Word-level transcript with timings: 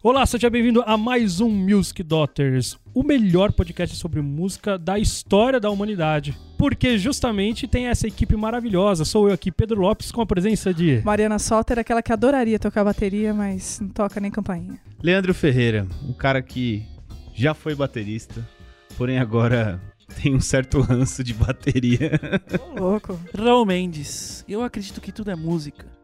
Olá, 0.00 0.24
seja 0.24 0.48
bem-vindo 0.48 0.80
a 0.86 0.96
mais 0.96 1.40
um 1.40 1.50
Music 1.50 2.04
Daughters, 2.04 2.78
o 2.94 3.02
melhor 3.02 3.50
podcast 3.50 3.96
sobre 3.96 4.20
música 4.20 4.78
da 4.78 4.96
história 4.96 5.58
da 5.58 5.70
humanidade. 5.70 6.38
Porque 6.56 6.96
justamente 6.96 7.66
tem 7.66 7.88
essa 7.88 8.06
equipe 8.06 8.36
maravilhosa. 8.36 9.04
Sou 9.04 9.26
eu 9.26 9.34
aqui, 9.34 9.50
Pedro 9.50 9.80
Lopes, 9.80 10.12
com 10.12 10.20
a 10.20 10.26
presença 10.26 10.72
de. 10.72 11.02
Mariana 11.04 11.40
Solter, 11.40 11.80
aquela 11.80 12.00
que 12.00 12.12
adoraria 12.12 12.60
tocar 12.60 12.84
bateria, 12.84 13.34
mas 13.34 13.80
não 13.80 13.88
toca 13.88 14.20
nem 14.20 14.30
campainha. 14.30 14.78
Leandro 15.02 15.34
Ferreira, 15.34 15.84
um 16.08 16.12
cara 16.12 16.40
que 16.42 16.86
já 17.34 17.52
foi 17.52 17.74
baterista, 17.74 18.46
porém 18.96 19.18
agora 19.18 19.80
tem 20.22 20.32
um 20.32 20.40
certo 20.40 20.80
ranço 20.80 21.24
de 21.24 21.34
bateria. 21.34 22.12
Ô, 22.76 22.80
louco. 22.80 23.18
Raul 23.36 23.66
Mendes, 23.66 24.44
eu 24.48 24.62
acredito 24.62 25.00
que 25.00 25.10
tudo 25.10 25.32
é 25.32 25.34
música. 25.34 25.97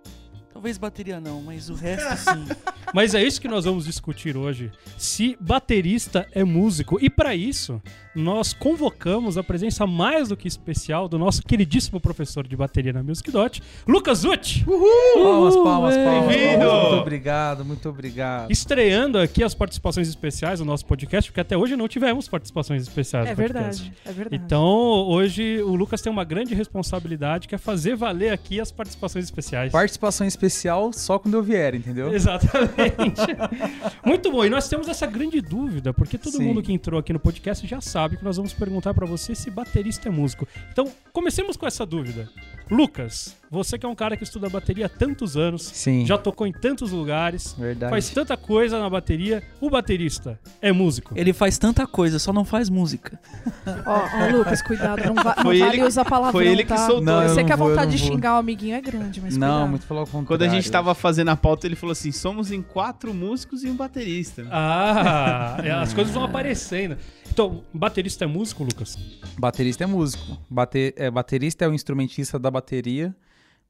Talvez 0.64 0.78
bateria 0.78 1.20
não, 1.20 1.42
mas 1.42 1.68
o 1.68 1.74
resto 1.74 2.16
sim. 2.16 2.46
Mas 2.94 3.14
é 3.14 3.22
isso 3.22 3.38
que 3.38 3.46
nós 3.48 3.66
vamos 3.66 3.84
discutir 3.84 4.34
hoje. 4.34 4.72
Se 4.96 5.36
baterista 5.38 6.26
é 6.32 6.42
músico. 6.42 6.96
E 7.04 7.10
para 7.10 7.34
isso, 7.34 7.82
nós 8.14 8.52
convocamos 8.52 9.36
a 9.36 9.42
presença 9.42 9.86
mais 9.86 10.28
do 10.28 10.36
que 10.36 10.46
especial 10.46 11.08
do 11.08 11.18
nosso 11.18 11.42
queridíssimo 11.42 12.00
professor 12.00 12.46
de 12.46 12.56
bateria 12.56 12.92
na 12.92 13.02
Music 13.02 13.28
Dot, 13.30 13.62
Lucas 13.86 14.24
Utt. 14.24 14.64
Palmas, 14.64 15.56
palmas, 15.56 15.96
palmas. 15.96 16.26
Bem-vindo! 16.28 16.64
palmas. 16.64 16.82
Muito 16.84 17.00
obrigado, 17.00 17.64
muito 17.64 17.88
obrigado. 17.88 18.50
Estreando 18.50 19.18
aqui 19.18 19.42
as 19.42 19.54
participações 19.54 20.08
especiais 20.08 20.60
do 20.60 20.64
nosso 20.64 20.86
podcast, 20.86 21.30
porque 21.30 21.40
até 21.40 21.56
hoje 21.56 21.76
não 21.76 21.88
tivemos 21.88 22.28
participações 22.28 22.82
especiais 22.82 23.28
É 23.28 23.34
verdade, 23.34 23.92
é 24.04 24.12
verdade. 24.12 24.42
Então, 24.44 24.64
hoje 24.64 25.60
o 25.62 25.74
Lucas 25.74 26.00
tem 26.00 26.12
uma 26.12 26.24
grande 26.24 26.54
responsabilidade 26.54 27.48
que 27.48 27.54
é 27.54 27.58
fazer 27.58 27.96
valer 27.96 28.32
aqui 28.32 28.60
as 28.60 28.70
participações 28.70 29.24
especiais. 29.24 29.72
Participação 29.72 30.26
especial 30.26 30.92
só 30.92 31.18
quando 31.18 31.34
eu 31.34 31.42
vier, 31.42 31.74
entendeu? 31.74 32.14
Exatamente. 32.14 33.20
Muito 34.04 34.30
bom. 34.30 34.44
E 34.44 34.50
nós 34.50 34.68
temos 34.68 34.86
essa 34.86 35.06
grande 35.06 35.40
dúvida, 35.40 35.92
porque 35.92 36.16
todo 36.16 36.36
Sim. 36.36 36.44
mundo 36.44 36.62
que 36.62 36.72
entrou 36.72 37.00
aqui 37.00 37.12
no 37.12 37.18
podcast 37.18 37.66
já 37.66 37.80
sabe 37.80 38.03
que 38.16 38.24
nós 38.24 38.36
vamos 38.36 38.52
perguntar 38.52 38.92
pra 38.94 39.06
você 39.06 39.34
se 39.34 39.50
baterista 39.50 40.08
é 40.08 40.12
músico. 40.12 40.46
Então, 40.72 40.88
comecemos 41.12 41.56
com 41.56 41.66
essa 41.66 41.84
dúvida. 41.86 42.28
Lucas, 42.70 43.36
você 43.50 43.78
que 43.78 43.84
é 43.84 43.88
um 43.88 43.94
cara 43.94 44.16
que 44.16 44.24
estuda 44.24 44.48
bateria 44.48 44.86
há 44.86 44.88
tantos 44.88 45.36
anos, 45.36 45.62
Sim. 45.62 46.06
já 46.06 46.16
tocou 46.16 46.46
em 46.46 46.52
tantos 46.52 46.92
lugares, 46.92 47.54
Verdade. 47.58 47.90
faz 47.90 48.08
tanta 48.08 48.36
coisa 48.38 48.80
na 48.80 48.88
bateria, 48.88 49.42
o 49.60 49.68
baterista 49.68 50.40
é 50.62 50.72
músico? 50.72 51.12
Ele 51.14 51.34
faz 51.34 51.58
tanta 51.58 51.86
coisa, 51.86 52.18
só 52.18 52.32
não 52.32 52.42
faz 52.44 52.70
música. 52.70 53.20
Ó, 53.86 54.00
ó, 54.02 54.36
Lucas, 54.38 54.62
cuidado, 54.62 55.02
não, 55.04 55.14
va 55.14 55.34
não 55.36 55.44
vale 55.44 55.60
ele- 55.76 55.82
usar 55.84 56.04
palavrão, 56.06 56.32
foi 56.32 56.46
ele 56.48 56.62
que 56.62 56.68
tá? 56.70 56.78
soltou. 56.86 57.02
Não, 57.02 57.16
eu 57.22 57.28
eu 57.28 57.34
sei 57.34 57.42
não 57.42 57.46
que 57.46 57.52
a 57.52 57.56
vou, 57.56 57.68
vontade 57.68 57.90
de 57.92 57.98
xingar 57.98 58.34
o 58.36 58.38
amiguinho 58.38 58.74
é 58.76 58.80
grande, 58.80 59.20
mas 59.20 59.36
Não, 59.36 59.48
cuidado. 59.48 59.70
muito 59.70 59.86
pelo 59.86 60.00
contrário. 60.00 60.26
Quando 60.26 60.42
a 60.42 60.48
gente 60.48 60.70
tava 60.70 60.94
fazendo 60.94 61.28
a 61.28 61.36
pauta, 61.36 61.66
ele 61.66 61.76
falou 61.76 61.92
assim: 61.92 62.10
somos 62.12 62.50
em 62.50 62.62
quatro 62.62 63.12
músicos 63.12 63.62
e 63.62 63.68
um 63.68 63.76
baterista. 63.76 64.46
Ah, 64.50 65.58
é, 65.62 65.70
as 65.70 65.92
coisas 65.92 66.12
vão 66.14 66.24
aparecendo. 66.24 66.96
Então, 67.34 67.64
baterista 67.74 68.22
é 68.22 68.28
músico, 68.28 68.62
Lucas? 68.62 68.96
Baterista 69.36 69.82
é 69.82 69.86
músico. 69.88 70.38
Bate... 70.48 70.94
É, 70.96 71.10
baterista 71.10 71.64
é 71.64 71.68
o 71.68 71.74
instrumentista 71.74 72.38
da 72.38 72.48
bateria, 72.48 73.12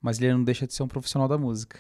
mas 0.03 0.21
ele 0.21 0.35
não 0.35 0.45
deixa 0.45 0.67
de 0.67 0.75
ser 0.75 0.83
um 0.83 0.87
profissional 0.87 1.27
da 1.27 1.39
música. 1.39 1.79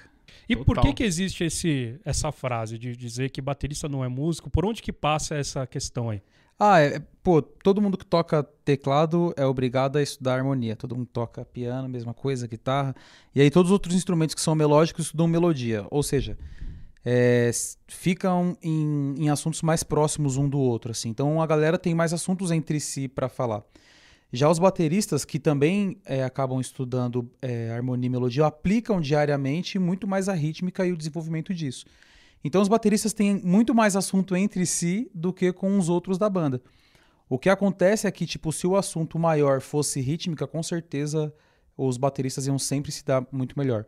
E 0.48 0.56
por 0.56 0.76
Total. 0.76 0.84
que 0.84 0.94
que 0.94 1.04
existe 1.04 1.44
esse, 1.44 2.00
essa 2.02 2.32
frase 2.32 2.78
de 2.78 2.96
dizer 2.96 3.28
que 3.28 3.42
baterista 3.42 3.86
não 3.86 4.02
é 4.02 4.08
músico? 4.08 4.48
Por 4.48 4.64
onde 4.64 4.80
que 4.80 4.94
passa 4.94 5.34
essa 5.34 5.66
questão 5.66 6.08
aí? 6.08 6.22
Ah, 6.58 6.80
é, 6.80 7.02
pô, 7.22 7.42
todo 7.42 7.82
mundo 7.82 7.98
que 7.98 8.06
toca 8.06 8.42
teclado 8.64 9.34
é 9.36 9.44
obrigado 9.44 9.98
a 9.98 10.02
estudar 10.02 10.36
harmonia. 10.36 10.74
Todo 10.76 10.96
mundo 10.96 11.08
toca 11.12 11.44
piano, 11.44 11.86
mesma 11.86 12.14
coisa, 12.14 12.46
guitarra. 12.46 12.96
E 13.34 13.42
aí 13.42 13.50
todos 13.50 13.69
os 13.70 13.72
outros 13.74 13.94
instrumentos 13.94 14.34
que 14.34 14.41
são 14.41 14.54
melódicos 14.54 15.04
estudam 15.04 15.28
melodia. 15.28 15.86
Ou 15.91 16.02
seja, 16.02 16.38
é, 17.05 17.50
ficam 17.86 18.56
em, 18.62 19.14
em 19.19 19.28
assuntos 19.28 19.60
mais 19.62 19.83
próximos 19.83 20.36
um 20.36 20.48
do 20.48 20.58
outro, 20.58 20.92
assim. 20.92 21.10
Então 21.10 21.42
a 21.42 21.47
galera 21.47 21.78
tem 21.78 21.94
mais 21.94 22.12
assuntos 22.12 22.50
entre 22.50 22.80
si 22.80 23.08
para 23.08 23.28
falar. 23.28 23.62
Já 24.33 24.50
os 24.50 24.58
bateristas, 24.58 25.25
que 25.25 25.38
também 25.38 25.97
é, 26.04 26.25
acabam 26.25 26.60
estudando 26.60 27.31
é, 27.41 27.70
harmonia 27.70 28.09
e 28.09 28.10
melodia, 28.10 28.47
aplicam 28.47 29.00
diariamente 29.00 29.78
muito 29.78 30.09
mais 30.09 30.28
a 30.28 30.32
rítmica 30.32 30.84
e 30.84 30.92
o 30.92 30.97
desenvolvimento 30.97 31.54
disso. 31.54 31.84
Então 32.42 32.60
os 32.60 32.69
bateristas 32.69 33.12
têm 33.12 33.41
muito 33.44 33.75
mais 33.75 33.94
assunto 33.94 34.34
entre 34.34 34.66
si 34.66 35.10
do 35.15 35.32
que 35.32 35.53
com 35.53 35.78
os 35.78 35.88
outros 35.88 36.19
da 36.19 36.28
banda. 36.28 36.60
O 37.28 37.38
que 37.38 37.48
acontece 37.48 38.06
é 38.06 38.10
que, 38.10 38.26
tipo, 38.26 38.53
se 38.53 38.66
o 38.66 38.76
assunto 38.76 39.19
maior 39.19 39.60
fosse 39.60 40.00
rítmica, 40.00 40.47
com 40.47 40.62
certeza 40.62 41.32
os 41.76 41.97
bateristas 41.97 42.47
iam 42.47 42.59
sempre 42.59 42.92
se 42.92 43.04
dar 43.04 43.26
muito 43.32 43.59
melhor. 43.59 43.86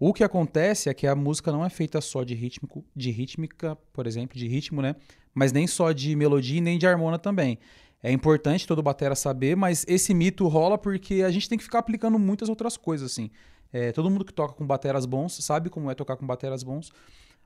O 0.00 0.12
que 0.12 0.22
acontece 0.22 0.88
é 0.88 0.94
que 0.94 1.06
a 1.06 1.14
música 1.14 1.50
não 1.50 1.64
é 1.64 1.68
feita 1.68 2.00
só 2.00 2.22
de 2.22 2.34
rítmico, 2.34 2.84
de 2.94 3.10
rítmica, 3.10 3.76
por 3.92 4.06
exemplo, 4.06 4.38
de 4.38 4.46
ritmo, 4.46 4.80
né? 4.80 4.94
Mas 5.34 5.52
nem 5.52 5.66
só 5.66 5.90
de 5.90 6.14
melodia 6.14 6.58
e 6.58 6.60
nem 6.60 6.78
de 6.78 6.86
harmona 6.86 7.18
também. 7.18 7.58
É 8.00 8.12
importante 8.12 8.66
todo 8.66 8.80
batera 8.80 9.16
saber, 9.16 9.56
mas 9.56 9.84
esse 9.88 10.14
mito 10.14 10.46
rola 10.46 10.78
porque 10.78 11.22
a 11.22 11.30
gente 11.30 11.48
tem 11.48 11.58
que 11.58 11.64
ficar 11.64 11.80
aplicando 11.80 12.16
muitas 12.18 12.48
outras 12.48 12.76
coisas, 12.76 13.10
assim. 13.10 13.30
É, 13.72 13.90
todo 13.90 14.08
mundo 14.08 14.24
que 14.24 14.32
toca 14.32 14.54
com 14.54 14.64
bateras 14.64 15.04
bons 15.04 15.44
sabe 15.44 15.68
como 15.68 15.90
é 15.90 15.94
tocar 15.94 16.16
com 16.16 16.26
bateras 16.26 16.62
bons, 16.62 16.92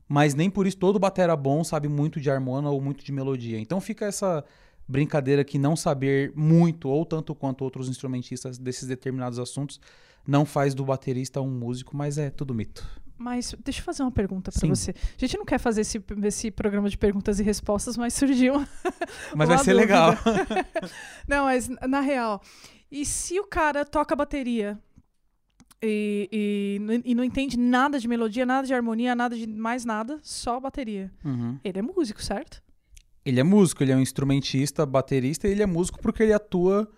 mas 0.06 0.34
nem 0.34 0.50
por 0.50 0.66
isso 0.66 0.76
todo 0.76 0.98
batera 0.98 1.34
bom 1.34 1.64
sabe 1.64 1.88
muito 1.88 2.20
de 2.20 2.30
harmona 2.30 2.68
ou 2.68 2.80
muito 2.80 3.02
de 3.02 3.10
melodia. 3.10 3.58
Então 3.58 3.80
fica 3.80 4.04
essa 4.04 4.44
brincadeira 4.86 5.42
que 5.42 5.58
não 5.58 5.74
saber 5.74 6.32
muito 6.36 6.88
ou 6.88 7.06
tanto 7.06 7.34
quanto 7.34 7.64
outros 7.64 7.88
instrumentistas 7.88 8.58
desses 8.58 8.86
determinados 8.86 9.38
assuntos 9.38 9.80
não 10.26 10.44
faz 10.44 10.74
do 10.74 10.84
baterista 10.84 11.40
um 11.40 11.50
músico, 11.50 11.96
mas 11.96 12.18
é 12.18 12.30
tudo 12.30 12.54
mito. 12.54 12.86
Mas 13.18 13.54
deixa 13.62 13.80
eu 13.80 13.84
fazer 13.84 14.02
uma 14.02 14.10
pergunta 14.10 14.50
pra 14.50 14.60
Sim. 14.60 14.68
você. 14.68 14.90
A 14.90 15.18
gente 15.18 15.36
não 15.36 15.44
quer 15.44 15.58
fazer 15.58 15.82
esse, 15.82 16.02
esse 16.24 16.50
programa 16.50 16.88
de 16.88 16.98
perguntas 16.98 17.38
e 17.38 17.42
respostas, 17.42 17.96
mas 17.96 18.14
surgiu 18.14 18.54
Mas 19.36 19.48
vai 19.48 19.58
ser 19.58 19.74
dúvida. 19.74 19.80
legal. 19.80 20.18
Não, 21.28 21.44
mas 21.44 21.68
na 21.88 22.00
real. 22.00 22.42
E 22.90 23.06
se 23.06 23.38
o 23.38 23.44
cara 23.44 23.84
toca 23.84 24.16
bateria 24.16 24.78
e, 25.80 26.28
e, 26.32 27.02
e 27.12 27.14
não 27.14 27.22
entende 27.24 27.56
nada 27.56 27.98
de 27.98 28.08
melodia, 28.08 28.44
nada 28.44 28.66
de 28.66 28.74
harmonia, 28.74 29.14
nada 29.14 29.36
de 29.36 29.46
mais 29.46 29.84
nada, 29.84 30.18
só 30.22 30.58
bateria? 30.60 31.10
Uhum. 31.24 31.58
Ele 31.62 31.78
é 31.78 31.82
músico, 31.82 32.22
certo? 32.22 32.62
Ele 33.24 33.38
é 33.38 33.42
músico, 33.44 33.82
ele 33.82 33.92
é 33.92 33.96
um 33.96 34.00
instrumentista, 34.00 34.84
baterista, 34.84 35.46
e 35.46 35.52
ele 35.52 35.62
é 35.62 35.66
músico 35.66 36.00
porque 36.00 36.24
ele 36.24 36.32
atua 36.32 36.90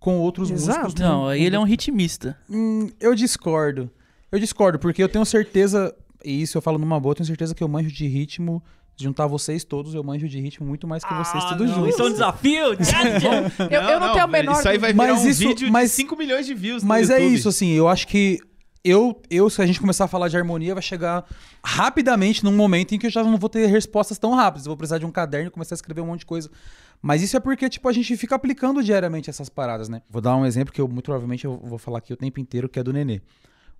com 0.00 0.18
outros 0.18 0.50
Exato. 0.50 0.80
músicos. 0.84 1.00
Não, 1.02 1.28
aí 1.28 1.44
ele 1.44 1.54
é 1.54 1.58
um 1.60 1.64
ritmista. 1.64 2.36
Hum, 2.50 2.88
eu 2.98 3.14
discordo. 3.14 3.88
Eu 4.32 4.38
discordo, 4.40 4.78
porque 4.78 5.02
eu 5.02 5.08
tenho 5.08 5.24
certeza, 5.24 5.94
e 6.24 6.42
isso 6.42 6.56
eu 6.58 6.62
falo 6.62 6.78
numa 6.78 6.98
boa, 6.98 7.12
eu 7.12 7.16
tenho 7.16 7.26
certeza 7.26 7.54
que 7.54 7.62
eu 7.62 7.68
manjo 7.68 7.90
de 7.92 8.06
ritmo. 8.08 8.60
Juntar 8.96 9.26
vocês 9.26 9.64
todos, 9.64 9.94
eu 9.94 10.04
manjo 10.04 10.28
de 10.28 10.38
ritmo 10.38 10.66
muito 10.66 10.86
mais 10.86 11.02
que 11.02 11.14
vocês 11.14 11.42
todos 11.46 11.68
não, 11.68 11.74
juntos. 11.76 11.94
então 11.94 12.10
desafio! 12.10 12.64
Eu, 13.70 13.80
eu 13.80 13.98
não, 14.00 14.12
tenho 14.12 14.24
a 14.24 14.26
menor 14.26 14.58
Isso 14.58 14.68
aí 14.68 14.76
vai 14.76 14.92
virar 14.92 15.06
Mas 15.14 15.22
um 15.24 15.28
isso- 15.28 15.38
vídeo 15.48 15.70
mas- 15.72 15.90
de 15.90 15.96
5 15.96 16.16
milhões 16.16 16.44
de 16.44 16.52
views 16.54 16.82
no 16.82 16.88
Mas 16.88 17.08
é 17.08 17.14
YouTube. 17.14 17.34
isso, 17.34 17.48
assim, 17.48 17.70
eu 17.70 17.88
acho 17.88 18.06
que 18.06 18.38
eu, 18.84 19.20
eu, 19.30 19.50
se 19.50 19.60
a 19.60 19.66
gente 19.66 19.80
começar 19.80 20.04
a 20.04 20.08
falar 20.08 20.28
de 20.28 20.36
harmonia, 20.36 20.74
vai 20.74 20.82
chegar 20.82 21.24
rapidamente 21.62 22.42
num 22.42 22.56
momento 22.56 22.94
em 22.94 22.98
que 22.98 23.06
eu 23.06 23.10
já 23.10 23.22
não 23.22 23.36
vou 23.36 23.48
ter 23.48 23.66
respostas 23.66 24.18
tão 24.18 24.34
rápidas. 24.34 24.66
Eu 24.66 24.70
vou 24.70 24.76
precisar 24.76 24.98
de 24.98 25.06
um 25.06 25.10
caderno 25.10 25.48
e 25.48 25.50
começar 25.50 25.74
a 25.74 25.76
escrever 25.76 26.00
um 26.00 26.06
monte 26.06 26.20
de 26.20 26.26
coisa. 26.26 26.50
Mas 27.02 27.22
isso 27.22 27.36
é 27.36 27.40
porque, 27.40 27.68
tipo, 27.68 27.88
a 27.88 27.92
gente 27.92 28.16
fica 28.16 28.34
aplicando 28.34 28.82
diariamente 28.82 29.30
essas 29.30 29.48
paradas, 29.48 29.88
né? 29.88 30.02
Vou 30.08 30.20
dar 30.20 30.36
um 30.36 30.44
exemplo 30.44 30.72
que 30.72 30.80
eu, 30.80 30.88
muito 30.88 31.04
provavelmente, 31.04 31.44
eu 31.44 31.58
vou 31.62 31.78
falar 31.78 31.98
aqui 31.98 32.12
o 32.12 32.16
tempo 32.16 32.40
inteiro, 32.40 32.68
que 32.68 32.78
é 32.78 32.82
do 32.82 32.92
Nenê. 32.92 33.20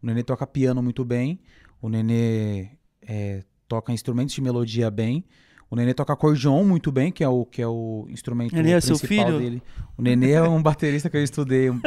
O 0.03 0.06
Nenê 0.06 0.22
toca 0.22 0.47
piano 0.47 0.83
muito 0.83 1.05
bem, 1.05 1.38
o 1.81 1.88
Nenê 1.88 2.71
é, 3.03 3.43
toca 3.69 3.93
instrumentos 3.93 4.34
de 4.34 4.41
melodia 4.41 4.91
bem, 4.91 5.25
o 5.71 5.77
Nenê 5.77 5.94
toca 5.94 6.12
acordeon 6.12 6.65
muito 6.65 6.91
bem, 6.91 7.12
que 7.12 7.22
é 7.22 7.28
o, 7.28 7.44
que 7.44 7.62
é 7.62 7.67
o 7.67 8.06
instrumento 8.09 8.55
Nenê 8.55 8.72
é 8.72 8.81
seu 8.81 8.99
principal 8.99 9.27
filho? 9.27 9.38
dele. 9.38 9.62
O 9.97 10.03
Nenê 10.03 10.32
é 10.32 10.43
um 10.43 10.61
baterista 10.62 11.09
que 11.09 11.17
eu 11.17 11.22
estudei, 11.22 11.71
um, 11.71 11.81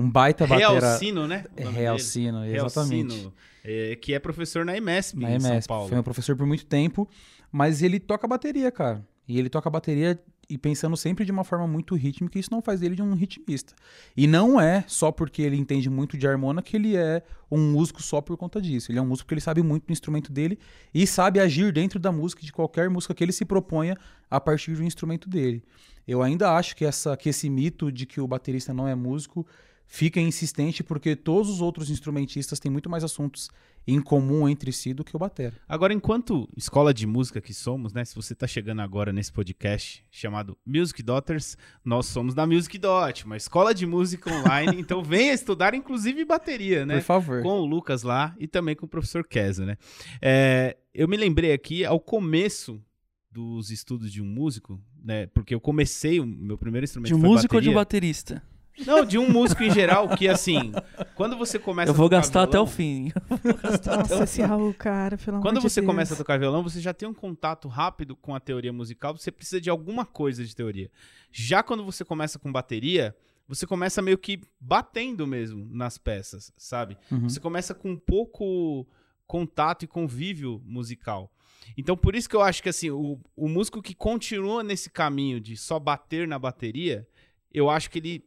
um, 0.00 0.10
baita 0.10 0.46
batera... 0.46 0.80
Realcino, 0.80 1.26
né? 1.26 1.44
Realcino, 1.56 2.40
dele. 2.40 2.56
exatamente. 2.56 3.14
Realcino, 3.14 3.34
é, 3.64 3.96
que 3.96 4.14
é 4.14 4.18
professor 4.18 4.64
na 4.64 4.76
EMESP, 4.76 5.18
Na 5.18 5.34
em 5.34 5.40
São. 5.40 5.60
Paulo. 5.68 5.88
Foi 5.88 5.96
meu 5.96 6.04
professor 6.04 6.36
por 6.36 6.46
muito 6.46 6.66
tempo, 6.66 7.08
mas 7.52 7.82
ele 7.82 8.00
toca 8.00 8.26
bateria, 8.26 8.70
cara. 8.70 9.06
E 9.28 9.38
ele 9.38 9.48
toca 9.48 9.70
bateria 9.70 10.18
e 10.50 10.58
pensando 10.58 10.96
sempre 10.96 11.24
de 11.24 11.30
uma 11.30 11.44
forma 11.44 11.66
muito 11.66 11.94
rítmica, 11.94 12.36
isso 12.36 12.50
não 12.50 12.60
faz 12.60 12.80
dele 12.80 12.96
de 12.96 13.02
um 13.02 13.14
ritmista. 13.14 13.72
E 14.16 14.26
não 14.26 14.60
é 14.60 14.84
só 14.88 15.12
porque 15.12 15.42
ele 15.42 15.56
entende 15.56 15.88
muito 15.88 16.18
de 16.18 16.26
harmona 16.26 16.60
que 16.60 16.76
ele 16.76 16.96
é 16.96 17.22
um 17.48 17.70
músico 17.70 18.02
só 18.02 18.20
por 18.20 18.36
conta 18.36 18.60
disso. 18.60 18.90
Ele 18.90 18.98
é 18.98 19.02
um 19.02 19.06
músico 19.06 19.26
porque 19.26 19.34
ele 19.34 19.40
sabe 19.40 19.62
muito 19.62 19.86
do 19.86 19.92
instrumento 19.92 20.32
dele 20.32 20.58
e 20.92 21.06
sabe 21.06 21.38
agir 21.38 21.72
dentro 21.72 22.00
da 22.00 22.10
música, 22.10 22.42
de 22.42 22.52
qualquer 22.52 22.90
música 22.90 23.14
que 23.14 23.22
ele 23.22 23.30
se 23.30 23.44
proponha 23.44 23.96
a 24.28 24.40
partir 24.40 24.74
do 24.74 24.82
instrumento 24.82 25.28
dele. 25.28 25.62
Eu 26.06 26.20
ainda 26.20 26.50
acho 26.52 26.74
que, 26.74 26.84
essa, 26.84 27.16
que 27.16 27.28
esse 27.28 27.48
mito 27.48 27.92
de 27.92 28.04
que 28.04 28.20
o 28.20 28.26
baterista 28.26 28.74
não 28.74 28.88
é 28.88 28.94
músico 28.96 29.46
fica 29.90 30.20
insistente 30.20 30.84
porque 30.84 31.16
todos 31.16 31.50
os 31.50 31.60
outros 31.60 31.90
instrumentistas 31.90 32.60
têm 32.60 32.70
muito 32.70 32.88
mais 32.88 33.02
assuntos 33.02 33.50
em 33.84 34.00
comum 34.00 34.48
entre 34.48 34.72
si 34.72 34.94
do 34.94 35.02
que 35.02 35.16
o 35.16 35.18
batera. 35.18 35.54
Agora, 35.68 35.92
enquanto 35.92 36.48
escola 36.56 36.94
de 36.94 37.08
música 37.08 37.40
que 37.40 37.52
somos, 37.52 37.92
né? 37.92 38.04
Se 38.04 38.14
você 38.14 38.32
tá 38.32 38.46
chegando 38.46 38.80
agora 38.82 39.12
nesse 39.12 39.32
podcast 39.32 40.06
chamado 40.08 40.56
Music 40.64 41.02
Daughters, 41.02 41.56
nós 41.84 42.06
somos 42.06 42.34
da 42.34 42.46
Music 42.46 42.78
Dot, 42.78 43.24
uma 43.24 43.36
escola 43.36 43.74
de 43.74 43.84
música 43.84 44.32
online. 44.32 44.78
então 44.78 45.02
venha 45.02 45.32
estudar, 45.32 45.74
inclusive, 45.74 46.24
bateria, 46.24 46.86
né? 46.86 46.98
Por 46.98 47.04
favor. 47.04 47.42
Com 47.42 47.58
o 47.60 47.66
Lucas 47.66 48.04
lá 48.04 48.32
e 48.38 48.46
também 48.46 48.76
com 48.76 48.86
o 48.86 48.88
professor 48.88 49.26
Kesa, 49.26 49.66
né? 49.66 49.76
É, 50.22 50.76
eu 50.94 51.08
me 51.08 51.16
lembrei 51.16 51.52
aqui 51.52 51.84
ao 51.84 51.98
começo 51.98 52.80
dos 53.28 53.72
estudos 53.72 54.12
de 54.12 54.22
um 54.22 54.26
músico, 54.26 54.80
né? 55.02 55.26
Porque 55.26 55.52
eu 55.52 55.60
comecei, 55.60 56.20
o 56.20 56.26
meu 56.26 56.56
primeiro 56.56 56.84
instrumento 56.84 57.08
De 57.08 57.14
um 57.14 57.20
foi 57.20 57.28
músico 57.28 57.56
ou 57.56 57.60
de 57.60 57.70
um 57.70 57.74
bateria. 57.74 58.08
baterista? 58.08 58.50
Não, 58.86 59.04
de 59.04 59.18
um 59.18 59.28
músico 59.30 59.62
em 59.62 59.70
geral, 59.70 60.08
que 60.16 60.26
assim, 60.28 60.72
quando 61.14 61.36
você 61.36 61.58
começa 61.58 61.90
Eu 61.90 61.94
vou 61.94 62.06
a 62.06 62.08
tocar 62.08 62.16
gastar 62.18 62.42
até 62.44 62.58
o 62.60 62.64
violão- 62.64 62.66
fim. 62.66 63.12
Nossa, 64.10 64.24
esse 64.24 64.42
Raul, 64.42 64.72
cara, 64.74 65.16
pelo 65.18 65.36
amor 65.36 65.42
Quando 65.42 65.56
de 65.58 65.62
você 65.62 65.80
Deus. 65.80 65.86
começa 65.86 66.14
a 66.14 66.16
tocar 66.16 66.38
violão, 66.38 66.62
você 66.62 66.80
já 66.80 66.92
tem 66.94 67.08
um 67.08 67.14
contato 67.14 67.68
rápido 67.68 68.16
com 68.16 68.34
a 68.34 68.40
teoria 68.40 68.72
musical, 68.72 69.16
você 69.16 69.30
precisa 69.30 69.60
de 69.60 69.70
alguma 69.70 70.04
coisa 70.04 70.44
de 70.44 70.54
teoria. 70.54 70.90
Já 71.30 71.62
quando 71.62 71.84
você 71.84 72.04
começa 72.04 72.38
com 72.38 72.50
bateria, 72.50 73.14
você 73.46 73.66
começa 73.66 74.00
meio 74.00 74.16
que 74.18 74.40
batendo 74.60 75.26
mesmo 75.26 75.68
nas 75.70 75.98
peças, 75.98 76.52
sabe? 76.56 76.96
Uhum. 77.10 77.28
Você 77.28 77.40
começa 77.40 77.74
com 77.74 77.96
pouco 77.96 78.86
contato 79.26 79.84
e 79.84 79.88
convívio 79.88 80.60
musical. 80.64 81.30
Então, 81.76 81.96
por 81.96 82.14
isso 82.16 82.28
que 82.28 82.34
eu 82.34 82.42
acho 82.42 82.62
que 82.62 82.68
assim, 82.68 82.90
o, 82.90 83.20
o 83.36 83.48
músico 83.48 83.80
que 83.82 83.94
continua 83.94 84.62
nesse 84.62 84.90
caminho 84.90 85.40
de 85.40 85.56
só 85.56 85.78
bater 85.78 86.26
na 86.26 86.38
bateria, 86.38 87.06
eu 87.52 87.68
acho 87.70 87.90
que 87.90 87.98
ele 87.98 88.24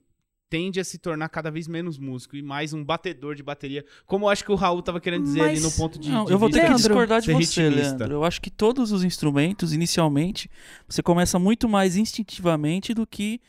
tende 0.53 0.79
a 0.79 0.83
se 0.83 0.99
tornar 0.99 1.29
cada 1.29 1.49
vez 1.49 1.67
menos 1.67 1.97
músico 1.97 2.35
e 2.35 2.43
mais 2.43 2.73
um 2.73 2.85
batedor 2.85 3.33
de 3.33 3.41
bateria, 3.41 3.83
como 4.05 4.25
eu 4.25 4.29
acho 4.29 4.45
que 4.45 4.51
o 4.51 4.55
Raul 4.55 4.83
tava 4.83 5.01
querendo 5.01 5.23
dizer 5.23 5.41
ali 5.41 5.53
Mas- 5.53 5.63
no 5.63 5.71
ponto 5.71 5.97
de, 5.97 6.11
Não, 6.11 6.25
de 6.25 6.31
eu 6.31 6.37
vou 6.37 6.47
ter 6.47 6.67
que 6.67 6.75
discordar 6.75 7.21
de 7.21 7.33
você, 7.33 7.63
ritmista. 7.63 7.95
Leandro. 7.97 8.13
Eu 8.13 8.23
acho 8.23 8.39
que 8.39 8.51
todos 8.51 8.91
os 8.91 9.03
instrumentos, 9.03 9.73
inicialmente, 9.73 10.51
você 10.87 11.01
começa 11.01 11.39
muito 11.39 11.67
mais 11.67 11.95
instintivamente 11.97 12.93
do 12.93 13.07
que, 13.07 13.41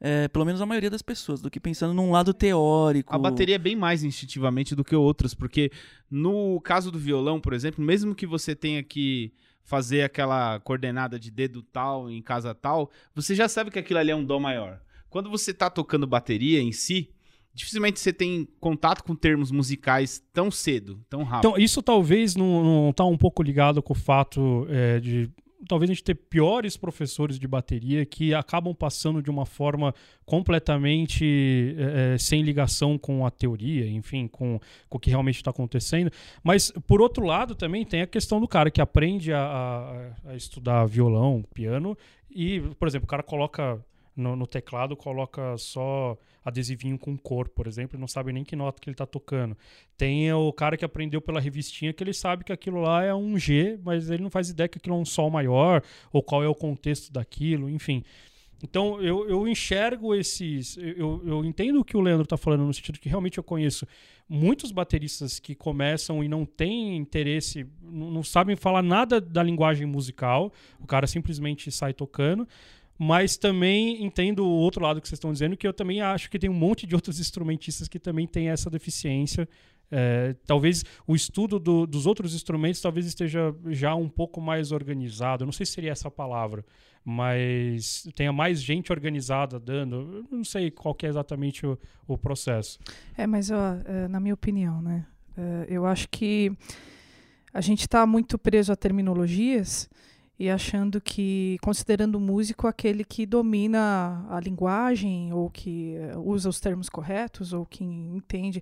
é, 0.00 0.28
pelo 0.28 0.46
menos 0.46 0.62
a 0.62 0.64
maioria 0.64 0.88
das 0.88 1.02
pessoas, 1.02 1.42
do 1.42 1.50
que 1.50 1.60
pensando 1.60 1.92
num 1.92 2.10
lado 2.10 2.32
teórico. 2.32 3.14
A 3.14 3.18
bateria 3.18 3.56
é 3.56 3.58
bem 3.58 3.76
mais 3.76 4.02
instintivamente 4.02 4.74
do 4.74 4.82
que 4.82 4.96
outros, 4.96 5.34
porque 5.34 5.70
no 6.10 6.58
caso 6.62 6.90
do 6.90 6.98
violão, 6.98 7.38
por 7.38 7.52
exemplo, 7.52 7.84
mesmo 7.84 8.14
que 8.14 8.26
você 8.26 8.56
tenha 8.56 8.82
que 8.82 9.30
fazer 9.62 10.04
aquela 10.04 10.58
coordenada 10.60 11.20
de 11.20 11.30
dedo 11.30 11.62
tal 11.62 12.10
em 12.10 12.22
casa 12.22 12.54
tal, 12.54 12.90
você 13.14 13.34
já 13.34 13.46
sabe 13.46 13.70
que 13.70 13.78
aquilo 13.78 13.98
ali 13.98 14.10
é 14.10 14.16
um 14.16 14.24
dó 14.24 14.40
maior. 14.40 14.80
Quando 15.10 15.30
você 15.30 15.52
tá 15.54 15.68
tocando 15.70 16.06
bateria 16.06 16.60
em 16.60 16.72
si, 16.72 17.10
dificilmente 17.54 17.98
você 18.00 18.12
tem 18.12 18.46
contato 18.60 19.02
com 19.02 19.14
termos 19.14 19.50
musicais 19.50 20.22
tão 20.32 20.50
cedo, 20.50 21.00
tão 21.08 21.22
rápido. 21.22 21.48
Então, 21.50 21.58
isso 21.62 21.82
talvez 21.82 22.36
não, 22.36 22.62
não 22.86 22.92
tá 22.92 23.04
um 23.04 23.16
pouco 23.16 23.42
ligado 23.42 23.82
com 23.82 23.92
o 23.92 23.96
fato 23.96 24.66
é, 24.68 25.00
de 25.00 25.30
talvez 25.68 25.90
a 25.90 25.94
gente 25.94 26.04
ter 26.04 26.14
piores 26.14 26.76
professores 26.76 27.38
de 27.40 27.48
bateria 27.48 28.04
que 28.06 28.32
acabam 28.34 28.74
passando 28.74 29.22
de 29.22 29.30
uma 29.30 29.46
forma 29.46 29.92
completamente 30.24 31.74
é, 31.78 32.14
é, 32.14 32.18
sem 32.18 32.42
ligação 32.42 32.96
com 32.98 33.26
a 33.26 33.30
teoria, 33.30 33.88
enfim, 33.90 34.28
com, 34.28 34.60
com 34.88 34.96
o 34.98 35.00
que 35.00 35.10
realmente 35.10 35.36
está 35.36 35.50
acontecendo. 35.50 36.10
Mas, 36.42 36.70
por 36.86 37.00
outro 37.00 37.24
lado, 37.24 37.54
também 37.54 37.84
tem 37.84 38.02
a 38.02 38.06
questão 38.06 38.40
do 38.40 38.46
cara 38.46 38.70
que 38.70 38.80
aprende 38.80 39.32
a, 39.32 39.40
a- 39.40 40.30
a 40.30 40.36
estudar 40.36 40.86
violão, 40.86 41.42
piano, 41.54 41.96
e, 42.30 42.60
por 42.78 42.86
exemplo, 42.86 43.04
o 43.06 43.08
cara 43.08 43.22
coloca 43.22 43.82
no, 44.16 44.34
no 44.34 44.46
teclado, 44.46 44.96
coloca 44.96 45.56
só 45.58 46.16
adesivinho 46.44 46.98
com 46.98 47.16
cor, 47.18 47.48
por 47.48 47.66
exemplo, 47.66 47.98
e 47.98 48.00
não 48.00 48.06
sabe 48.06 48.32
nem 48.32 48.44
que 48.44 48.56
nota 48.56 48.80
que 48.80 48.88
ele 48.88 48.94
está 48.94 49.04
tocando. 49.04 49.56
Tem 49.96 50.32
o 50.32 50.52
cara 50.52 50.76
que 50.76 50.84
aprendeu 50.84 51.20
pela 51.20 51.40
revistinha 51.40 51.92
que 51.92 52.02
ele 52.02 52.14
sabe 52.14 52.44
que 52.44 52.52
aquilo 52.52 52.80
lá 52.80 53.04
é 53.04 53.14
um 53.14 53.36
G, 53.36 53.78
mas 53.82 54.08
ele 54.08 54.22
não 54.22 54.30
faz 54.30 54.48
ideia 54.48 54.68
que 54.68 54.78
aquilo 54.78 54.94
é 54.94 54.98
um 54.98 55.04
Sol 55.04 55.28
maior, 55.28 55.82
ou 56.12 56.22
qual 56.22 56.42
é 56.42 56.48
o 56.48 56.54
contexto 56.54 57.12
daquilo, 57.12 57.68
enfim. 57.68 58.02
Então 58.62 59.02
eu, 59.02 59.28
eu 59.28 59.46
enxergo 59.46 60.14
esses. 60.14 60.76
Eu, 60.78 61.22
eu 61.26 61.44
entendo 61.44 61.80
o 61.80 61.84
que 61.84 61.96
o 61.96 62.00
Leandro 62.00 62.24
está 62.24 62.36
falando, 62.36 62.64
no 62.64 62.72
sentido 62.72 62.98
que 62.98 63.08
realmente 63.08 63.38
eu 63.38 63.44
conheço 63.44 63.86
muitos 64.28 64.72
bateristas 64.72 65.38
que 65.38 65.54
começam 65.54 66.24
e 66.24 66.28
não 66.28 66.44
têm 66.44 66.96
interesse, 66.96 67.66
não, 67.82 68.10
não 68.10 68.22
sabem 68.22 68.56
falar 68.56 68.82
nada 68.82 69.20
da 69.20 69.42
linguagem 69.42 69.86
musical, 69.86 70.52
o 70.80 70.86
cara 70.86 71.06
simplesmente 71.06 71.70
sai 71.70 71.92
tocando. 71.92 72.48
Mas 72.98 73.36
também 73.36 74.02
entendo 74.04 74.44
o 74.44 74.48
outro 74.50 74.82
lado 74.82 75.00
que 75.00 75.08
vocês 75.08 75.18
estão 75.18 75.32
dizendo, 75.32 75.56
que 75.56 75.66
eu 75.66 75.72
também 75.72 76.00
acho 76.00 76.30
que 76.30 76.38
tem 76.38 76.48
um 76.48 76.54
monte 76.54 76.86
de 76.86 76.94
outros 76.94 77.20
instrumentistas 77.20 77.88
que 77.88 77.98
também 77.98 78.26
têm 78.26 78.48
essa 78.48 78.70
deficiência. 78.70 79.48
É, 79.90 80.34
talvez 80.46 80.82
o 81.06 81.14
estudo 81.14 81.60
do- 81.60 81.86
dos 81.86 82.06
outros 82.06 82.34
instrumentos 82.34 82.80
talvez 82.80 83.06
esteja 83.06 83.54
já 83.68 83.94
um 83.94 84.08
pouco 84.08 84.40
mais 84.40 84.72
organizado. 84.72 85.44
Não 85.44 85.52
sei 85.52 85.64
se 85.66 85.72
seria 85.72 85.92
essa 85.92 86.10
palavra, 86.10 86.64
mas 87.04 88.08
tenha 88.16 88.32
mais 88.32 88.60
gente 88.60 88.90
organizada 88.90 89.60
dando. 89.60 90.26
Não 90.30 90.42
sei 90.42 90.70
qual 90.72 90.96
é 91.02 91.06
exatamente 91.06 91.64
o, 91.64 91.78
o 92.08 92.18
processo. 92.18 92.78
É, 93.16 93.26
mas 93.28 93.50
ó, 93.50 93.76
é, 93.84 94.08
na 94.08 94.18
minha 94.18 94.34
opinião, 94.34 94.82
né? 94.82 95.06
é, 95.38 95.66
eu 95.68 95.86
acho 95.86 96.08
que 96.08 96.50
a 97.54 97.60
gente 97.60 97.82
está 97.82 98.04
muito 98.06 98.36
preso 98.36 98.72
a 98.72 98.76
terminologias 98.76 99.88
e 100.38 100.50
achando 100.50 101.00
que, 101.00 101.56
considerando 101.62 102.16
o 102.16 102.20
músico 102.20 102.66
aquele 102.66 103.04
que 103.04 103.24
domina 103.24 104.26
a 104.28 104.38
linguagem 104.38 105.32
ou 105.32 105.48
que 105.48 105.94
eh, 105.94 106.16
usa 106.16 106.48
os 106.48 106.60
termos 106.60 106.90
corretos 106.90 107.54
ou 107.54 107.64
que 107.64 107.82
entende. 107.82 108.60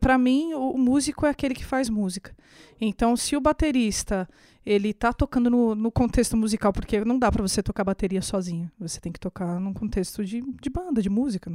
Para 0.00 0.18
mim, 0.18 0.52
o, 0.54 0.72
o 0.72 0.78
músico 0.78 1.24
é 1.24 1.30
aquele 1.30 1.54
que 1.54 1.64
faz 1.64 1.88
música. 1.88 2.34
Então, 2.80 3.16
se 3.16 3.36
o 3.36 3.40
baterista 3.40 4.28
ele 4.66 4.92
tá 4.92 5.12
tocando 5.12 5.48
no, 5.48 5.76
no 5.76 5.92
contexto 5.92 6.36
musical, 6.36 6.72
porque 6.72 7.04
não 7.04 7.16
dá 7.16 7.30
para 7.30 7.40
você 7.40 7.62
tocar 7.62 7.84
bateria 7.84 8.20
sozinho. 8.20 8.68
Você 8.80 9.00
tem 9.00 9.12
que 9.12 9.20
tocar 9.20 9.60
num 9.60 9.72
contexto 9.72 10.24
de, 10.24 10.42
de 10.60 10.68
banda, 10.68 11.00
de 11.00 11.08
música. 11.08 11.48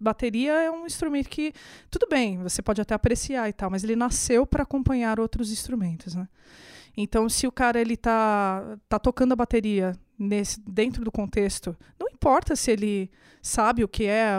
Bateria 0.00 0.52
é 0.54 0.70
um 0.70 0.86
instrumento 0.86 1.28
que 1.28 1.52
tudo 1.90 2.06
bem, 2.08 2.38
você 2.38 2.62
pode 2.62 2.80
até 2.80 2.94
apreciar 2.94 3.50
e 3.50 3.52
tal, 3.52 3.70
mas 3.70 3.84
ele 3.84 3.94
nasceu 3.94 4.46
para 4.46 4.62
acompanhar 4.62 5.20
outros 5.20 5.52
instrumentos, 5.52 6.14
né? 6.14 6.26
Então, 6.96 7.28
se 7.28 7.46
o 7.46 7.52
cara 7.52 7.78
ele 7.78 7.96
tá, 7.96 8.78
tá 8.88 8.98
tocando 8.98 9.32
a 9.32 9.36
bateria 9.36 9.94
nesse, 10.18 10.58
dentro 10.60 11.04
do 11.04 11.12
contexto, 11.12 11.76
não 12.00 12.08
importa 12.08 12.56
se 12.56 12.72
ele 12.72 13.10
sabe 13.42 13.84
o 13.84 13.88
que 13.88 14.06
é 14.06 14.32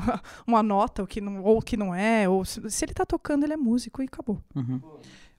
uma 0.44 0.62
nota 0.62 1.02
o 1.02 1.06
que 1.06 1.20
não, 1.20 1.42
ou 1.44 1.58
o 1.58 1.62
que 1.62 1.76
não 1.76 1.94
é, 1.94 2.28
ou 2.28 2.44
se, 2.44 2.68
se 2.68 2.84
ele 2.84 2.94
tá 2.94 3.06
tocando, 3.06 3.44
ele 3.44 3.52
é 3.52 3.56
músico 3.56 4.02
e 4.02 4.06
acabou. 4.06 4.42
Uhum. 4.56 4.80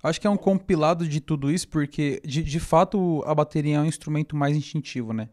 Acho 0.04 0.20
que 0.20 0.28
é 0.28 0.30
um 0.30 0.38
compilado 0.38 1.08
de 1.08 1.20
tudo 1.20 1.52
isso, 1.52 1.68
porque 1.68 2.22
de, 2.26 2.44
de 2.44 2.60
fato 2.60 3.24
a 3.26 3.36
bateria 3.36 3.78
é 3.78 3.80
um 3.80 3.86
instrumento 3.86 4.36
mais 4.36 4.56
instintivo, 4.56 5.14
né? 5.14 5.30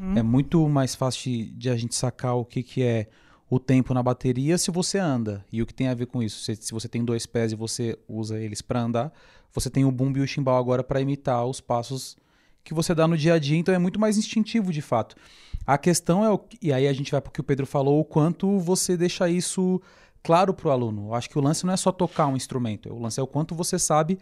Uhum. 0.00 0.16
É 0.16 0.22
muito 0.22 0.68
mais 0.68 0.94
fácil 0.94 1.30
de, 1.30 1.44
de 1.52 1.70
a 1.70 1.76
gente 1.76 1.94
sacar 1.94 2.36
o 2.36 2.44
que, 2.44 2.62
que 2.62 2.82
é 2.82 3.08
o 3.50 3.58
tempo 3.58 3.92
na 3.92 4.02
bateria 4.02 4.56
se 4.56 4.70
você 4.70 4.98
anda. 4.98 5.44
E 5.52 5.60
o 5.60 5.66
que 5.66 5.74
tem 5.74 5.88
a 5.88 5.94
ver 5.94 6.06
com 6.06 6.22
isso? 6.22 6.42
Se, 6.42 6.56
se 6.56 6.72
você 6.72 6.88
tem 6.88 7.04
dois 7.04 7.26
pés 7.26 7.52
e 7.52 7.56
você 7.56 7.98
usa 8.08 8.38
eles 8.38 8.62
para 8.62 8.80
andar, 8.80 9.12
você 9.52 9.68
tem 9.68 9.84
o 9.84 9.90
bumbo 9.90 10.18
e 10.18 10.20
o 10.22 10.26
chimbal 10.26 10.56
agora 10.56 10.82
para 10.82 11.00
imitar 11.00 11.44
os 11.44 11.60
passos 11.60 12.16
que 12.64 12.72
você 12.72 12.94
dá 12.94 13.08
no 13.08 13.16
dia 13.16 13.34
a 13.34 13.38
dia, 13.38 13.58
então 13.58 13.74
é 13.74 13.78
muito 13.78 13.98
mais 13.98 14.16
instintivo 14.16 14.72
de 14.72 14.80
fato. 14.80 15.16
A 15.66 15.76
questão 15.76 16.24
é, 16.24 16.30
o, 16.30 16.40
e 16.60 16.72
aí 16.72 16.86
a 16.86 16.92
gente 16.92 17.10
vai 17.10 17.20
para 17.20 17.28
o 17.28 17.32
que 17.32 17.40
o 17.40 17.44
Pedro 17.44 17.66
falou, 17.66 18.00
o 18.00 18.04
quanto 18.04 18.58
você 18.58 18.96
deixa 18.96 19.28
isso 19.28 19.80
claro 20.22 20.54
para 20.54 20.68
o 20.68 20.70
aluno. 20.70 21.08
Eu 21.08 21.14
acho 21.14 21.28
que 21.28 21.38
o 21.38 21.42
lance 21.42 21.64
não 21.66 21.72
é 21.72 21.76
só 21.76 21.92
tocar 21.92 22.26
um 22.26 22.36
instrumento, 22.36 22.92
o 22.92 23.00
lance 23.00 23.18
é 23.18 23.22
o 23.22 23.26
quanto 23.26 23.54
você 23.54 23.78
sabe 23.78 24.18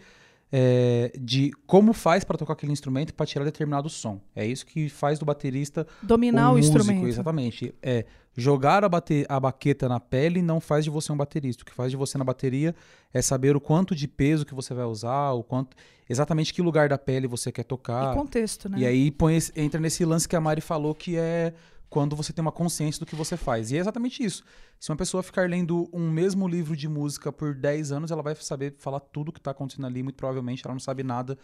é, 0.52 1.12
de 1.19 1.52
como 1.66 1.92
faz 1.92 2.25
para 2.25 2.37
tocar 2.37 2.54
aquele 2.54 2.73
instrumento 2.73 3.14
para 3.14 3.26
tirar 3.26 3.45
determinado 3.45 3.88
som. 3.88 4.21
É 4.35 4.45
isso 4.45 4.66
que 4.66 4.88
faz 4.88 5.19
do 5.19 5.25
baterista 5.25 5.87
Dominar 6.02 6.49
um 6.49 6.54
o 6.54 6.57
músico, 6.57 6.76
instrumento. 6.76 7.07
Exatamente. 7.07 7.75
É, 7.80 8.04
jogar 8.37 8.85
a, 8.85 8.88
bate, 8.88 9.25
a 9.28 9.38
baqueta 9.38 9.88
na 9.88 10.00
pele 10.00 10.42
não 10.42 10.61
faz 10.61 10.85
de 10.85 10.90
você 10.90 11.12
um 11.12 11.16
baterista. 11.16 11.62
O 11.62 11.66
que 11.66 11.73
faz 11.73 11.90
de 11.90 11.97
você 11.97 12.19
na 12.19 12.25
bateria 12.25 12.75
é 13.12 13.23
saber 13.23 13.54
o 13.54 13.61
quanto 13.61 13.95
de 13.95 14.09
peso 14.09 14.45
que 14.45 14.54
você 14.54 14.75
vai 14.75 14.85
usar, 14.85 15.33
o 15.33 15.45
quanto 15.45 15.76
exatamente 16.09 16.52
que 16.52 16.61
lugar 16.61 16.88
da 16.88 16.99
pele 16.99 17.28
você 17.28 17.52
quer 17.52 17.64
tocar. 17.64 18.12
E 18.12 18.16
contexto, 18.16 18.69
né? 18.69 18.78
E 18.78 18.87
aí 18.87 19.11
põe 19.11 19.38
entra 19.54 19.80
nesse 19.80 20.04
lance 20.04 20.28
que 20.28 20.35
a 20.35 20.40
Mari 20.40 20.61
falou, 20.61 20.95
que 20.95 21.16
é 21.16 21.54
quando 21.90 22.14
você 22.14 22.32
tem 22.32 22.40
uma 22.40 22.52
consciência 22.52 23.00
do 23.00 23.06
que 23.06 23.16
você 23.16 23.37
faz. 23.37 23.73
E 23.73 23.76
é 23.76 23.80
exatamente 23.80 24.23
isso. 24.25 24.44
Se 24.78 24.90
uma 24.90 24.97
pessoa 24.97 25.23
ficar 25.25 25.50
lendo 25.50 25.90
um 25.92 26.09
mesmo 26.09 26.47
livro 26.47 26.76
de 26.76 26.88
música 26.88 27.32
por 27.32 27.52
10 27.52 27.90
anos, 27.90 28.11
ela 28.12 28.23
vai 28.23 28.35
saber 28.37 28.76
falar 28.78 29.00
tudo 29.00 29.30
o 29.30 29.32
que 29.32 29.40
está 29.40 29.50
acontecendo 29.50 29.87
ali. 29.87 30.00
Muito 30.02 30.14
provavelmente 30.14 30.64
ela 30.64 30.73
não 30.73 30.80
sabe 30.80 31.02
nada 31.02 31.37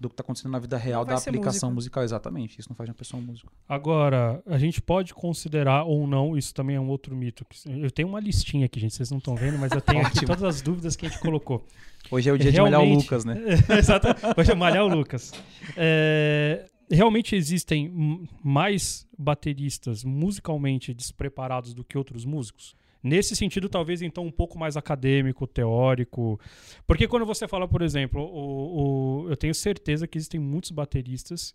do 0.00 0.08
que 0.08 0.14
está 0.14 0.22
acontecendo 0.22 0.52
na 0.52 0.58
vida 0.58 0.78
real 0.78 1.04
da 1.04 1.14
aplicação 1.16 1.70
musical. 1.70 2.02
Exatamente. 2.02 2.58
Isso 2.58 2.70
não 2.70 2.74
faz 2.74 2.86
de 2.86 2.92
uma 2.92 2.96
pessoa 2.96 3.22
um 3.22 3.26
músico. 3.26 3.52
Agora, 3.68 4.42
a 4.46 4.56
gente 4.56 4.80
pode 4.80 5.12
considerar 5.12 5.84
ou 5.84 6.06
não, 6.06 6.34
isso 6.38 6.54
também 6.54 6.76
é 6.76 6.80
um 6.80 6.88
outro 6.88 7.14
mito. 7.14 7.44
Eu 7.66 7.90
tenho 7.90 8.08
uma 8.08 8.18
listinha 8.18 8.64
aqui, 8.64 8.80
gente, 8.80 8.94
vocês 8.94 9.10
não 9.10 9.18
estão 9.18 9.36
vendo, 9.36 9.58
mas 9.58 9.70
eu 9.72 9.82
tenho 9.82 10.00
aqui 10.06 10.24
todas 10.24 10.42
as 10.42 10.62
dúvidas 10.62 10.96
que 10.96 11.04
a 11.04 11.10
gente 11.10 11.20
colocou. 11.20 11.66
Hoje 12.10 12.30
é 12.30 12.32
o 12.32 12.38
dia 12.38 12.50
de 12.50 12.58
malhar 12.58 12.80
o 12.80 12.84
Realmente- 12.84 13.02
Lucas, 13.04 13.26
né? 13.26 13.36
Exato. 13.78 14.08
Vou 14.34 14.56
malhar 14.56 14.82
o 14.82 14.88
Lucas. 14.88 15.32
É, 15.76 16.64
realmente 16.90 17.36
existem 17.36 18.28
mais 18.42 19.06
bateristas 19.16 20.04
musicalmente 20.04 20.92
despreparados 20.92 21.72
do 21.72 21.84
que 21.84 21.96
outros 21.96 22.24
músicos? 22.24 22.74
Nesse 23.02 23.34
sentido, 23.34 23.68
talvez 23.68 24.02
então 24.02 24.26
um 24.26 24.30
pouco 24.30 24.58
mais 24.58 24.76
acadêmico, 24.76 25.46
teórico. 25.46 26.38
Porque 26.86 27.08
quando 27.08 27.24
você 27.24 27.48
fala, 27.48 27.66
por 27.66 27.80
exemplo, 27.80 28.20
o, 28.22 29.22
o- 29.24 29.30
eu 29.30 29.36
tenho 29.36 29.54
certeza 29.54 30.06
que 30.06 30.18
existem 30.18 30.38
muitos 30.40 30.70
bateristas 30.70 31.54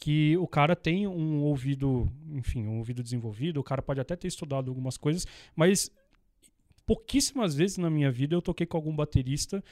que 0.00 0.36
o 0.36 0.46
cara 0.46 0.76
tem 0.76 1.08
um 1.08 1.42
ouvido, 1.42 2.08
enfim, 2.30 2.64
um 2.64 2.78
ouvido 2.78 3.02
desenvolvido, 3.02 3.58
o 3.58 3.64
cara 3.64 3.82
pode 3.82 4.00
até 4.00 4.14
ter 4.14 4.28
estudado 4.28 4.70
algumas 4.70 4.96
coisas, 4.96 5.26
mas 5.56 5.90
pouquíssimas 6.86 7.54
vezes 7.56 7.78
na 7.78 7.90
minha 7.90 8.10
vida 8.10 8.34
eu 8.36 8.40
toquei 8.42 8.64
com 8.66 8.76
algum 8.76 8.94
baterista 8.94 9.62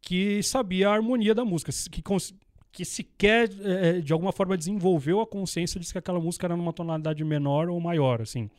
que 0.00 0.42
sabia 0.42 0.88
a 0.88 0.94
harmonia 0.94 1.34
da 1.34 1.44
música, 1.44 1.70
que, 1.90 2.02
que 2.74 2.84
sequer, 2.84 3.48
é, 3.62 4.00
de 4.00 4.12
alguma 4.12 4.32
forma, 4.32 4.56
desenvolveu 4.56 5.20
a 5.20 5.26
consciência 5.26 5.80
de 5.80 5.90
que 5.90 5.96
aquela 5.96 6.18
música 6.18 6.46
era 6.46 6.56
numa 6.56 6.72
tonalidade 6.72 7.22
menor 7.24 7.68
ou 7.68 7.80
maior, 7.80 8.20
assim. 8.20 8.50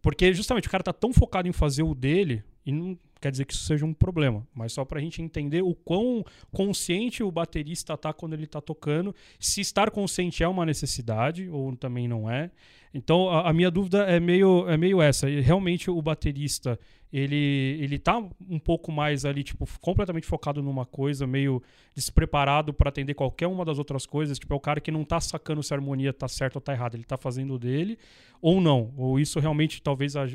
Porque 0.00 0.32
justamente 0.32 0.66
o 0.66 0.70
cara 0.70 0.82
tá 0.82 0.94
tão 0.94 1.12
focado 1.12 1.46
em 1.46 1.52
fazer 1.52 1.82
o 1.82 1.94
dele, 1.94 2.42
e 2.64 2.72
não 2.72 2.98
quer 3.20 3.30
dizer 3.30 3.44
que 3.44 3.52
isso 3.52 3.64
seja 3.64 3.84
um 3.84 3.92
problema, 3.92 4.46
mas 4.54 4.72
só 4.72 4.82
pra 4.82 4.98
gente 4.98 5.20
entender 5.20 5.62
o 5.62 5.74
quão 5.74 6.24
consciente 6.50 7.22
o 7.22 7.30
baterista 7.30 7.96
tá 7.98 8.14
quando 8.14 8.32
ele 8.32 8.46
tá 8.46 8.62
tocando, 8.62 9.14
se 9.38 9.60
estar 9.60 9.90
consciente 9.90 10.42
é 10.42 10.48
uma 10.48 10.64
necessidade 10.64 11.48
ou 11.48 11.76
também 11.76 12.08
não 12.08 12.30
é. 12.30 12.50
Então 12.94 13.28
a, 13.28 13.50
a 13.50 13.52
minha 13.52 13.70
dúvida 13.70 14.04
é 14.04 14.20
meio, 14.20 14.68
é 14.68 14.76
meio 14.76 15.02
essa. 15.02 15.28
Realmente 15.28 15.90
o 15.90 16.00
baterista, 16.00 16.78
ele, 17.12 17.76
ele 17.80 17.98
tá 17.98 18.18
um 18.48 18.58
pouco 18.58 18.92
mais 18.92 19.24
ali, 19.24 19.42
tipo, 19.42 19.66
completamente 19.80 20.26
focado 20.26 20.62
numa 20.62 20.86
coisa, 20.86 21.26
meio 21.26 21.60
despreparado 21.94 22.72
para 22.72 22.88
atender 22.90 23.14
qualquer 23.14 23.48
uma 23.48 23.64
das 23.64 23.78
outras 23.78 24.06
coisas. 24.06 24.38
Tipo, 24.38 24.54
é 24.54 24.56
o 24.56 24.60
cara 24.60 24.80
que 24.80 24.90
não 24.92 25.04
tá 25.04 25.20
sacando 25.20 25.62
se 25.62 25.74
a 25.74 25.76
harmonia 25.76 26.12
tá 26.12 26.28
certa 26.28 26.58
ou 26.58 26.62
tá 26.62 26.72
errada. 26.72 26.96
Ele 26.96 27.04
tá 27.04 27.16
fazendo 27.16 27.58
dele 27.58 27.98
ou 28.40 28.60
não. 28.60 28.92
Ou 28.96 29.18
isso 29.18 29.40
realmente, 29.40 29.82
talvez 29.82 30.14
a, 30.14 30.22
a- 30.22 30.26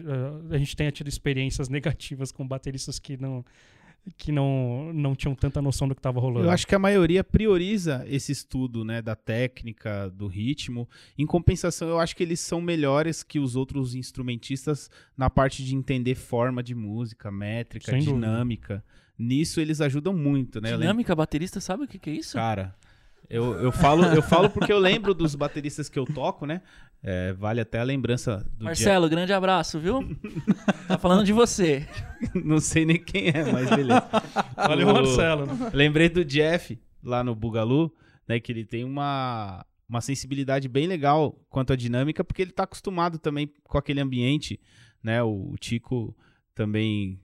a 0.51 0.57
gente 0.57 0.75
tenha 0.75 0.91
tido 0.91 1.07
experiências 1.07 1.69
negativas 1.69 2.31
com 2.31 2.45
bateristas 2.45 2.99
que 2.99 3.15
não 3.15 3.43
que 4.17 4.31
não, 4.31 4.91
não 4.93 5.15
tinham 5.15 5.35
tanta 5.35 5.61
noção 5.61 5.87
do 5.87 5.95
que 5.95 6.01
tava 6.01 6.19
rolando. 6.19 6.47
Eu 6.47 6.51
acho 6.51 6.65
que 6.65 6.75
a 6.75 6.79
maioria 6.79 7.23
prioriza 7.23 8.03
esse 8.07 8.31
estudo, 8.31 8.83
né, 8.83 9.01
da 9.01 9.15
técnica, 9.15 10.09
do 10.09 10.27
ritmo. 10.27 10.87
Em 11.17 11.25
compensação, 11.25 11.87
eu 11.89 11.99
acho 11.99 12.15
que 12.15 12.23
eles 12.23 12.39
são 12.39 12.61
melhores 12.61 13.23
que 13.23 13.39
os 13.39 13.55
outros 13.55 13.95
instrumentistas 13.95 14.89
na 15.17 15.29
parte 15.29 15.63
de 15.63 15.75
entender 15.75 16.15
forma 16.15 16.63
de 16.63 16.73
música, 16.73 17.31
métrica, 17.31 17.91
Sem 17.91 17.99
dúvida. 17.99 18.27
dinâmica. 18.27 18.83
Nisso 19.17 19.59
eles 19.59 19.81
ajudam 19.81 20.13
muito, 20.13 20.61
né? 20.61 20.71
Dinâmica, 20.71 21.13
baterista, 21.15 21.59
sabe 21.59 21.83
o 21.83 21.87
que, 21.87 21.99
que 21.99 22.09
é 22.09 22.13
isso? 22.13 22.37
Cara, 22.37 22.73
eu, 23.29 23.53
eu, 23.59 23.71
falo, 23.71 24.05
eu 24.05 24.21
falo 24.21 24.49
porque 24.49 24.71
eu 24.73 24.79
lembro 24.79 25.13
dos 25.13 25.35
bateristas 25.35 25.87
que 25.89 25.99
eu 25.99 26.05
toco, 26.05 26.45
né? 26.45 26.61
É, 27.01 27.31
vale 27.33 27.61
até 27.61 27.79
a 27.79 27.83
lembrança 27.83 28.45
do 28.57 28.65
Marcelo, 28.65 29.07
grande 29.07 29.31
abraço, 29.31 29.79
viu? 29.79 29.99
tá 30.87 30.97
falando 30.97 31.23
de 31.23 31.31
você. 31.31 31.87
Não 32.35 32.59
sei 32.59 32.83
nem 32.85 32.97
quem 33.01 33.29
é, 33.29 33.49
mas 33.51 33.69
beleza. 33.69 34.03
Valeu, 34.55 34.89
O- 34.89 34.93
Marcelo. 34.93 35.47
Lembrei 35.71 36.09
do 36.09 36.25
Jeff, 36.25 36.77
lá 37.03 37.23
no 37.23 37.33
Bugalu, 37.33 37.93
né? 38.27 38.39
Que 38.39 38.51
ele 38.51 38.65
tem 38.65 38.83
uma, 38.83 39.65
uma 39.87 40.01
sensibilidade 40.01 40.67
bem 40.67 40.87
legal 40.87 41.39
quanto 41.49 41.71
à 41.71 41.75
dinâmica, 41.75 42.23
porque 42.23 42.41
ele 42.41 42.51
tá 42.51 42.63
acostumado 42.63 43.17
também 43.17 43.49
com 43.63 43.77
aquele 43.77 44.01
ambiente, 44.01 44.59
né? 45.01 45.23
O, 45.23 45.51
o 45.53 45.57
Tico 45.57 46.13
também 46.53 47.17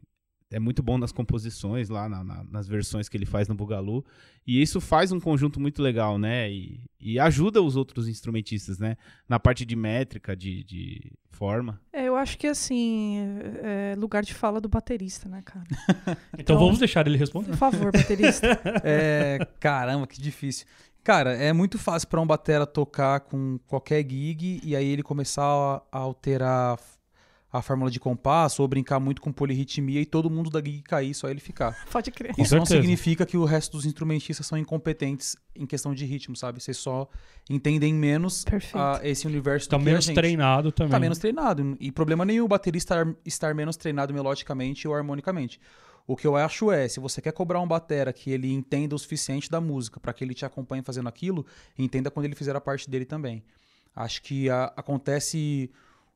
é 0.52 0.60
muito 0.60 0.82
bom 0.84 0.98
nas 0.98 1.12
composições 1.12 1.90
lá, 1.90 2.08
na- 2.08 2.24
na- 2.24 2.44
nas 2.44 2.68
versões 2.68 3.10
que 3.10 3.18
ele 3.18 3.26
faz 3.26 3.48
no 3.48 3.56
Bugalu. 3.56 4.06
E 4.46 4.62
isso 4.62 4.80
faz 4.80 5.12
um 5.12 5.20
conjunto 5.20 5.60
muito 5.60 5.82
legal, 5.82 6.18
né? 6.20 6.50
E, 6.52 6.80
e 7.00 7.20
ajuda 7.20 7.62
os 7.62 7.76
outros 7.76 8.08
instrumentistas, 8.08 8.78
né? 8.78 8.96
Na 9.28 9.40
parte 9.40 9.66
de 9.66 9.76
métrica, 9.76 10.36
de, 10.36 10.64
de 10.64 11.12
forma. 11.32 11.82
É, 11.92 12.08
eu 12.08 12.16
acho 12.16 12.38
que 12.38 12.48
assim, 12.48 13.18
é 13.64 13.92
é 13.94 13.96
lugar 13.98 14.24
de 14.24 14.34
fala 14.34 14.62
do 14.62 14.70
baterista, 14.70 15.28
né, 15.28 15.42
cara? 15.44 15.66
Então 16.38 16.58
vamos 16.60 16.78
deixar 16.80 17.06
ele 17.08 17.18
responder. 17.18 17.50
Por 17.52 17.58
favor, 17.58 17.92
baterista. 17.92 18.48
É, 18.84 19.40
caramba, 19.60 20.06
que 20.08 20.22
difícil. 20.22 20.66
Cara, 21.04 21.34
é 21.36 21.54
muito 21.54 21.78
fácil 21.78 22.08
pra 22.08 22.20
um 22.22 22.26
batera 22.26 22.66
tocar 22.66 23.20
com 23.20 23.60
qualquer 23.68 24.02
gig 24.10 24.60
e 24.64 24.76
aí 24.76 24.88
ele 24.88 25.04
começar 25.04 25.44
a, 25.44 25.82
a 25.92 25.98
alterar 26.00 26.80
a 27.58 27.62
fórmula 27.62 27.90
de 27.92 28.00
compasso 28.00 28.62
ou 28.62 28.68
brincar 28.68 29.00
muito 29.00 29.22
com 29.22 29.32
polirritmia 29.32 30.02
e 30.02 30.06
todo 30.06 30.30
mundo 30.30 30.50
da 30.50 30.60
gig 30.60 30.82
cair, 30.82 31.14
só 31.14 31.30
ele 31.30 31.40
ficar. 31.40 31.76
Pode 31.92 32.12
crer. 32.12 32.34
Com 32.36 32.42
Isso 32.42 32.56
não 32.56 32.66
certeza. 32.66 32.82
significa 32.82 33.26
que 33.26 33.38
o 33.38 33.46
resto 33.46 33.74
dos 33.78 33.86
instrumentistas 33.86 34.46
são 34.46 34.58
incompetentes 34.58 35.36
em 35.56 35.66
questão 35.66 35.94
de 35.94 36.06
ritmo, 36.06 36.36
sabe? 36.36 36.62
Vocês 36.62 36.78
só 36.78 37.08
entendem 37.50 37.94
menos 37.94 38.44
a- 38.74 39.00
esse 39.04 39.26
universo 39.28 39.70
Tá 39.70 39.78
do 39.78 39.84
que 39.84 39.90
a 39.90 39.92
menos 39.92 40.06
gente. 40.06 40.16
treinado 40.16 40.72
também. 40.72 40.92
Tá 40.92 41.00
menos 41.00 41.18
treinado. 41.18 41.78
E 41.80 41.92
problema 41.92 42.26
nenhum 42.26 42.46
o 42.46 42.48
baterista 42.48 42.96
estar, 42.96 43.16
estar 43.26 43.56
menos 43.56 43.78
treinado 43.78 44.14
melodicamente 44.14 44.88
ou 44.88 44.94
harmonicamente. 44.96 45.60
O 46.08 46.16
que 46.16 46.28
eu 46.28 46.36
acho 46.36 46.72
é, 46.72 46.88
se 46.88 47.00
você 47.00 47.20
quer 47.22 47.32
cobrar 47.32 47.60
um 47.62 47.68
batera 47.68 48.14
que 48.14 48.30
ele 48.30 48.52
entenda 48.54 48.94
o 48.94 49.00
suficiente 49.00 49.50
da 49.50 49.60
música 49.60 50.00
para 50.00 50.14
que 50.14 50.24
ele 50.24 50.34
te 50.36 50.46
acompanhe 50.46 50.84
fazendo 50.84 51.10
aquilo, 51.10 51.46
entenda 51.78 52.12
quando 52.12 52.26
ele 52.26 52.36
fizer 52.36 52.56
a 52.56 52.62
parte 52.62 52.88
dele 52.90 53.06
também. 53.06 53.44
Acho 53.96 54.22
que 54.22 54.50
a- 54.50 54.74
acontece 54.76 55.72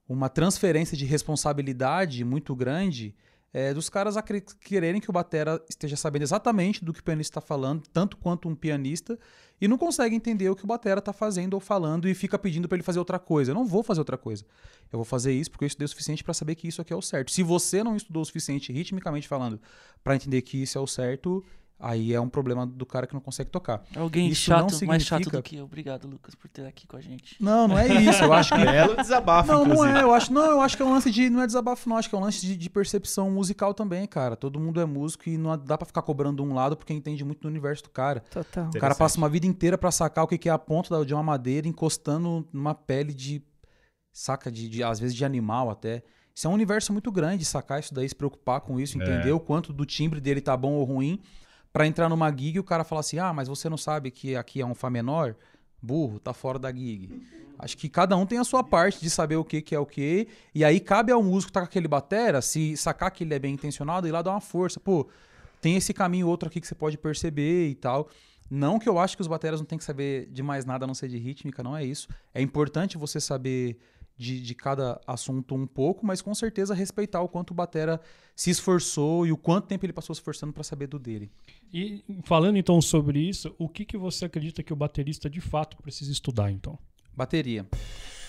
uma 0.10 0.28
transferência 0.28 0.98
de 0.98 1.06
responsabilidade 1.06 2.26
muito 2.26 2.56
grande 2.56 3.16
é, 3.52 3.74
dos 3.74 3.90
caras 3.90 4.16
quererem 4.62 5.02
que 5.02 5.10
o 5.10 5.14
batera 5.14 5.64
esteja 5.68 5.96
sabendo 5.96 6.22
exatamente 6.22 6.86
do 6.86 6.94
que 6.94 7.00
o 7.00 7.04
pianista 7.04 7.40
está 7.40 7.48
falando, 7.48 7.84
tanto 7.92 8.16
quanto 8.18 8.48
um 8.48 8.56
pianista, 8.56 9.18
e 9.60 9.68
não 9.68 9.78
consegue 9.78 10.16
entender 10.16 10.50
o 10.50 10.56
que 10.56 10.64
o 10.64 10.68
batera 10.68 11.00
está 11.00 11.12
fazendo 11.12 11.56
ou 11.56 11.60
falando 11.60 12.08
e 12.08 12.14
fica 12.14 12.38
pedindo 12.38 12.68
para 12.68 12.76
ele 12.76 12.84
fazer 12.84 13.00
outra 13.00 13.18
coisa. 13.18 13.52
Eu 13.52 13.56
não 13.56 13.66
vou 13.66 13.82
fazer 13.82 14.02
outra 14.02 14.18
coisa. 14.18 14.46
Eu 14.92 14.98
vou 14.98 15.06
fazer 15.06 15.34
isso 15.34 15.50
porque 15.50 15.66
eu 15.66 15.68
estudei 15.68 15.86
o 15.86 15.90
suficiente 15.90 16.24
para 16.24 16.34
saber 16.34 16.56
que 16.56 16.68
isso 16.68 16.82
aqui 16.82 16.94
é 16.94 16.96
o 16.96 17.02
certo. 17.02 17.32
Se 17.32 17.42
você 17.42 17.84
não 17.84 17.96
estudou 17.96 18.22
o 18.22 18.26
suficiente, 18.26 18.72
ritmicamente 18.72 19.28
falando, 19.28 19.60
para 20.04 20.16
entender 20.16 20.44
que 20.44 20.62
isso 20.62 20.78
é 20.78 20.82
o 20.82 20.88
certo, 20.88 21.44
aí 21.80 22.14
é 22.14 22.20
um 22.20 22.28
problema 22.28 22.66
do 22.68 22.86
cara 22.86 23.08
que 23.08 23.14
não 23.14 23.22
consegue 23.22 23.50
tocar. 23.50 23.84
Alguém 23.96 24.28
Isso 24.28 24.50
não 24.50 24.68
chato, 24.70 24.86
mais 24.86 25.04
chato 25.04 25.20
significa- 25.24 25.38
do 25.38 25.44
que 25.44 25.56
eu. 25.56 25.64
Obrigado, 25.66 26.08
Lucas, 26.08 26.36
por 26.36 26.50
ter 26.50 26.66
aqui 26.66 26.86
com 26.86 26.98
a 26.98 27.02
gente. 27.02 27.36
Não, 27.42 27.68
não 27.68 27.78
é 27.80 27.88
isso. 27.88 28.24
Eu 28.24 28.34
acho 28.34 28.54
que 28.54 28.60
Belo 28.66 28.96
desabafo, 28.98 29.52
Não, 29.52 29.66
não 29.66 29.74
inclusive. 29.74 29.98
é. 30.00 30.02
Eu 30.04 30.14
acho, 30.14 30.34
não, 30.34 30.46
eu 30.52 30.62
acho 30.62 30.76
que 30.76 30.84
é 30.84 30.86
um 30.86 30.92
lance 30.92 31.10
de. 31.10 31.30
Não 31.30 31.42
é 31.42 31.46
desabafo, 31.48 31.88
não. 31.88 31.96
Acho 31.98 32.10
que 32.10 32.16
é 32.16 32.18
um 32.18 32.22
lance 32.22 32.42
de, 32.46 32.58
de 32.58 32.70
percepção 32.70 33.32
musical 33.32 33.74
também, 33.74 34.06
cara. 34.06 34.36
Todo 34.36 34.60
mundo 34.60 34.82
é 34.82 34.86
músico 34.86 35.30
e 35.30 35.38
não 35.38 35.58
dá 35.58 35.78
pra 35.78 35.86
ficar 35.86 36.02
cobrando 36.02 36.44
um 36.44 36.54
lado 36.54 36.76
porque 36.76 36.94
entende 36.94 37.24
muito 37.24 37.42
do 37.42 37.48
universo 37.48 37.84
do 37.84 37.90
cara. 37.90 38.20
Total. 38.30 38.68
O 38.76 38.80
cara 38.80 38.94
passa 38.96 39.18
uma 39.18 39.30
vida 39.30 39.48
inteira 39.48 39.78
pra 39.78 39.92
sacar 39.92 40.24
o 40.26 40.28
que 40.28 40.50
é 40.50 40.52
a 40.52 40.58
ponta 40.60 41.06
de 41.06 41.14
uma 41.14 41.24
madeira 41.24 41.68
encostando 41.68 42.46
numa 42.52 42.76
pele 42.76 43.14
de. 43.14 43.42
Saca? 44.12 44.52
De, 44.52 44.68
de- 44.68 44.84
às 44.84 45.00
vezes 45.00 45.16
de 45.16 45.24
animal 45.24 45.70
até. 45.70 46.04
Isso 46.36 46.48
é 46.48 46.50
um 46.50 46.54
universo 46.54 46.94
muito 46.94 47.12
grande, 47.12 47.44
sacar 47.44 47.80
isso 47.82 47.94
daí, 47.94 48.08
se 48.08 48.16
preocupar 48.16 48.62
com 48.62 48.80
isso, 48.80 48.98
entender 48.98 49.32
o 49.34 49.40
quanto 49.40 49.74
do 49.74 49.86
timbre 49.86 50.22
dele 50.22 50.40
tá 50.40 50.56
bom 50.56 50.74
ou 50.74 50.84
ruim, 50.86 51.20
pra 51.72 51.86
entrar 51.86 52.10
numa 52.10 52.30
gig 52.30 52.56
e 52.56 52.60
o 52.60 52.64
cara 52.64 52.84
falar 52.84 53.02
assim: 53.02 53.20
ah, 53.20 53.34
mas 53.34 53.48
você 53.48 53.70
não 53.70 53.78
sabe 53.78 54.12
que 54.12 54.36
aqui 54.36 54.62
é 54.62 54.66
um 54.66 54.76
Fá 54.76 54.90
menor? 54.90 55.36
Burro, 55.82 56.20
tá 56.20 56.34
fora 56.34 56.60
da 56.60 56.72
gig. 56.72 57.10
Acho 57.58 57.78
que 57.78 57.90
cada 57.90 58.16
um 58.16 58.26
tem 58.26 58.38
a 58.38 58.44
sua 58.44 58.64
parte 58.64 59.02
de 59.02 59.10
saber 59.10 59.36
o 59.36 59.44
que, 59.44 59.62
que 59.62 59.76
é 59.76 59.80
o 59.80 59.86
que. 59.86 60.28
E 60.56 60.64
aí 60.64 60.80
cabe 60.80 61.12
ao 61.12 61.22
músico 61.22 61.50
que 61.50 61.54
tá 61.54 61.60
com 61.62 61.66
aquele 61.66 61.88
batera, 61.88 62.42
se 62.42 62.76
sacar 62.78 63.12
que 63.12 63.24
ele 63.24 63.34
é 63.34 63.40
bem 63.40 63.54
intencionado, 63.54 64.08
ir 64.08 64.12
lá 64.12 64.22
dar 64.22 64.32
uma 64.32 64.42
força. 64.42 64.80
Pô, 64.80 65.08
tem 65.62 65.76
esse 65.76 65.94
caminho 65.94 66.28
outro 66.28 66.48
aqui 66.48 66.62
que 66.62 66.68
você 66.68 66.76
pode 66.76 66.98
perceber 66.98 67.68
e 67.68 67.76
tal. 67.76 68.10
Não 68.50 68.80
que 68.80 68.90
eu 68.90 68.98
acho 68.98 69.16
que 69.16 69.22
os 69.22 69.28
bateras 69.28 69.60
não 69.60 69.66
tem 69.66 69.78
que 69.78 69.84
saber 69.84 70.28
de 70.32 70.42
mais 70.42 70.66
nada 70.66 70.86
a 70.86 70.88
não 70.88 70.94
ser 70.94 71.08
de 71.08 71.18
rítmica, 71.18 71.62
não 71.62 71.76
é 71.76 71.84
isso. 71.84 72.08
É 72.34 72.42
importante 72.42 72.98
você 72.98 73.20
saber 73.20 73.78
de, 74.20 74.42
de 74.42 74.54
cada 74.54 75.00
assunto 75.08 75.56
um 75.56 75.66
pouco, 75.66 76.06
mas 76.06 76.22
com 76.22 76.36
certeza 76.36 76.74
respeitar 76.74 77.22
o 77.22 77.30
quanto 77.30 77.52
o 77.52 77.54
batera 77.54 78.02
se 78.36 78.50
esforçou 78.50 79.26
e 79.26 79.32
o 79.32 79.38
quanto 79.38 79.68
tempo 79.68 79.86
ele 79.86 79.94
passou 79.94 80.14
se 80.14 80.20
esforçando 80.20 80.52
para 80.52 80.62
saber 80.62 80.88
do 80.88 81.00
dele. 81.00 81.32
E 81.74 82.04
falando 82.26 82.58
então 82.58 82.82
sobre 82.82 83.18
isso, 83.18 83.56
o 83.58 83.70
que, 83.70 83.86
que 83.86 83.98
você 83.98 84.26
acredita 84.26 84.62
que 84.62 84.74
o 84.74 84.76
baterista 84.76 85.30
de 85.30 85.40
fato 85.40 85.78
precisa 85.78 86.12
estudar 86.12 86.52
então? 86.52 86.78
Bateria. 87.16 87.66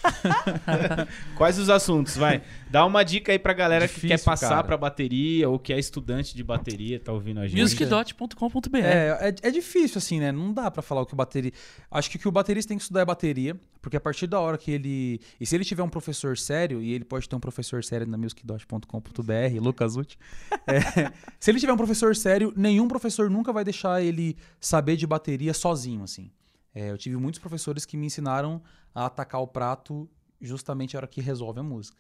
Quais 1.37 1.59
os 1.59 1.69
assuntos? 1.69 2.17
Vai. 2.17 2.43
Dá 2.71 2.85
uma 2.85 3.03
dica 3.03 3.33
aí 3.33 3.39
pra 3.39 3.53
galera 3.53 3.87
que 3.87 3.95
Difícil, 3.95 4.17
quer 4.17 4.25
passar 4.25 4.49
cara. 4.49 4.65
pra 4.65 4.77
bateria 4.77 5.49
ou 5.49 5.59
que 5.59 5.73
é 5.73 5.79
estudante 5.79 6.35
de 6.35 6.43
bateria, 6.43 7.01
tá 7.01 7.13
ouvindo 7.13 7.41
a 7.41 7.47
gente. 7.47 7.61
Musicdot.com.br. 7.61 8.77
É, 8.77 9.29
é, 9.29 9.49
é 9.49 9.51
difícil, 9.51 9.99
assim, 9.99 10.21
né? 10.21 10.33
Não 10.33 10.53
dá 10.53 10.71
pra 10.71 10.83
falar 10.83 11.03
o 11.03 11.07
que 11.07 11.15
o 11.15 11.17
baterista. 11.17 11.59
Acho 11.91 12.11
que 12.11 12.17
o 12.17 12.19
que 12.21 12.29
o 12.29 12.33
baterista 12.33 12.69
tem 12.69 12.77
que 12.77 12.83
estudar 12.83 13.01
é 13.01 13.05
bateria, 13.05 13.59
porque 13.83 13.97
a 13.97 14.01
partir 14.01 14.27
da 14.27 14.41
hora 14.41 14.57
que 14.57 14.71
ele. 14.71 15.21
E 15.41 15.47
se 15.47 15.55
ele 15.55 15.65
tiver 15.65 15.83
um 15.83 15.89
professor 15.89 16.37
sério, 16.37 16.83
e 16.83 16.93
ele 16.93 17.05
pode 17.05 17.29
ter 17.29 17.37
um 17.37 17.41
professor 17.41 17.83
sério 17.83 18.07
na 18.07 18.17
musicdot.com.br, 18.17 19.61
Lucas 19.61 19.97
Uti. 19.97 20.19
é, 20.67 21.13
se 21.39 21.51
ele 21.51 21.59
tiver 21.59 21.73
um 21.73 21.77
professor 21.77 22.15
sério, 22.15 22.53
nenhum 22.57 22.87
professor 22.89 23.29
nunca 23.29 23.53
vai 23.53 23.65
deixar 23.65 24.03
ele 24.03 24.37
saber 24.61 24.97
de 24.97 25.07
bateria 25.07 25.53
sozinho, 25.53 26.03
assim. 26.03 26.31
É, 26.75 26.91
eu 26.91 26.99
tive 26.99 27.17
muitos 27.17 27.41
professores 27.41 27.85
que 27.85 27.97
me 27.97 28.07
ensinaram 28.07 28.63
a 28.95 29.07
atacar 29.07 29.41
o 29.41 29.47
prato 29.47 30.09
justamente 30.41 30.97
a 30.97 31.01
hora 31.01 31.07
que 31.07 31.21
resolve 31.21 31.61
a 31.61 31.63
música. 31.63 31.99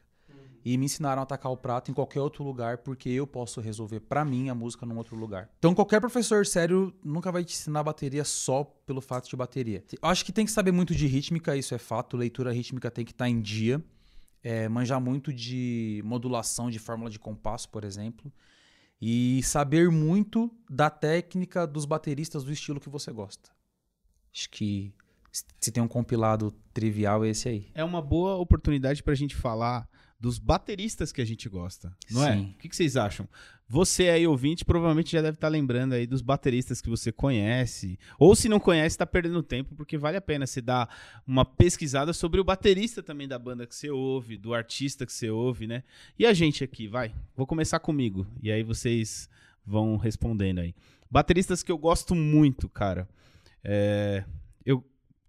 E 0.62 0.76
me 0.76 0.84
ensinaram 0.84 1.20
a 1.20 1.22
atacar 1.22 1.50
o 1.50 1.56
prato 1.56 1.90
em 1.90 1.94
qualquer 1.94 2.20
outro 2.20 2.44
lugar, 2.44 2.78
porque 2.78 3.08
eu 3.08 3.26
posso 3.26 3.60
resolver 3.62 4.00
pra 4.00 4.24
mim 4.26 4.50
a 4.50 4.54
música 4.54 4.84
num 4.84 4.96
outro 4.98 5.16
lugar. 5.16 5.48
Então 5.58 5.74
qualquer 5.74 6.00
professor 6.00 6.44
sério 6.44 6.94
nunca 7.02 7.32
vai 7.32 7.44
te 7.44 7.54
ensinar 7.54 7.82
bateria 7.82 8.24
só 8.24 8.64
pelo 8.64 9.00
fato 9.00 9.28
de 9.28 9.36
bateria. 9.36 9.82
Eu 9.90 10.08
acho 10.08 10.24
que 10.24 10.32
tem 10.32 10.44
que 10.44 10.52
saber 10.52 10.70
muito 10.70 10.94
de 10.94 11.06
rítmica, 11.06 11.56
isso 11.56 11.74
é 11.74 11.78
fato. 11.78 12.16
Leitura 12.16 12.52
rítmica 12.52 12.90
tem 12.90 13.06
que 13.06 13.12
estar 13.12 13.28
em 13.28 13.40
dia. 13.40 13.82
É, 14.42 14.68
manjar 14.68 15.00
muito 15.00 15.32
de 15.32 16.02
modulação 16.04 16.70
de 16.70 16.78
fórmula 16.78 17.10
de 17.10 17.18
compasso, 17.18 17.68
por 17.70 17.82
exemplo. 17.82 18.30
E 19.00 19.42
saber 19.42 19.90
muito 19.90 20.50
da 20.68 20.90
técnica 20.90 21.66
dos 21.66 21.86
bateristas 21.86 22.44
do 22.44 22.52
estilo 22.52 22.80
que 22.80 22.90
você 22.90 23.10
gosta. 23.10 23.50
Acho 24.32 24.50
que 24.50 24.92
se 25.60 25.70
tem 25.70 25.82
um 25.82 25.88
compilado 25.88 26.52
trivial, 26.72 27.24
é 27.24 27.30
esse 27.30 27.48
aí. 27.48 27.68
É 27.74 27.84
uma 27.84 28.02
boa 28.02 28.36
oportunidade 28.36 29.02
pra 29.02 29.14
gente 29.14 29.34
falar 29.34 29.88
dos 30.18 30.38
bateristas 30.38 31.12
que 31.12 31.22
a 31.22 31.24
gente 31.24 31.48
gosta, 31.48 31.96
não 32.10 32.26
é? 32.26 32.34
Sim. 32.34 32.54
O 32.54 32.58
que, 32.58 32.68
que 32.68 32.76
vocês 32.76 32.96
acham? 32.96 33.26
Você 33.66 34.10
aí, 34.10 34.26
ouvinte, 34.26 34.64
provavelmente 34.64 35.12
já 35.12 35.22
deve 35.22 35.36
estar 35.36 35.48
lembrando 35.48 35.94
aí 35.94 36.06
dos 36.06 36.20
bateristas 36.20 36.80
que 36.82 36.90
você 36.90 37.10
conhece. 37.10 37.98
Ou 38.18 38.34
se 38.34 38.48
não 38.48 38.60
conhece, 38.60 38.98
tá 38.98 39.06
perdendo 39.06 39.42
tempo, 39.42 39.74
porque 39.74 39.96
vale 39.96 40.18
a 40.18 40.20
pena 40.20 40.46
você 40.46 40.60
dar 40.60 40.94
uma 41.26 41.44
pesquisada 41.44 42.12
sobre 42.12 42.38
o 42.40 42.44
baterista 42.44 43.02
também 43.02 43.26
da 43.26 43.38
banda 43.38 43.66
que 43.66 43.74
você 43.74 43.88
ouve, 43.88 44.36
do 44.36 44.52
artista 44.52 45.06
que 45.06 45.12
você 45.12 45.30
ouve, 45.30 45.66
né? 45.66 45.84
E 46.18 46.26
a 46.26 46.34
gente 46.34 46.62
aqui, 46.62 46.86
vai. 46.86 47.14
Vou 47.34 47.46
começar 47.46 47.78
comigo. 47.78 48.26
E 48.42 48.50
aí 48.50 48.62
vocês 48.62 49.30
vão 49.64 49.96
respondendo 49.96 50.58
aí. 50.58 50.74
Bateristas 51.10 51.62
que 51.62 51.72
eu 51.72 51.78
gosto 51.78 52.14
muito, 52.14 52.68
cara. 52.68 53.08
É, 53.64 54.24
eu 54.64 54.84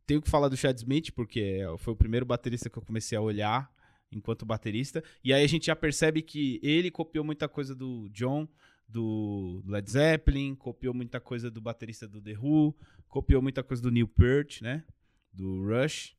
tenho 0.06 0.22
que 0.22 0.30
falar 0.30 0.50
do 0.50 0.58
Chad 0.58 0.78
Smith, 0.78 1.12
porque 1.12 1.60
foi 1.78 1.94
o 1.94 1.98
primeiro 1.98 2.26
baterista 2.26 2.70
que 2.70 2.78
eu 2.78 2.84
comecei 2.84 3.18
a 3.18 3.22
olhar 3.22 3.72
enquanto 4.12 4.46
baterista. 4.46 5.04
E 5.24 5.34
aí 5.34 5.44
a 5.44 5.48
gente 5.48 5.68
já 5.68 5.76
percebe 5.76 6.22
que 6.22 6.60
ele 6.62 6.92
copiou 6.92 7.24
muita 7.24 7.48
coisa 7.48 7.74
do 7.74 8.10
John, 8.10 8.48
do 8.88 9.64
Led 9.66 9.90
Zeppelin, 9.90 10.54
copiou 10.56 10.94
muita 10.94 11.20
coisa 11.20 11.50
do 11.50 11.62
baterista 11.62 12.08
do 12.08 12.22
The 12.22 12.38
Who, 12.38 12.76
copiou 13.08 13.42
muita 13.42 13.64
coisa 13.64 13.82
do 13.82 13.90
Neil 13.90 14.08
Peart, 14.08 14.62
né? 14.62 14.84
Do 15.32 15.66
Rush. 15.66 16.16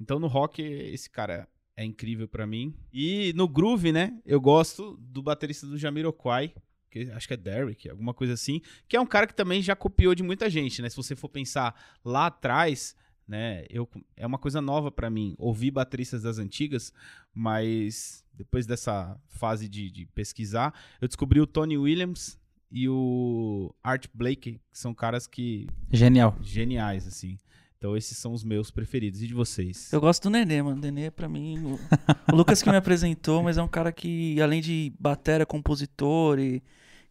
Então 0.00 0.18
no 0.18 0.26
rock 0.26 0.62
esse 0.62 1.08
cara 1.08 1.48
é 1.76 1.84
incrível 1.84 2.26
pra 2.26 2.46
mim. 2.46 2.74
E 2.92 3.32
no 3.34 3.46
groove, 3.48 3.92
né? 3.92 4.20
Eu 4.26 4.40
gosto 4.40 4.96
do 5.00 5.22
baterista 5.22 5.66
do 5.66 5.78
Jamiroquai, 5.78 6.52
que 6.90 7.10
acho 7.10 7.28
que 7.28 7.34
é 7.34 7.36
Derek, 7.36 7.88
alguma 7.88 8.14
coisa 8.14 8.32
assim, 8.34 8.60
que 8.88 8.96
é 8.96 9.00
um 9.00 9.06
cara 9.06 9.26
que 9.26 9.34
também 9.34 9.62
já 9.62 9.76
copiou 9.76 10.14
de 10.14 10.22
muita 10.22 10.48
gente, 10.48 10.80
né? 10.82 10.88
Se 10.88 10.96
você 10.96 11.14
for 11.14 11.28
pensar 11.28 11.74
lá 12.04 12.26
atrás, 12.26 12.94
né? 13.26 13.66
Eu, 13.68 13.88
é 14.16 14.26
uma 14.26 14.38
coisa 14.38 14.60
nova 14.60 14.90
pra 14.90 15.10
mim 15.10 15.34
ouvir 15.38 15.70
bateristas 15.70 16.22
das 16.22 16.38
antigas, 16.38 16.92
mas 17.34 18.24
depois 18.32 18.66
dessa 18.66 19.20
fase 19.26 19.68
de, 19.68 19.90
de 19.90 20.06
pesquisar, 20.06 20.72
eu 21.00 21.06
descobri 21.06 21.40
o 21.40 21.46
Tony 21.46 21.76
Williams 21.76 22.38
e 22.70 22.88
o 22.88 23.74
Art 23.82 24.06
Blake, 24.14 24.60
que 24.70 24.78
são 24.78 24.94
caras 24.94 25.26
que 25.26 25.66
Genial. 25.92 26.36
geniais 26.40 27.06
assim. 27.06 27.38
Então 27.78 27.96
esses 27.96 28.18
são 28.18 28.32
os 28.32 28.42
meus 28.42 28.70
preferidos. 28.72 29.22
E 29.22 29.26
de 29.28 29.34
vocês? 29.34 29.92
Eu 29.92 30.00
gosto 30.00 30.24
do 30.24 30.30
Nenê, 30.30 30.60
mano. 30.60 30.80
Nenê, 30.80 31.10
pra 31.10 31.28
mim. 31.28 31.58
O, 31.64 31.78
o 32.32 32.36
Lucas 32.36 32.60
que 32.60 32.68
me 32.68 32.76
apresentou, 32.76 33.42
mas 33.42 33.56
é 33.56 33.62
um 33.62 33.68
cara 33.68 33.92
que, 33.92 34.40
além 34.40 34.60
de 34.60 34.92
batera, 34.98 35.46
compositor 35.46 36.38
e. 36.40 36.62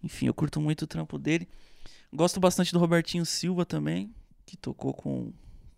Enfim, 0.03 0.27
eu 0.27 0.33
curto 0.33 0.59
muito 0.61 0.83
o 0.83 0.87
trampo 0.87 1.17
dele. 1.17 1.47
Gosto 2.13 2.39
bastante 2.39 2.71
do 2.71 2.79
Robertinho 2.79 3.25
Silva 3.25 3.65
também, 3.65 4.13
que 4.45 4.55
tocou 4.55 4.93
com 4.93 5.31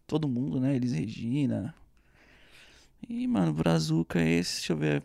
todo 0.05 0.27
mundo, 0.27 0.59
né? 0.59 0.75
Elis 0.75 0.91
Regina. 0.91 1.73
E, 3.07 3.25
mano, 3.27 3.53
Brazuca 3.53 4.19
é 4.19 4.27
esse, 4.27 4.55
deixa 4.57 4.73
eu 4.73 4.77
ver. 4.77 5.03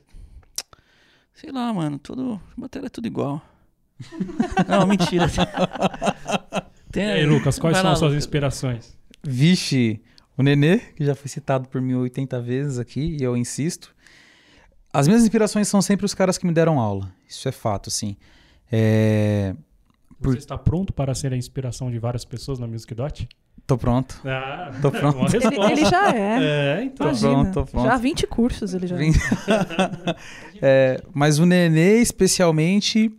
Sei 1.35 1.53
lá, 1.53 1.73
mano, 1.73 1.99
todo. 1.99 2.41
Bateria 2.57 2.87
é 2.87 2.91
tudo 2.91 3.07
igual. 3.07 3.41
Não, 4.67 4.87
mentira. 4.87 5.27
Tem, 6.91 7.05
E 7.05 7.11
aí, 7.13 7.27
Lucas, 7.27 7.59
quais 7.59 7.75
vai 7.75 7.83
são 7.83 7.89
lá, 7.89 7.93
as 7.93 7.99
suas 7.99 8.13
Lucas. 8.13 8.25
inspirações? 8.25 8.99
Vixe, 9.25 10.01
o 10.37 10.43
Nenê, 10.43 10.79
que 10.79 11.05
já 11.05 11.15
foi 11.15 11.29
citado 11.29 11.69
por 11.69 11.81
mim 11.81 11.95
80 11.95 12.41
vezes 12.41 12.79
aqui, 12.79 13.17
e 13.19 13.23
eu 13.23 13.37
insisto. 13.37 13.95
As 14.93 15.07
minhas 15.09 15.23
inspirações 15.23 15.67
são 15.69 15.83
sempre 15.83 16.07
os 16.07 16.15
caras 16.15 16.39
que 16.39 16.47
me 16.47 16.53
deram 16.53 16.79
aula. 16.79 17.13
Isso 17.29 17.49
é 17.49 17.53
fato, 17.53 17.89
assim. 17.89 18.17
É... 18.71 19.55
Por- 20.23 20.33
Você 20.33 20.39
está 20.39 20.57
pronto 20.57 20.93
para 20.93 21.15
ser 21.15 21.33
a 21.33 21.37
inspiração 21.37 21.91
de 21.91 21.99
várias 21.99 22.25
pessoas 22.25 22.59
na 22.59 22.67
Music 22.67 22.95
Dot? 22.95 23.29
Tô 23.67 23.77
pronto. 23.79 24.21
Ah, 24.25 24.71
Tô 24.81 24.91
pronto. 24.93 25.35
Ele, 25.35 25.73
ele 25.73 25.85
já 25.87 26.15
é. 26.15 26.39
É, 26.79 26.85
então. 26.85 27.07
Tô 27.07 27.13
Imagina. 27.13 27.33
pronto, 27.33 27.53
tô 27.53 27.65
pronto. 27.67 27.87
Já 27.87 27.95
há 27.95 27.99
20 27.99 28.27
cursos 28.27 28.75
ele 28.75 28.87
já. 28.87 28.97
Vim- 28.97 29.13
É, 30.63 31.03
mas 31.13 31.39
o 31.39 31.47
Nenê, 31.47 32.01
especialmente, 32.01 33.11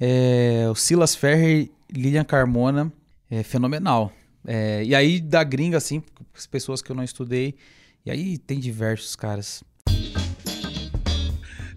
é, 0.00 0.66
o 0.70 0.74
Silas 0.74 1.14
Ferrer 1.14 1.68
Lilian 1.92 2.24
Carmona, 2.24 2.92
é 3.30 3.42
fenomenal. 3.42 4.12
É, 4.46 4.82
e 4.84 4.94
aí, 4.94 5.20
da 5.20 5.44
gringa, 5.44 5.76
assim, 5.76 6.02
as 6.34 6.46
pessoas 6.46 6.80
que 6.80 6.90
eu 6.90 6.96
não 6.96 7.04
estudei, 7.04 7.54
e 8.04 8.10
aí 8.10 8.38
tem 8.38 8.58
diversos 8.58 9.14
caras. 9.14 9.62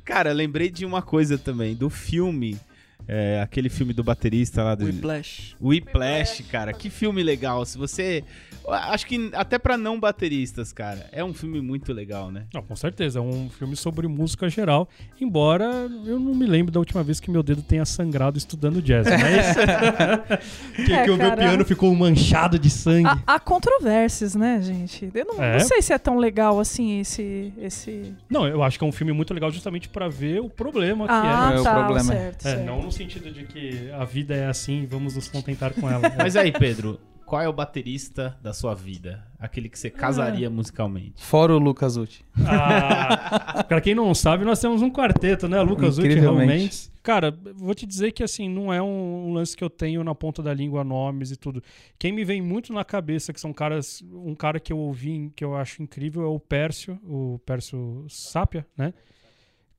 Cara, 0.05 0.31
lembrei 0.33 0.69
de 0.69 0.85
uma 0.85 1.01
coisa 1.01 1.37
também, 1.37 1.75
do 1.75 1.89
filme, 1.89 2.59
é, 3.07 3.41
aquele 3.41 3.69
filme 3.69 3.93
do 3.93 4.03
baterista 4.03 4.63
lá 4.63 4.75
do 4.75 4.85
Whiplash. 4.85 5.55
Whiplash, 5.61 6.43
cara. 6.43 6.73
Que 6.73 6.89
filme 6.89 7.21
legal. 7.23 7.65
Se 7.65 7.77
você, 7.77 8.23
acho 8.67 9.05
que 9.05 9.29
até 9.33 9.57
pra 9.59 9.77
não 9.77 9.99
bateristas, 9.99 10.71
cara, 10.73 11.07
é 11.11 11.23
um 11.23 11.33
filme 11.33 11.61
muito 11.61 11.91
legal, 11.93 12.31
né? 12.31 12.45
Não, 12.53 12.61
com 12.61 12.75
certeza, 12.75 13.19
é 13.19 13.21
um 13.21 13.49
filme 13.49 13.75
sobre 13.75 14.07
música 14.07 14.47
geral, 14.49 14.87
embora 15.19 15.65
eu 16.05 16.19
não 16.19 16.33
me 16.33 16.45
lembro 16.45 16.71
da 16.71 16.79
última 16.79 17.03
vez 17.03 17.19
que 17.19 17.29
meu 17.29 17.43
dedo 17.43 17.61
tenha 17.61 17.85
sangrado 17.85 18.37
estudando 18.37 18.81
jazz, 18.81 19.05
mas 19.07 19.55
que, 20.85 20.93
É, 20.93 21.03
que 21.03 21.09
o 21.11 21.17
meu 21.17 21.35
piano 21.35 21.65
ficou 21.65 21.93
manchado 21.95 22.57
de 22.57 22.69
sangue. 22.69 23.07
Há, 23.07 23.35
há 23.35 23.39
controvérsias, 23.39 24.35
né, 24.35 24.61
gente? 24.61 25.09
Eu 25.13 25.25
não, 25.25 25.43
É? 25.43 25.53
não 25.53 25.59
sei 25.67 25.81
se 25.81 25.93
é 25.93 25.97
tão 25.97 26.17
legal 26.17 26.59
assim 26.59 26.99
esse. 26.99 27.51
esse... 27.57 28.13
Não, 28.29 28.47
eu 28.47 28.63
acho 28.63 28.77
que 28.77 28.83
é 28.85 28.87
um 28.87 28.91
filme 28.91 29.11
muito 29.13 29.33
legal 29.33 29.51
justamente 29.51 29.89
pra 29.89 30.07
ver 30.07 30.39
o 30.41 30.49
problema 30.49 31.05
que 31.05 31.13
Ah, 31.13 31.51
É 31.55 31.59
o 31.59 31.63
tá, 31.63 31.73
problema. 31.83 32.13
certo. 32.13 32.45
é. 32.45 32.49
É, 32.49 32.55
certo. 32.55 32.65
não 32.65 32.81
no 32.83 32.91
sentido 32.93 33.31
de 33.31 33.45
que 33.45 33.91
a 33.91 34.05
vida 34.05 34.35
é 34.35 34.47
assim 34.47 34.83
e 34.83 34.85
vamos 34.85 35.15
nos 35.15 35.27
contentar 35.27 35.73
com 35.73 35.89
ela. 35.89 36.11
Mas 36.17 36.35
aí, 36.35 36.51
Pedro, 36.51 36.99
qual 37.25 37.41
é 37.41 37.47
o 37.47 37.53
baterista 37.53 38.37
da 38.41 38.53
sua 38.53 38.75
vida? 38.75 39.25
Aquele 39.39 39.67
que 39.67 39.79
você 39.79 39.89
casaria 39.89 40.49
musicalmente? 40.49 41.23
Fora 41.23 41.55
o 41.55 41.57
Lucas 41.57 41.97
Uti. 41.97 42.23
Ah, 42.45 43.63
pra 43.67 43.81
quem 43.81 43.95
não 43.95 44.13
sabe, 44.13 44.45
nós 44.45 44.59
temos 44.59 44.81
um 44.81 44.91
quarteto, 44.91 45.47
né? 45.47 45.61
Lucas 45.61 45.97
Uti 45.97 46.09
e. 46.09 46.31
Mendes. 46.31 46.91
Cara, 47.01 47.37
vou 47.55 47.73
te 47.73 47.85
dizer 47.85 48.11
que 48.11 48.23
assim, 48.23 48.47
não 48.47 48.71
é 48.71 48.81
um, 48.81 49.29
um 49.29 49.33
lance 49.33 49.57
que 49.57 49.63
eu 49.63 49.69
tenho 49.69 50.03
na 50.03 50.13
ponta 50.13 50.43
da 50.43 50.53
língua 50.53 50.83
nomes 50.83 51.31
e 51.31 51.35
tudo. 51.35 51.61
Quem 51.97 52.11
me 52.11 52.23
vem 52.23 52.41
muito 52.41 52.71
na 52.71 52.85
cabeça, 52.85 53.33
que 53.33 53.41
são 53.41 53.51
caras. 53.51 54.03
Um 54.13 54.35
cara 54.35 54.59
que 54.59 54.71
eu 54.71 54.77
ouvi, 54.77 55.31
que 55.35 55.43
eu 55.43 55.55
acho 55.55 55.81
incrível, 55.81 56.23
é 56.23 56.27
o 56.27 56.39
Pércio, 56.39 56.99
o 57.03 57.39
Pércio 57.45 58.05
Sápia, 58.09 58.65
né? 58.77 58.93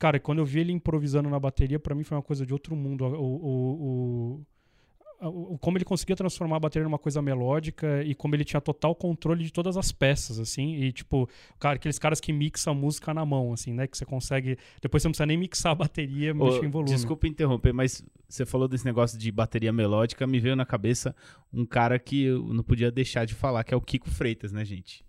Cara, 0.05 0.21
quando 0.21 0.41
eu 0.41 0.45
vi 0.45 0.61
ele 0.61 0.71
improvisando 0.71 1.31
na 1.31 1.41
bateria, 1.41 1.79
pra 1.81 1.95
mim 1.95 2.05
foi 2.05 2.15
uma 2.15 2.23
coisa 2.23 2.45
de 2.45 2.53
outro 2.53 2.77
mundo. 2.77 3.07
O, 3.07 3.25
o, 3.25 4.41
o, 5.23 5.53
o- 5.55 5.59
como 5.59 5.79
ele 5.79 5.85
conseguia 5.87 6.15
transformar 6.15 6.57
a 6.57 6.61
bateria 6.61 6.85
numa 6.85 6.99
coisa 6.99 7.23
melódica 7.23 8.03
e 8.05 8.15
como 8.15 8.35
ele 8.35 8.45
tinha 8.45 8.61
total 8.61 8.95
controle 8.95 9.43
de 9.43 9.51
todas 9.51 9.79
as 9.79 9.93
peças, 9.93 10.39
assim. 10.39 10.75
E, 10.75 10.93
tipo, 10.93 11.27
cara, 11.59 11.77
aqueles 11.77 11.99
caras 11.99 12.21
que 12.21 12.35
mixam 12.35 12.75
a 12.75 12.77
música 12.77 13.15
na 13.15 13.25
mão, 13.25 13.55
assim, 13.55 13.73
né? 13.73 13.87
Que 13.87 13.97
você 13.97 14.05
consegue. 14.05 14.59
Depois 14.83 15.03
você 15.03 15.09
não 15.09 15.13
precisa 15.13 15.25
nem 15.25 15.39
mixar 15.39 15.73
a 15.73 15.75
bateria, 15.75 16.33
Ô, 16.33 16.35
mexer 16.35 16.67
em 16.67 16.71
volume. 16.71 16.95
Desculpa 16.95 17.27
interromper, 17.27 17.73
mas 17.73 18.05
você 18.29 18.45
falou 18.45 18.69
desse 18.69 18.85
negócio 18.85 19.19
de 19.19 19.33
bateria 19.33 19.73
melódica, 19.73 20.27
me 20.27 20.39
veio 20.39 20.55
na 20.55 20.67
cabeça 20.67 21.17
um 21.51 21.65
cara 21.65 21.99
que 21.99 22.25
eu 22.25 22.53
não 22.53 22.63
podia 22.63 22.91
deixar 22.91 23.25
de 23.25 23.33
falar, 23.33 23.65
que 23.65 23.73
é 23.73 23.77
o 23.77 23.81
Kiko 23.81 24.11
Freitas, 24.11 24.53
né, 24.53 24.67
gente? 24.67 25.03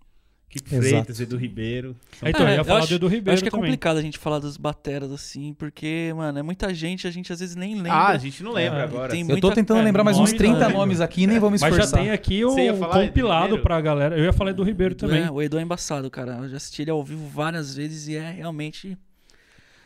Kiko 0.48 0.68
Exato. 0.74 0.88
Freitas, 0.88 1.20
Edu 1.20 1.36
Ribeiro. 1.36 1.94
São 2.18 2.28
Então, 2.28 2.42
eu 2.42 2.48
ia 2.48 2.56
eu 2.58 2.64
falar 2.64 2.78
acho- 2.78 2.88
do 2.88 2.94
Edu 2.94 3.06
Eu 3.06 3.10
Ribeiro 3.10 3.34
acho 3.34 3.42
que 3.42 3.48
é 3.48 3.50
também. 3.50 3.66
complicado 3.66 3.96
a 3.98 4.02
gente 4.02 4.16
falar 4.16 4.38
dos 4.38 4.56
bateras 4.56 5.10
assim, 5.12 5.52
porque, 5.52 6.12
mano, 6.16 6.38
é 6.38 6.42
muita 6.42 6.72
gente, 6.72 7.06
a 7.06 7.10
gente 7.10 7.32
às 7.32 7.40
vezes 7.40 7.56
nem 7.56 7.74
lembra. 7.74 7.92
Ah, 7.92 8.08
a 8.08 8.16
gente 8.18 8.42
não 8.42 8.52
lembra 8.52 8.78
É, 8.80 8.82
agora. 8.84 9.10
tem 9.10 9.20
Eu 9.22 9.26
tô 9.26 9.32
muita- 9.32 9.54
tentando 9.54 9.80
é, 9.80 9.82
lembrar 9.82 10.02
mais 10.04 10.16
uns 10.16 10.30
nome 10.30 10.38
30 10.38 10.68
não, 10.68 10.78
nomes 10.78 11.00
aqui 11.00 11.24
e 11.24 11.26
nem 11.26 11.38
vou 11.38 11.50
me 11.50 11.58
Mas 11.60 11.70
esforçar. 11.70 11.98
já 11.98 12.04
tem 12.04 12.10
aqui 12.12 12.44
um 12.44 12.54
do 12.78 12.88
compilado 12.88 13.58
pra 13.58 13.80
galera. 13.80 14.16
Eu 14.16 14.24
ia 14.24 14.32
falar 14.32 14.52
do 14.52 14.62
Ribeiro 14.62 14.94
também. 14.94 15.24
É, 15.24 15.30
o 15.30 15.42
Edu 15.42 15.58
é 15.58 15.62
embaçado, 15.62 16.08
cara. 16.10 16.38
Eu 16.38 16.48
já 16.48 16.56
assisti 16.56 16.82
ele 16.82 16.90
ao 16.92 17.04
vivo 17.04 17.26
várias 17.28 17.74
vezes 17.74 18.08
e 18.08 18.16
é 18.16 18.30
realmente. 18.30 18.96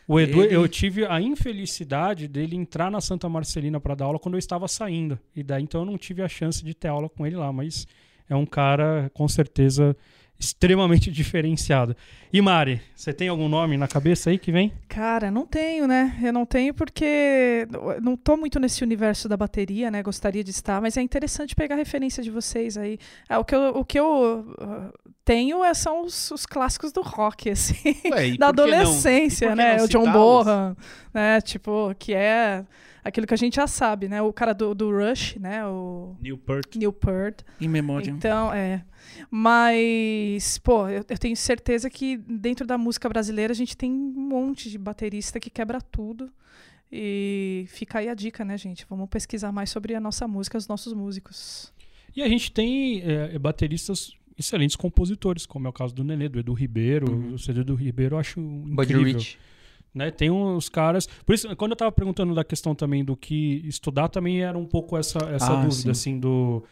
O 0.07 0.19
Edu, 0.19 0.43
Ele- 0.43 0.55
eu 0.55 0.67
tive 0.67 1.05
a 1.05 1.19
infelicidade 1.21 2.27
dele 2.27 2.55
entrar 2.55 2.89
na 2.91 3.01
Santa 3.01 3.27
Marcelina 3.27 3.79
pra 3.79 3.95
dar 3.95 4.05
aula 4.05 4.19
quando 4.19 4.35
eu 4.35 4.39
estava 4.39 4.67
saindo. 4.67 5.17
E 5.35 5.41
daí 5.43 5.63
então 5.63 5.81
eu 5.81 5.85
não 5.85 5.97
tive 5.97 6.21
a 6.21 6.27
chance 6.29 6.63
de 6.63 6.73
ter 6.73 6.87
aula 6.87 7.09
com 7.09 7.25
ele 7.25 7.35
lá, 7.35 7.51
mas 7.51 7.87
é 8.29 8.35
um 8.35 8.45
cara 8.45 9.09
com 9.13 9.27
certeza 9.27 9.95
extremamente 10.41 11.11
diferenciado. 11.11 11.95
E 12.33 12.41
Mari, 12.41 12.81
você 12.95 13.13
tem 13.13 13.27
algum 13.27 13.47
nome 13.47 13.77
na 13.77 13.87
cabeça 13.87 14.31
aí 14.31 14.39
que 14.39 14.51
vem? 14.51 14.73
Cara, 14.87 15.29
não 15.29 15.45
tenho, 15.45 15.87
né? 15.87 16.17
Eu 16.23 16.33
não 16.33 16.45
tenho 16.45 16.73
porque 16.73 17.67
não 18.01 18.17
tô 18.17 18.35
muito 18.35 18.59
nesse 18.59 18.83
universo 18.83 19.29
da 19.29 19.37
bateria, 19.37 19.91
né? 19.91 20.01
Gostaria 20.01 20.43
de 20.43 20.49
estar, 20.49 20.81
mas 20.81 20.97
é 20.97 21.01
interessante 21.01 21.55
pegar 21.55 21.75
referência 21.75 22.23
de 22.23 22.31
vocês 22.31 22.75
aí. 22.75 22.97
Ah, 23.29 23.37
o 23.39 23.45
que 23.45 23.53
eu, 23.53 23.61
o 23.69 23.85
que 23.85 23.99
eu 23.99 24.55
ah, 24.59 24.91
tenho 25.23 25.63
é- 25.63 25.73
são 25.75 26.03
os, 26.03 26.31
os 26.31 26.45
clássicos 26.45 26.91
do 26.91 27.01
rock, 27.01 27.51
assim, 27.51 27.95
Ué, 28.11 28.35
da 28.39 28.47
adolescência, 28.47 29.55
né? 29.55 29.81
O 29.83 29.87
John? 29.87 30.11
Bonham, 30.11 30.75
né? 31.13 31.39
Tipo, 31.41 31.93
que 31.99 32.13
é 32.13 32.65
aquilo 33.03 33.27
que 33.27 33.33
a 33.33 33.37
gente 33.37 33.55
já 33.55 33.67
sabe, 33.67 34.07
né? 34.07 34.21
O 34.21 34.31
cara 34.33 34.53
do, 34.53 34.73
do 34.73 34.91
Rush, 34.91 35.35
né? 35.37 35.65
O 35.65 36.15
Neil 36.21 36.37
Peart. 36.37 36.75
Neil 36.75 36.93
Peart. 36.93 37.41
Em 37.59 37.67
memória. 37.67 38.09
Então, 38.09 38.53
é. 38.53 38.83
Mas, 39.29 40.57
pô, 40.59 40.87
eu, 40.87 41.03
eu 41.07 41.17
tenho 41.17 41.35
certeza 41.35 41.89
que 41.89 42.17
dentro 42.17 42.65
da 42.65 42.77
música 42.77 43.09
brasileira 43.09 43.51
a 43.51 43.55
gente 43.55 43.75
tem 43.75 43.91
um 43.91 44.29
monte 44.29 44.69
de 44.69 44.77
baterista 44.77 45.39
que 45.39 45.49
quebra 45.49 45.81
tudo. 45.81 46.31
E 46.91 47.65
fica 47.69 47.99
aí 47.99 48.09
a 48.09 48.13
dica, 48.13 48.43
né, 48.43 48.57
gente? 48.57 48.85
Vamos 48.89 49.09
pesquisar 49.09 49.51
mais 49.51 49.69
sobre 49.69 49.95
a 49.95 49.99
nossa 49.99 50.27
música, 50.27 50.57
os 50.57 50.67
nossos 50.67 50.93
músicos. 50.93 51.73
E 52.15 52.21
a 52.21 52.27
gente 52.27 52.51
tem 52.51 53.01
é, 53.03 53.39
bateristas 53.39 54.13
excelentes 54.37 54.75
compositores, 54.75 55.45
como 55.45 55.67
é 55.67 55.69
o 55.69 55.73
caso 55.73 55.95
do 55.95 56.03
Nenê, 56.03 56.27
do 56.27 56.39
Edu 56.39 56.53
Ribeiro. 56.53 57.09
Uhum. 57.09 57.33
O 57.35 57.39
CD 57.39 57.63
do 57.63 57.75
Ribeiro 57.75 58.15
eu 58.15 58.19
acho 58.19 58.41
Buddy 58.41 58.93
incrível. 58.93 59.19
Rich. 59.19 59.37
Né? 59.93 60.09
Tem 60.11 60.29
uns 60.31 60.69
caras. 60.69 61.07
Por 61.25 61.35
isso, 61.35 61.53
quando 61.55 61.71
eu 61.71 61.77
tava 61.77 61.91
perguntando 61.91 62.33
da 62.33 62.43
questão 62.43 62.73
também 62.73 63.03
do 63.03 63.15
que 63.17 63.61
estudar, 63.65 64.07
também 64.07 64.41
era 64.41 64.57
um 64.57 64.65
pouco 64.65 64.97
essa, 64.97 65.19
essa 65.33 65.51
Ah, 65.51 65.63
dúvida, 65.63 65.71
sim. 65.71 65.89
assim, 65.89 66.19
do, 66.19 66.63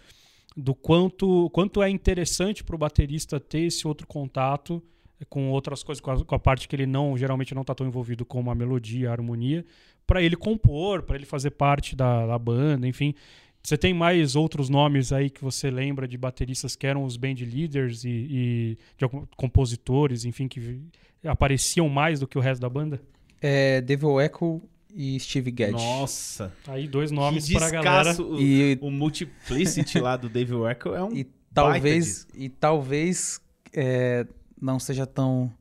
do 0.55 0.73
quanto, 0.73 1.49
quanto 1.51 1.83
é 1.83 1.89
interessante 1.89 2.63
pro 2.63 2.77
baterista 2.77 3.39
ter 3.39 3.61
esse 3.61 3.87
outro 3.87 4.07
contato 4.07 4.81
com 5.27 5.49
outras 5.49 5.83
coisas, 5.83 5.99
com 5.99 6.11
a, 6.11 6.23
com 6.23 6.35
a 6.35 6.39
parte 6.39 6.65
que 6.67 6.75
ele 6.75 6.85
não 6.85 7.17
geralmente 7.17 7.53
não 7.53 7.65
tá 7.65 7.75
tão 7.75 7.85
envolvido 7.85 8.25
como 8.25 8.49
a 8.49 8.55
melodia, 8.55 9.09
a 9.09 9.11
harmonia, 9.11 9.65
para 10.07 10.21
ele 10.23 10.37
compor, 10.37 11.03
para 11.03 11.17
ele 11.17 11.25
fazer 11.25 11.51
parte 11.51 11.95
da, 11.95 12.25
da 12.25 12.39
banda, 12.39 12.87
enfim. 12.87 13.13
Você 13.61 13.77
tem 13.77 13.93
mais 13.93 14.37
outros 14.37 14.69
nomes 14.69 15.11
aí 15.11 15.29
que 15.29 15.43
você 15.43 15.69
lembra 15.69 16.07
de 16.07 16.17
bateristas 16.17 16.77
que 16.77 16.87
eram 16.87 17.03
os 17.03 17.17
band 17.17 17.35
leaders 17.41 18.05
e, 18.05 18.09
e 18.09 18.77
de 18.97 19.05
compositores, 19.35 20.23
enfim, 20.23 20.47
que 20.47 20.79
apareciam 21.23 21.89
mais 21.89 22.19
do 22.19 22.27
que 22.27 22.37
o 22.37 22.41
resto 22.41 22.61
da 22.61 22.69
banda? 22.69 23.01
É 23.41 23.81
Devil 23.81 24.19
Echo 24.21 24.61
e 24.93 25.19
Steve 25.19 25.51
Gadd. 25.51 25.73
Nossa. 25.73 26.53
Aí 26.67 26.87
dois 26.87 27.11
nomes 27.11 27.47
que 27.47 27.55
pra 27.55 27.69
galera. 27.69 28.21
O, 28.21 28.39
E, 28.39 28.77
o 28.81 28.89
Multiplicity 28.91 29.99
lá 29.99 30.17
do 30.17 30.27
David 30.29 30.57
Echo 30.71 30.93
é 30.95 31.03
um 31.03 31.11
e 31.11 31.23
baita 31.23 31.31
talvez, 31.53 32.05
disco. 32.05 32.31
e 32.35 32.49
talvez 32.49 33.41
é, 33.73 34.25
não 34.59 34.79
seja 34.79 35.05
tão 35.05 35.51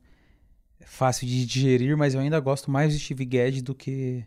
fácil 0.85 1.27
de 1.27 1.45
digerir, 1.45 1.95
mas 1.95 2.13
eu 2.13 2.19
ainda 2.19 2.39
gosto 2.39 2.71
mais 2.71 2.93
de 2.93 2.99
Steve 2.99 3.25
Gadd 3.25 3.61
do 3.61 3.75
que 3.75 4.25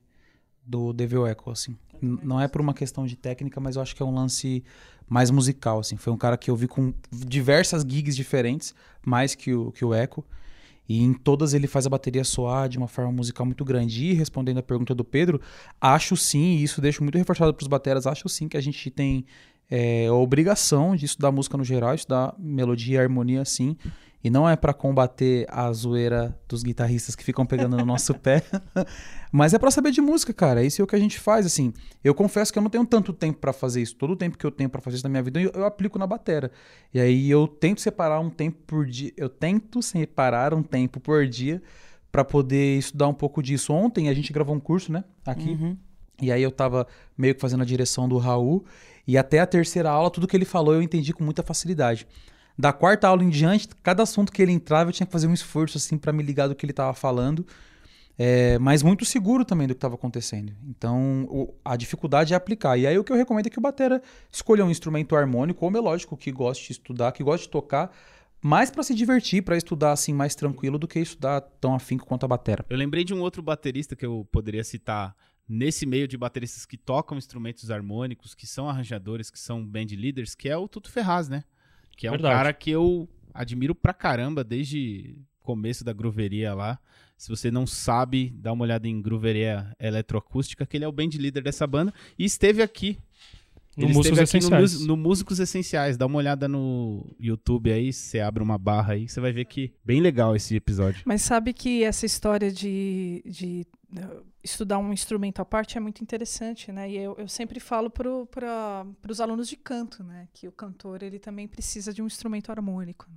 do 0.65 0.93
Devil 0.93 1.27
Echo, 1.27 1.51
assim. 1.51 1.77
Não 2.01 2.41
é 2.41 2.49
por 2.49 2.61
uma 2.61 2.75
questão 2.75 3.07
de 3.07 3.17
técnica, 3.17 3.61
mas 3.61 3.77
eu 3.77 3.83
acho 3.83 3.95
que 3.95 4.03
é 4.03 4.07
um 4.07 4.15
lance 4.15 4.65
mais 5.09 5.31
musical, 5.31 5.81
assim. 5.81 5.97
Foi 5.97 6.13
um 6.13 6.17
cara 6.17 6.37
que 6.37 6.51
eu 6.51 6.57
vi 6.57 6.67
com 6.67 6.93
diversas 7.11 7.83
gigs 7.83 8.17
diferentes, 8.17 8.75
mais 9.05 9.35
que 9.35 9.53
o, 9.53 9.71
que 9.73 9.85
o 9.85 9.95
Echo. 9.95 10.25
E 10.89 11.03
em 11.03 11.13
todas 11.13 11.55
ele 11.55 11.67
faz 11.67 11.87
a 11.87 11.91
bateria 11.91 12.25
soar 12.25 12.69
de 12.69 12.77
uma 12.79 12.89
forma 12.89 13.13
musical 13.13 13.47
muito 13.47 13.65
grande. 13.65 14.07
E 14.07 14.13
respondendo 14.13 14.59
a 14.59 14.63
pergunta 14.63 14.95
do 14.95 15.05
Pedro, 15.05 15.41
acho 15.81 16.17
sim, 16.17 16.57
e 16.57 16.63
isso 16.63 16.81
deixo 16.81 17.03
muito 17.03 17.19
reforçado 17.19 17.55
para 17.55 17.63
os 17.63 17.69
bateras, 17.69 18.07
acho 18.07 18.29
sim 18.29 18.49
que 18.49 18.57
a 18.57 18.61
gente 18.61 18.91
tem 18.91 19.25
é, 19.71 20.07
a 20.07 20.15
obrigação 20.15 20.95
de 20.95 21.07
estudar 21.07 21.33
música 21.33 21.57
no 21.57 21.65
geral, 21.65 21.95
estudar 21.95 22.35
melodia 22.39 22.97
e 22.97 23.03
harmonia 23.03 23.45
sim. 23.45 23.77
E 24.25 24.31
não 24.31 24.49
é 24.49 24.55
para 24.55 24.73
combater 24.73 25.47
a 25.51 25.73
zoeira 25.73 26.39
dos 26.49 26.63
guitarristas 26.63 27.17
que 27.17 27.25
ficam 27.25 27.45
pegando 27.45 27.77
no 27.77 27.85
nosso 27.85 28.15
pé, 28.15 28.43
mas 29.33 29.53
é 29.53 29.59
para 29.59 29.71
saber 29.71 29.91
de 29.91 30.01
música, 30.01 30.33
cara. 30.33 30.63
Isso 30.63 30.81
é 30.81 30.85
o 30.85 30.87
que 30.87 30.95
a 30.95 30.99
gente 30.99 31.19
faz, 31.19 31.45
assim. 31.45 31.73
Eu 32.05 32.15
confesso 32.15 32.53
que 32.53 32.59
eu 32.59 32.63
não 32.63 32.71
tenho 32.71 32.87
tanto 32.87 33.13
tempo 33.13 33.41
para 33.41 33.53
fazer 33.53 33.83
isso. 33.83 33.97
Todo 33.97 34.13
o 34.13 34.17
tempo 34.17 34.39
que 34.39 34.47
eu 34.47 34.51
tenho 34.51 34.71
para 34.71 34.81
fazer 34.81 34.97
isso 34.97 35.05
na 35.05 35.11
minha 35.11 35.23
vida, 35.23 35.41
eu, 35.41 35.51
eu 35.53 35.65
aplico 35.65 35.99
na 35.99 36.07
batera. 36.07 36.53
E 36.95 37.01
aí 37.01 37.29
eu 37.29 37.49
tento 37.49 37.81
separar 37.81 38.21
um 38.21 38.31
tempo 38.31 38.59
por 38.65 38.87
dia, 38.87 39.13
eu 39.17 39.29
tento 39.29 39.83
separar 39.83 40.55
um 40.55 40.63
tempo 40.63 41.01
por 41.01 41.27
dia 41.27 41.61
para 42.13 42.25
poder 42.25 42.79
estudar 42.79 43.09
um 43.09 43.15
pouco 43.15 43.43
disso. 43.43 43.73
Ontem 43.73 44.09
a 44.09 44.15
gente 44.15 44.33
gravou 44.33 44.55
um 44.55 44.61
curso, 44.61 44.93
né, 44.93 45.03
aqui. 45.27 45.51
Uhum. 45.51 45.77
E 46.21 46.31
aí 46.31 46.43
eu 46.43 46.53
tava 46.53 46.87
meio 47.19 47.35
que 47.35 47.41
fazendo 47.41 47.63
a 47.63 47.67
direção 47.67 48.09
do 48.09 48.19
Raul. 48.19 48.65
E 49.05 49.19
até 49.19 49.41
a 49.41 49.47
terceira 49.47 49.91
aula, 49.91 50.11
tudo 50.11 50.29
que 50.29 50.37
ele 50.37 50.45
falou 50.45 50.75
eu 50.75 50.83
entendi 50.83 51.13
com 51.13 51.25
muita 51.25 51.43
facilidade. 51.43 52.07
Da 52.59 52.73
quarta 52.73 53.09
aula 53.09 53.25
em 53.25 53.31
diante, 53.31 53.69
cada 53.83 54.03
assunto 54.03 54.31
que 54.33 54.43
ele 54.43 54.53
entrava, 54.53 54.91
eu 54.91 54.93
tinha 54.93 55.07
que 55.07 55.13
fazer 55.13 55.27
um 55.27 55.33
esforço 55.35 55.79
assim 55.79 55.97
para 55.97 56.13
me 56.13 56.23
ligar 56.23 56.49
do 56.49 56.55
que 56.55 56.65
ele 56.67 56.73
tava 56.73 56.93
falando. 56.95 57.47
É, 58.19 58.59
mas 58.59 58.83
muito 58.83 59.05
seguro 59.07 59.45
também 59.45 59.67
do 59.67 59.75
que 59.75 59.79
estava 59.79 59.95
acontecendo. 59.95 60.53
Então, 60.69 61.25
o- 61.31 61.55
a 61.65 61.77
dificuldade 61.77 62.35
é 62.35 62.37
aplicar. 62.37 62.77
E 62.77 62.87
aí 62.87 62.97
o 62.99 63.03
que 63.03 63.11
eu 63.11 63.17
recomendo 63.17 63.47
é 63.47 63.51
que 63.51 63.59
o 63.59 63.63
batera 63.63 64.03
escolha 64.31 64.65
um 64.65 64.71
instrumento 64.71 65.17
harmônico 65.17 65.65
ou 65.65 65.71
melódico 65.71 66.17
que 66.17 66.31
goste 66.31 66.67
de 66.67 66.73
estudar, 66.73 67.13
que 67.13 67.25
goste 67.25 67.47
de 67.47 67.51
tocar, 67.51 67.91
mais 68.41 68.71
para 68.71 68.83
se 68.83 68.95
divertir, 68.95 69.43
para 69.43 69.57
estudar 69.57 69.93
assim 69.93 70.13
mais 70.13 70.35
tranquilo 70.35 70.79
do 70.79 70.87
que 70.87 70.99
estudar 71.01 71.41
tão 71.41 71.75
afinco 71.75 72.05
quanto 72.07 72.25
a 72.25 72.29
batera. 72.29 72.65
Eu 72.69 72.77
lembrei 72.77 73.03
de 73.03 73.15
um 73.15 73.21
outro 73.21 73.43
baterista 73.43 73.97
que 73.97 74.05
eu 74.05 74.29
poderia 74.31 74.63
citar 74.63 75.17
nesse 75.49 75.87
meio 75.87 76.07
de 76.07 76.17
bateristas 76.17 76.67
que 76.67 76.77
tocam 76.77 77.17
instrumentos 77.17 77.71
harmônicos, 77.71 78.35
que 78.35 78.47
são 78.47 78.69
arranjadores, 78.69 79.31
que 79.31 79.39
são 79.39 79.65
band 79.67 79.87
leaders, 79.97 80.35
que 80.35 80.49
é 80.49 80.57
o 80.57 80.69
Tuto 80.69 80.91
Ferraz, 80.91 81.29
né? 81.29 81.45
Que 81.97 82.07
é 82.07 82.11
Verdade. 82.11 82.35
um 82.35 82.37
cara 82.39 82.53
que 82.53 82.71
eu 82.71 83.09
admiro 83.35 83.75
pra 83.75 83.93
caramba 83.95 84.43
desde 84.45 85.17
o 85.41 85.45
começo 85.45 85.85
da 85.85 85.93
grooveria 85.93 86.55
lá. 86.55 86.79
Se 87.17 87.29
você 87.29 87.51
não 87.51 87.67
sabe, 87.67 88.31
dá 88.37 88.53
uma 88.53 88.65
olhada 88.65 88.89
em 88.89 89.01
grooveria 89.01 89.73
eletroacústica, 89.79 90.67
que 90.67 90.77
ele 90.77 90.85
é 90.85 90.89
o 90.89 90.93
band 90.93 91.11
leader 91.19 91.43
dessa 91.43 91.67
banda 91.67 91.93
e 92.19 92.25
esteve 92.25 92.63
aqui. 92.63 92.99
No 93.77 93.85
ele 93.87 93.95
Músicos 93.95 94.19
esteve 94.19 94.39
aqui 94.39 94.51
no, 94.51 94.57
Essenciais. 94.57 94.75
Mus- 94.81 94.87
no 94.87 94.97
Músicos 94.97 95.39
Essenciais. 95.41 95.97
Dá 95.97 96.05
uma 96.05 96.19
olhada 96.19 96.47
no 96.49 97.07
YouTube 97.19 97.73
aí, 97.73 97.93
você 97.93 98.21
abre 98.21 98.43
uma 98.43 98.59
barra 98.59 98.95
aí, 98.95 99.09
você 99.09 99.21
vai 99.21 99.33
ver 99.33 99.45
que 99.47 99.73
bem 99.85 100.01
legal 100.01 100.35
esse 100.37 100.55
episódio. 100.57 101.03
Mas 101.07 101.23
sabe 101.23 101.53
que 101.55 101.83
essa 101.85 102.05
história 102.05 102.51
de, 102.53 103.23
de 103.25 103.65
estudar 104.43 104.79
um 104.79 104.93
instrumento 104.93 105.41
à 105.41 105.45
parte 105.45 105.77
é 105.77 105.81
muito 105.81 106.03
interessante, 106.03 106.73
né? 106.73 106.91
E 106.91 106.97
eu, 106.97 107.15
eu 107.19 107.29
sempre 107.29 107.61
falo 107.61 107.91
para 107.91 108.87
os 109.09 109.21
alunos 109.21 109.49
de 109.49 109.57
canto, 109.57 110.03
né? 110.03 110.29
Que 110.33 110.49
o 110.49 110.53
cantor 110.53 111.03
ele 111.03 111.19
também 111.19 111.47
precisa 111.47 111.93
de 111.93 112.03
um 112.03 112.07
instrumento 112.07 112.51
harmônico. 112.51 113.07
né? 113.11 113.17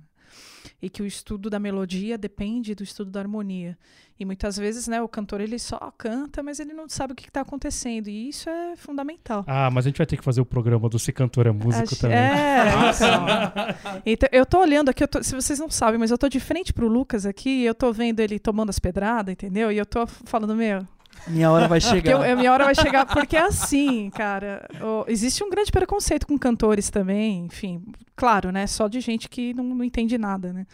E 0.80 0.88
que 0.90 1.02
o 1.02 1.06
estudo 1.06 1.48
da 1.50 1.58
melodia 1.58 2.16
depende 2.18 2.74
do 2.74 2.82
estudo 2.82 3.10
da 3.10 3.20
harmonia. 3.20 3.76
E 4.18 4.24
muitas 4.24 4.56
vezes, 4.56 4.88
né, 4.88 5.02
o 5.02 5.08
cantor 5.08 5.42
ele 5.42 5.58
só 5.58 5.92
canta, 5.98 6.42
mas 6.42 6.58
ele 6.58 6.72
não 6.72 6.88
sabe 6.88 7.12
o 7.12 7.16
que 7.16 7.28
está 7.28 7.42
acontecendo. 7.42 8.08
E 8.08 8.30
isso 8.30 8.48
é 8.48 8.74
fundamental. 8.76 9.44
Ah, 9.46 9.70
mas 9.70 9.84
a 9.84 9.88
gente 9.90 9.98
vai 9.98 10.06
ter 10.06 10.16
que 10.16 10.24
fazer 10.24 10.40
o 10.40 10.46
programa 10.46 10.88
do 10.88 10.98
Se 10.98 11.12
Cantor 11.12 11.46
é 11.46 11.52
Músico 11.52 11.84
Acho- 11.84 12.00
também. 12.00 12.16
É, 12.16 12.64
então. 12.94 14.02
Então, 14.06 14.28
eu 14.32 14.46
tô 14.46 14.58
olhando 14.60 14.88
aqui, 14.88 15.02
eu 15.04 15.08
tô- 15.08 15.22
se 15.22 15.34
vocês 15.34 15.58
não 15.58 15.68
sabem, 15.70 15.98
mas 16.00 16.10
eu 16.10 16.16
tô 16.18 16.28
de 16.28 16.40
frente 16.40 16.72
pro 16.72 16.88
Lucas 16.88 17.26
aqui, 17.26 17.50
e 17.62 17.64
eu 17.66 17.74
tô 17.74 17.92
vendo 17.92 18.20
ele 18.20 18.38
tomando 18.38 18.70
as 18.70 18.78
pedradas, 18.78 19.32
entendeu? 19.32 19.70
E 19.70 19.76
eu 19.76 19.84
tô 19.86 20.06
falando, 20.06 20.54
meu, 20.56 20.86
Minha 21.26 21.50
hora 21.50 21.66
vai 21.68 21.80
porque 21.80 21.96
eu- 21.96 22.02
chegar. 22.18 22.30
a 22.32 22.36
minha 22.36 22.52
hora 22.52 22.64
vai 22.64 22.74
chegar, 22.74 23.06
porque 23.06 23.36
é 23.36 23.42
assim, 23.42 24.10
cara. 24.10 24.66
existe 25.08 25.42
um 25.42 25.50
grande 25.50 25.72
preconceito 25.72 26.26
com 26.26 26.38
cantores 26.38 26.88
também, 26.90 27.46
enfim, 27.46 27.82
claro, 28.14 28.50
né? 28.52 28.66
Só 28.66 28.86
de 28.88 29.00
gente 29.00 29.28
que 29.28 29.52
não, 29.52 29.64
não 29.64 29.84
entende 29.84 30.16
nada, 30.16 30.52
né? 30.52 30.66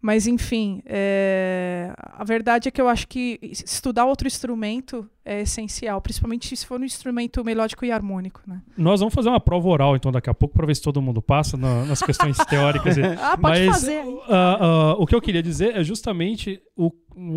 Mas, 0.00 0.26
enfim, 0.26 0.82
é, 0.86 1.92
a 1.96 2.24
verdade 2.24 2.68
é 2.68 2.70
que 2.70 2.80
eu 2.80 2.88
acho 2.88 3.06
que 3.06 3.38
estudar 3.42 4.06
outro 4.06 4.26
instrumento 4.26 5.08
é 5.24 5.42
essencial, 5.42 6.00
principalmente 6.00 6.56
se 6.56 6.64
for 6.66 6.80
um 6.80 6.84
instrumento 6.84 7.44
melódico 7.44 7.84
e 7.84 7.92
harmônico, 7.92 8.40
né? 8.46 8.62
Nós 8.76 9.00
vamos 9.00 9.14
fazer 9.14 9.28
uma 9.28 9.38
prova 9.38 9.68
oral, 9.68 9.94
então, 9.96 10.10
daqui 10.10 10.30
a 10.30 10.34
pouco, 10.34 10.54
pra 10.54 10.66
ver 10.66 10.74
se 10.74 10.82
todo 10.82 11.00
mundo 11.02 11.20
passa 11.20 11.56
na- 11.56 11.84
nas 11.84 12.00
questões 12.02 12.36
teóricas. 12.48 12.96
e- 12.96 13.02
Ah, 13.02 13.36
pode 13.36 13.60
Mas, 13.60 13.66
fazer 13.66 14.02
ah, 14.28 14.58
ah, 14.60 14.94
o 14.98 15.06
que 15.06 15.14
eu 15.14 15.20
queria 15.20 15.42
dizer 15.42 15.76
é 15.76 15.84
justamente 15.84 16.60
o 16.76 16.90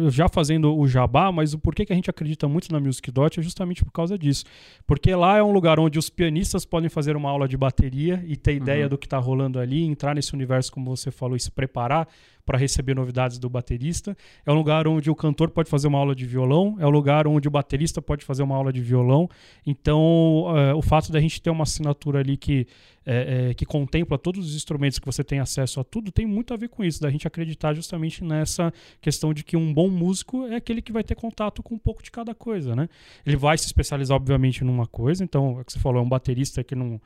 já 0.09 0.27
fazendo 0.29 0.75
o 0.75 0.87
jabá, 0.87 1.31
mas 1.31 1.53
o 1.53 1.59
porquê 1.59 1.85
que 1.85 1.93
a 1.93 1.95
gente 1.95 2.09
acredita 2.09 2.47
muito 2.47 2.71
na 2.71 2.79
Music 2.79 3.09
Dot 3.11 3.39
é 3.39 3.43
justamente 3.43 3.83
por 3.83 3.91
causa 3.91 4.17
disso. 4.17 4.45
Porque 4.85 5.13
lá 5.13 5.37
é 5.37 5.43
um 5.43 5.51
lugar 5.51 5.79
onde 5.79 5.99
os 5.99 6.09
pianistas 6.09 6.65
podem 6.65 6.89
fazer 6.89 7.15
uma 7.15 7.29
aula 7.29 7.47
de 7.47 7.57
bateria 7.57 8.23
e 8.27 8.35
ter 8.35 8.55
ideia 8.55 8.87
do 8.87 8.97
que 8.97 9.05
está 9.05 9.17
rolando 9.17 9.59
ali, 9.59 9.83
entrar 9.83 10.15
nesse 10.15 10.33
universo, 10.33 10.71
como 10.71 10.95
você 10.95 11.11
falou, 11.11 11.35
e 11.35 11.39
se 11.39 11.51
preparar 11.51 12.07
para 12.45 12.57
receber 12.57 12.93
novidades 12.93 13.37
do 13.37 13.49
baterista. 13.49 14.15
É 14.45 14.51
um 14.51 14.55
lugar 14.55 14.87
onde 14.87 15.09
o 15.09 15.15
cantor 15.15 15.49
pode 15.49 15.69
fazer 15.69 15.87
uma 15.87 15.97
aula 15.97 16.15
de 16.15 16.25
violão, 16.25 16.75
é 16.79 16.85
um 16.85 16.89
lugar 16.89 17.27
onde 17.27 17.47
o 17.47 17.51
baterista 17.51 18.01
pode 18.01 18.25
fazer 18.25 18.43
uma 18.43 18.55
aula 18.55 18.71
de 18.73 18.81
violão. 18.81 19.29
Então, 19.65 20.45
eh, 20.55 20.73
o 20.73 20.81
fato 20.81 21.11
da 21.11 21.19
gente 21.19 21.41
ter 21.41 21.49
uma 21.49 21.63
assinatura 21.63 22.19
ali 22.19 22.35
que, 22.35 22.67
eh, 23.05 23.49
eh, 23.49 23.53
que 23.53 23.65
contempla 23.65 24.17
todos 24.17 24.45
os 24.45 24.55
instrumentos 24.55 24.99
que 24.99 25.05
você 25.05 25.23
tem 25.23 25.39
acesso 25.39 25.79
a 25.79 25.83
tudo, 25.83 26.11
tem 26.11 26.25
muito 26.25 26.53
a 26.53 26.57
ver 26.57 26.67
com 26.67 26.83
isso, 26.83 27.01
da 27.01 27.09
gente 27.09 27.25
acreditar 27.27 27.73
justamente 27.73 28.23
nessa 28.23 28.73
questão 28.99 29.33
de 29.33 29.43
que 29.43 29.55
um 29.55 29.73
bom 29.73 29.89
músico 29.89 30.45
é 30.47 30.55
aquele 30.55 30.81
que 30.81 30.91
vai 30.91 31.03
ter 31.03 31.15
contato 31.15 31.63
com 31.63 31.75
um 31.75 31.79
pouco 31.79 32.03
de 32.03 32.11
cada 32.11 32.35
coisa, 32.35 32.75
né? 32.75 32.89
Ele 33.25 33.37
vai 33.37 33.57
se 33.57 33.65
especializar, 33.65 34.15
obviamente, 34.15 34.63
numa 34.63 34.85
coisa, 34.85 35.23
então, 35.23 35.57
é 35.57 35.61
o 35.61 35.65
que 35.65 35.71
você 35.71 35.79
falou, 35.79 36.01
é 36.01 36.05
um 36.05 36.09
baterista 36.09 36.63
que 36.63 36.75
não. 36.75 36.99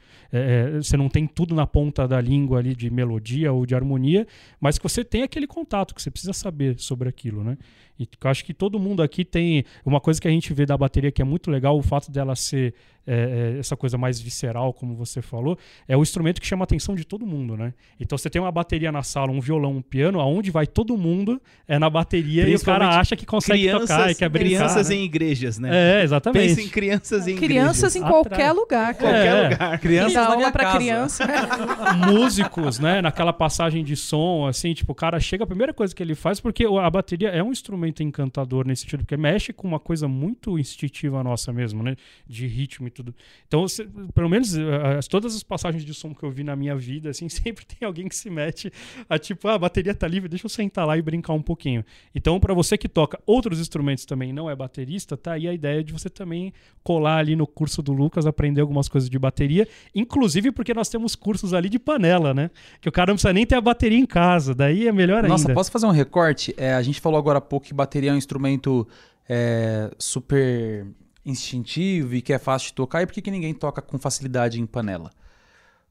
você 0.75 0.97
não 0.97 1.09
tem 1.09 1.27
tudo 1.27 1.53
na 1.53 1.67
ponta 1.67 2.07
da 2.07 2.19
língua 2.19 2.59
ali 2.59 2.75
de 2.75 2.89
melodia 2.89 3.51
ou 3.51 3.65
de 3.65 3.75
harmonia, 3.75 4.25
mas 4.59 4.77
que 4.77 4.83
você 4.83 5.03
tem 5.03 5.26
aquele 5.27 5.47
contato, 5.47 5.93
que 5.93 6.01
você 6.01 6.09
precisa 6.09 6.33
saber 6.33 6.79
sobre 6.79 7.07
aquilo, 7.07 7.43
né? 7.43 7.57
E 7.99 8.07
eu 8.23 8.29
acho 8.29 8.45
que 8.45 8.53
todo 8.53 8.79
mundo 8.79 9.01
aqui 9.01 9.25
tem 9.25 9.63
uma 9.85 9.99
coisa 9.99 10.19
que 10.21 10.27
a 10.27 10.31
gente 10.31 10.53
vê 10.53 10.65
da 10.65 10.77
bateria 10.77 11.11
que 11.11 11.21
é 11.21 11.25
muito 11.25 11.49
legal, 11.49 11.77
o 11.77 11.81
fato 11.81 12.11
dela 12.11 12.35
ser 12.35 12.73
é, 13.09 13.53
é, 13.55 13.59
essa 13.59 13.77
coisa 13.77 13.97
mais 13.97 14.19
visceral, 14.19 14.73
como 14.73 14.93
você 14.93 15.21
falou, 15.21 15.57
é 15.87 15.95
o 15.95 16.01
instrumento 16.01 16.41
que 16.41 16.45
chama 16.47 16.63
a 16.63 16.65
atenção 16.65 16.93
de 16.93 17.05
todo 17.05 17.25
mundo, 17.25 17.55
né? 17.55 17.73
Então 17.97 18.17
você 18.17 18.29
tem 18.29 18.41
uma 18.41 18.51
bateria 18.51 18.91
na 18.91 19.01
sala, 19.01 19.31
um 19.31 19.39
violão, 19.39 19.77
um 19.77 19.81
piano, 19.81 20.19
aonde 20.19 20.51
vai 20.51 20.67
todo 20.67 20.97
mundo 20.97 21.41
é 21.65 21.79
na 21.79 21.89
bateria 21.89 22.47
e 22.49 22.53
o 22.53 22.59
cara 22.59 22.99
acha 22.99 23.15
que 23.15 23.25
consegue 23.25 23.71
tocar 23.71 24.11
e 24.11 24.15
quer 24.15 24.27
brincar. 24.27 24.57
crianças 24.57 24.89
né? 24.89 24.95
em 24.95 25.03
igrejas, 25.05 25.57
né? 25.57 25.69
É, 25.71 26.03
exatamente. 26.03 26.49
Pensa 26.49 26.61
em 26.61 26.69
crianças 26.69 27.27
em 27.29 27.37
Crianças 27.37 27.95
em 27.95 28.03
Atrás. 28.03 28.13
qualquer 28.27 28.51
lugar, 28.51 28.93
cara. 28.93 29.11
qualquer 29.13 29.35
É. 29.35 29.49
lugar. 29.49 29.79
Crianças 29.79 30.13
na 30.13 30.21
minha 30.21 30.35
aula 30.35 30.51
pra 30.51 30.63
casa. 30.65 30.77
criança. 30.77 31.27
músicos, 32.11 32.77
né, 32.77 33.01
naquela 33.01 33.31
passagem 33.31 33.85
de 33.85 33.95
som, 33.95 34.45
assim, 34.45 34.73
tipo, 34.73 34.91
o 34.91 34.95
cara 34.95 35.17
chega, 35.19 35.45
a 35.45 35.47
primeira 35.47 35.73
coisa 35.73 35.95
que 35.95 36.03
ele 36.03 36.13
faz, 36.13 36.41
porque 36.41 36.65
a 36.65 36.89
bateria 36.89 37.29
é 37.29 37.41
um 37.41 37.53
instrumento 37.53 37.86
encantador 38.03 38.65
nesse 38.67 38.83
sentido, 38.83 38.99
porque 39.01 39.17
mexe 39.17 39.51
com 39.53 39.67
uma 39.67 39.79
coisa 39.79 40.07
muito 40.07 40.57
instintiva 40.59 41.23
nossa 41.23 41.51
mesmo, 41.53 41.81
né, 41.83 41.95
de 42.27 42.45
ritmo 42.47 42.87
e 42.87 42.91
tudo. 42.91 43.13
Então, 43.47 43.65
pelo 44.13 44.29
menos 44.29 44.55
eh, 44.57 44.97
as- 44.97 45.07
todas 45.07 45.35
as 45.35 45.43
passagens 45.43 45.83
de 45.85 45.93
som 45.93 46.13
que 46.13 46.23
eu 46.23 46.31
vi 46.31 46.43
na 46.43 46.55
minha 46.55 46.75
vida, 46.75 47.09
assim, 47.09 47.27
sempre 47.29 47.65
tem 47.65 47.85
alguém 47.85 48.07
que 48.07 48.15
se 48.15 48.29
mete 48.29 48.71
a 49.09 49.17
tipo, 49.19 49.47
ah, 49.47 49.53
a 49.55 49.59
bateria 49.59 49.93
tá 49.93 50.07
livre, 50.07 50.29
deixa 50.29 50.45
eu 50.45 50.49
sentar 50.49 50.85
lá 50.85 50.97
e 50.97 51.01
brincar 51.01 51.33
um 51.33 51.41
pouquinho. 51.41 51.83
Então, 52.13 52.39
pra 52.39 52.53
você 52.53 52.77
que 52.77 52.87
toca 52.89 53.19
outros 53.25 53.59
instrumentos 53.59 54.05
também, 54.05 54.29
e 54.29 54.33
não 54.33 54.49
é 54.49 54.55
baterista, 54.55 55.15
tá 55.17 55.33
aí 55.33 55.47
a 55.47 55.53
ideia 55.53 55.83
de 55.83 55.93
você 55.93 56.09
também 56.09 56.53
colar 56.83 57.17
ali 57.17 57.35
no 57.35 57.45
curso 57.47 57.81
do 57.81 57.91
Lucas, 57.93 58.25
aprender 58.25 58.61
algumas 58.61 58.87
coisas 58.87 59.09
de 59.09 59.19
bateria, 59.19 59.67
inclusive 59.93 60.51
porque 60.51 60.73
nós 60.73 60.89
temos 60.89 61.15
cursos 61.15 61.53
ali 61.53 61.69
de 61.69 61.79
panela, 61.79 62.33
né? 62.33 62.49
Que 62.81 62.87
o 62.89 62.91
cara 62.91 63.11
não 63.11 63.15
precisa 63.15 63.33
nem 63.33 63.45
ter 63.45 63.55
a 63.55 63.61
bateria 63.61 63.97
em 63.97 64.05
casa, 64.05 64.53
daí 64.55 64.87
é 64.87 64.91
melhor 64.91 65.23
Nossa, 65.23 65.43
ainda. 65.45 65.53
posso 65.53 65.71
fazer 65.71 65.85
um 65.85 65.91
recorte? 65.91 66.53
É, 66.57 66.73
a 66.73 66.81
gente 66.81 66.99
falou 67.01 67.17
agora 67.19 67.39
há 67.39 67.41
pouco 67.41 67.65
que 67.67 67.73
bateria 67.77 68.09
é 68.09 68.13
um 68.13 68.17
instrumento 68.17 68.87
é, 69.29 69.89
super 69.97 70.85
instintivo 71.25 72.15
e 72.15 72.21
que 72.21 72.33
é 72.33 72.39
fácil 72.39 72.69
de 72.69 72.73
tocar. 72.73 73.01
E 73.01 73.05
por 73.05 73.13
que, 73.13 73.21
que 73.21 73.31
ninguém 73.31 73.53
toca 73.53 73.81
com 73.81 73.97
facilidade 73.97 74.59
em 74.59 74.65
panela? 74.65 75.11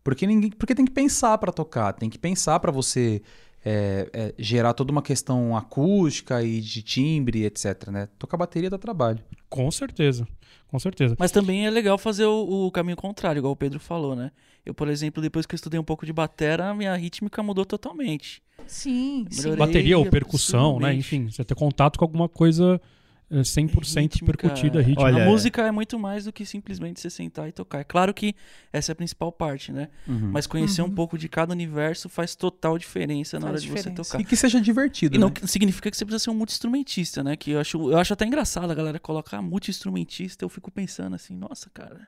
Porque, 0.02 0.26
ninguém, 0.26 0.50
porque 0.50 0.74
tem 0.74 0.84
que 0.84 0.92
pensar 0.92 1.36
para 1.38 1.50
tocar, 1.52 1.92
tem 1.92 2.08
que 2.08 2.18
pensar 2.18 2.60
para 2.60 2.70
você 2.70 3.22
é, 3.68 4.08
é, 4.12 4.34
gerar 4.38 4.72
toda 4.74 4.92
uma 4.92 5.02
questão 5.02 5.56
acústica 5.56 6.40
e 6.40 6.60
de 6.60 6.82
timbre, 6.82 7.44
etc. 7.44 7.88
Né? 7.88 8.08
Tocar 8.16 8.36
bateria 8.36 8.70
dá 8.70 8.78
trabalho. 8.78 9.18
Com 9.50 9.68
certeza, 9.72 10.24
com 10.68 10.78
certeza. 10.78 11.16
Mas 11.18 11.32
também 11.32 11.66
é 11.66 11.70
legal 11.70 11.98
fazer 11.98 12.26
o, 12.26 12.66
o 12.66 12.70
caminho 12.70 12.96
contrário, 12.96 13.40
igual 13.40 13.52
o 13.52 13.56
Pedro 13.56 13.80
falou, 13.80 14.14
né? 14.14 14.30
Eu, 14.64 14.72
por 14.72 14.88
exemplo, 14.88 15.20
depois 15.20 15.46
que 15.46 15.54
eu 15.54 15.56
estudei 15.56 15.80
um 15.80 15.84
pouco 15.84 16.06
de 16.06 16.12
batera, 16.12 16.70
a 16.70 16.74
minha 16.74 16.94
rítmica 16.94 17.42
mudou 17.42 17.64
totalmente. 17.64 18.40
Sim, 18.68 19.26
sim. 19.30 19.56
Bateria 19.56 19.98
ou 19.98 20.06
percussão, 20.06 20.78
né? 20.78 20.94
Enfim, 20.94 21.28
você 21.28 21.44
ter 21.44 21.56
contato 21.56 21.98
com 21.98 22.04
alguma 22.04 22.28
coisa 22.28 22.80
100% 23.30 24.00
Rítmica, 24.02 24.24
percutida, 24.24 24.78
é. 24.80 24.82
ritmo. 24.82 25.02
Olha, 25.04 25.24
a 25.24 25.26
música 25.26 25.62
é 25.66 25.70
muito 25.72 25.98
mais 25.98 26.24
do 26.26 26.32
que 26.32 26.46
simplesmente 26.46 27.00
você 27.00 27.10
sentar 27.10 27.48
e 27.48 27.52
tocar. 27.52 27.80
É 27.80 27.84
claro 27.84 28.14
que 28.14 28.34
essa 28.72 28.92
é 28.92 28.94
a 28.94 28.96
principal 28.96 29.32
parte, 29.32 29.72
né? 29.72 29.88
Uhum. 30.06 30.30
Mas 30.32 30.46
conhecer 30.46 30.80
Uhum. 30.82 30.88
um 30.88 30.94
pouco 30.94 31.18
de 31.18 31.28
cada 31.28 31.52
universo 31.52 32.08
faz 32.08 32.36
total 32.36 32.78
diferença 32.78 33.38
na 33.38 33.48
Faz 33.48 33.50
hora 33.52 33.60
de 33.60 33.66
você 33.68 33.74
diferença. 33.90 34.02
tocar. 34.12 34.20
E 34.20 34.24
que 34.24 34.36
seja 34.36 34.60
divertido. 34.60 35.16
E 35.16 35.18
não 35.18 35.28
né? 35.28 35.34
que- 35.34 35.46
significa 35.48 35.90
que 35.90 35.96
você 35.96 36.04
precisa 36.04 36.22
ser 36.24 36.30
um 36.30 36.34
multi-instrumentista, 36.34 37.24
né? 37.24 37.36
Que 37.36 37.50
eu 37.52 37.60
acho, 37.60 37.90
eu 37.90 37.98
acho 37.98 38.12
até 38.12 38.24
engraçado 38.24 38.70
a 38.70 38.74
galera 38.74 39.00
colocar 39.00 39.42
multi-instrumentista. 39.42 40.44
Eu 40.44 40.48
fico 40.48 40.70
pensando 40.70 41.14
assim, 41.16 41.34
nossa, 41.36 41.68
cara. 41.70 42.06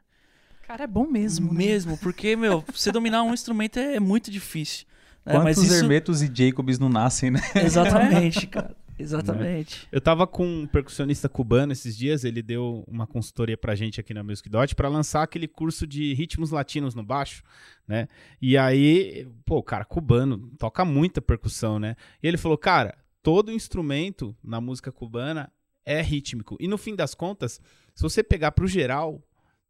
Cara, 0.68 0.85
é 0.85 0.87
bom 0.87 1.07
mesmo. 1.07 1.52
né? 1.52 1.59
Mesmo, 1.59 1.96
porque, 1.98 2.37
meu, 2.37 2.62
você 2.72 2.92
dominar 2.92 3.22
um 3.24 3.35
instrumento 3.35 3.78
é, 3.78 3.96
é 3.96 4.00
muito 4.00 4.31
difícil. 4.31 4.87
né? 5.26 5.33
Quantos 5.33 5.44
Mas 5.44 5.59
isso... 5.59 5.74
Hermetos 5.74 6.22
e 6.22 6.31
Jacobs 6.33 6.78
não 6.78 6.88
nascem, 6.88 7.31
né? 7.33 7.40
Exatamente, 7.57 8.46
cara. 8.48 8.76
Exatamente. 8.98 9.87
Eu 9.92 10.00
tava 10.00 10.26
com 10.26 10.44
um 10.44 10.66
percussionista 10.66 11.28
cubano 11.28 11.72
esses 11.72 11.96
dias, 11.96 12.24
ele 12.24 12.42
deu 12.42 12.84
uma 12.88 13.06
consultoria 13.06 13.56
pra 13.56 13.74
gente 13.74 14.00
aqui 14.00 14.12
na 14.12 14.22
Music 14.22 14.48
Dot 14.48 14.74
pra 14.74 14.88
lançar 14.88 15.22
aquele 15.22 15.46
curso 15.46 15.87
de 15.87 16.12
ritmos 16.14 16.50
latinos 16.50 16.94
no 16.94 17.02
baixo, 17.02 17.42
né? 17.87 18.08
E 18.40 18.58
aí, 18.58 19.26
pô, 19.44 19.58
o 19.58 19.62
cara 19.62 19.84
cubano 19.84 20.50
toca 20.58 20.84
muita 20.84 21.22
percussão, 21.22 21.78
né? 21.78 21.94
E 22.22 22.26
ele 22.26 22.37
falou, 22.37 22.58
cara, 22.58 22.98
todo 23.22 23.52
instrumento 23.52 24.37
na 24.42 24.61
música 24.61 24.90
cubana 24.90 25.52
é 25.84 26.02
rítmico. 26.02 26.56
E 26.58 26.66
no 26.66 26.76
fim 26.76 26.94
das 26.94 27.14
contas, 27.14 27.61
se 27.94 28.02
você 28.02 28.22
pegar 28.22 28.52
pro 28.52 28.66
geral, 28.66 29.22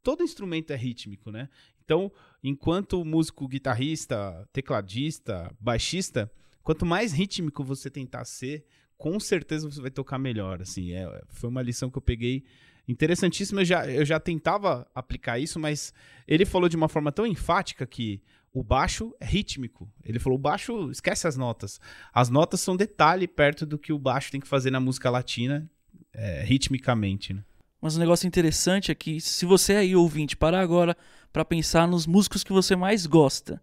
todo 0.02 0.22
instrumento 0.22 0.72
é 0.72 0.76
rítmico, 0.76 1.30
né? 1.30 1.48
Então, 1.84 2.12
enquanto 2.42 3.04
músico, 3.04 3.48
guitarrista, 3.48 4.46
tecladista, 4.52 5.50
baixista, 5.60 6.30
quanto 6.62 6.84
mais 6.84 7.12
rítmico 7.12 7.64
você 7.64 7.88
tentar 7.88 8.24
ser, 8.24 8.64
com 8.98 9.18
certeza 9.18 9.70
você 9.70 9.80
vai 9.80 9.90
tocar 9.90 10.18
melhor, 10.18 10.60
assim. 10.60 10.92
É, 10.92 11.22
foi 11.28 11.48
uma 11.48 11.62
lição 11.62 11.88
que 11.88 11.96
eu 11.96 12.02
peguei 12.02 12.44
interessantíssima. 12.86 13.62
Eu 13.62 13.64
já, 13.64 13.86
eu 13.86 14.04
já 14.04 14.20
tentava 14.20 14.86
aplicar 14.94 15.38
isso, 15.38 15.58
mas 15.58 15.94
ele 16.26 16.44
falou 16.44 16.68
de 16.68 16.76
uma 16.76 16.88
forma 16.88 17.10
tão 17.10 17.26
enfática 17.26 17.86
que 17.86 18.20
o 18.52 18.62
baixo 18.62 19.14
é 19.20 19.24
rítmico. 19.24 19.88
Ele 20.04 20.18
falou, 20.18 20.38
o 20.38 20.42
baixo, 20.42 20.90
esquece 20.90 21.26
as 21.28 21.36
notas. 21.36 21.80
As 22.12 22.28
notas 22.28 22.60
são 22.60 22.76
detalhe 22.76 23.28
perto 23.28 23.64
do 23.64 23.78
que 23.78 23.92
o 23.92 23.98
baixo 23.98 24.32
tem 24.32 24.40
que 24.40 24.48
fazer 24.48 24.70
na 24.70 24.80
música 24.80 25.08
latina, 25.08 25.70
é, 26.12 26.42
ritmicamente, 26.42 27.32
né? 27.32 27.44
Mas 27.80 27.96
um 27.96 28.00
negócio 28.00 28.26
interessante 28.26 28.90
é 28.90 28.94
que 28.94 29.20
se 29.20 29.46
você 29.46 29.74
aí, 29.74 29.94
ouvinte, 29.94 30.36
parar 30.36 30.60
agora 30.60 30.96
pra 31.32 31.44
pensar 31.44 31.86
nos 31.86 32.08
músicos 32.08 32.42
que 32.42 32.52
você 32.52 32.74
mais 32.74 33.06
gosta, 33.06 33.62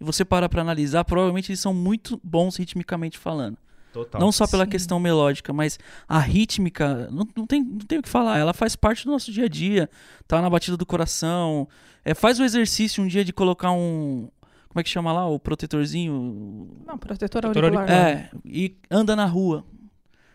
e 0.00 0.04
você 0.04 0.24
parar 0.24 0.48
pra 0.48 0.60
analisar, 0.60 1.04
provavelmente 1.04 1.50
eles 1.50 1.60
são 1.60 1.72
muito 1.72 2.20
bons 2.22 2.56
ritmicamente 2.56 3.18
falando. 3.18 3.56
Total. 3.94 4.20
Não 4.20 4.32
só 4.32 4.44
pela 4.48 4.64
Sim. 4.64 4.70
questão 4.70 4.98
melódica, 4.98 5.52
mas 5.52 5.78
a 6.08 6.18
rítmica, 6.18 7.08
não, 7.12 7.24
não, 7.36 7.46
tem, 7.46 7.62
não 7.62 7.78
tem 7.78 8.00
o 8.00 8.02
que 8.02 8.08
falar, 8.08 8.38
ela 8.38 8.52
faz 8.52 8.74
parte 8.74 9.04
do 9.04 9.12
nosso 9.12 9.30
dia 9.30 9.44
a 9.44 9.48
dia, 9.48 9.88
tá 10.26 10.42
na 10.42 10.50
batida 10.50 10.76
do 10.76 10.84
coração. 10.84 11.68
É, 12.04 12.12
faz 12.12 12.40
o 12.40 12.42
exercício 12.42 13.04
um 13.04 13.06
dia 13.06 13.24
de 13.24 13.32
colocar 13.32 13.70
um. 13.70 14.28
Como 14.68 14.80
é 14.80 14.82
que 14.82 14.90
chama 14.90 15.12
lá? 15.12 15.28
O 15.28 15.38
protetorzinho. 15.38 16.82
Não, 16.84 16.98
protetor 16.98 17.46
auricular. 17.46 17.88
É, 17.88 18.30
e 18.44 18.76
anda 18.90 19.14
na 19.14 19.26
rua. 19.26 19.64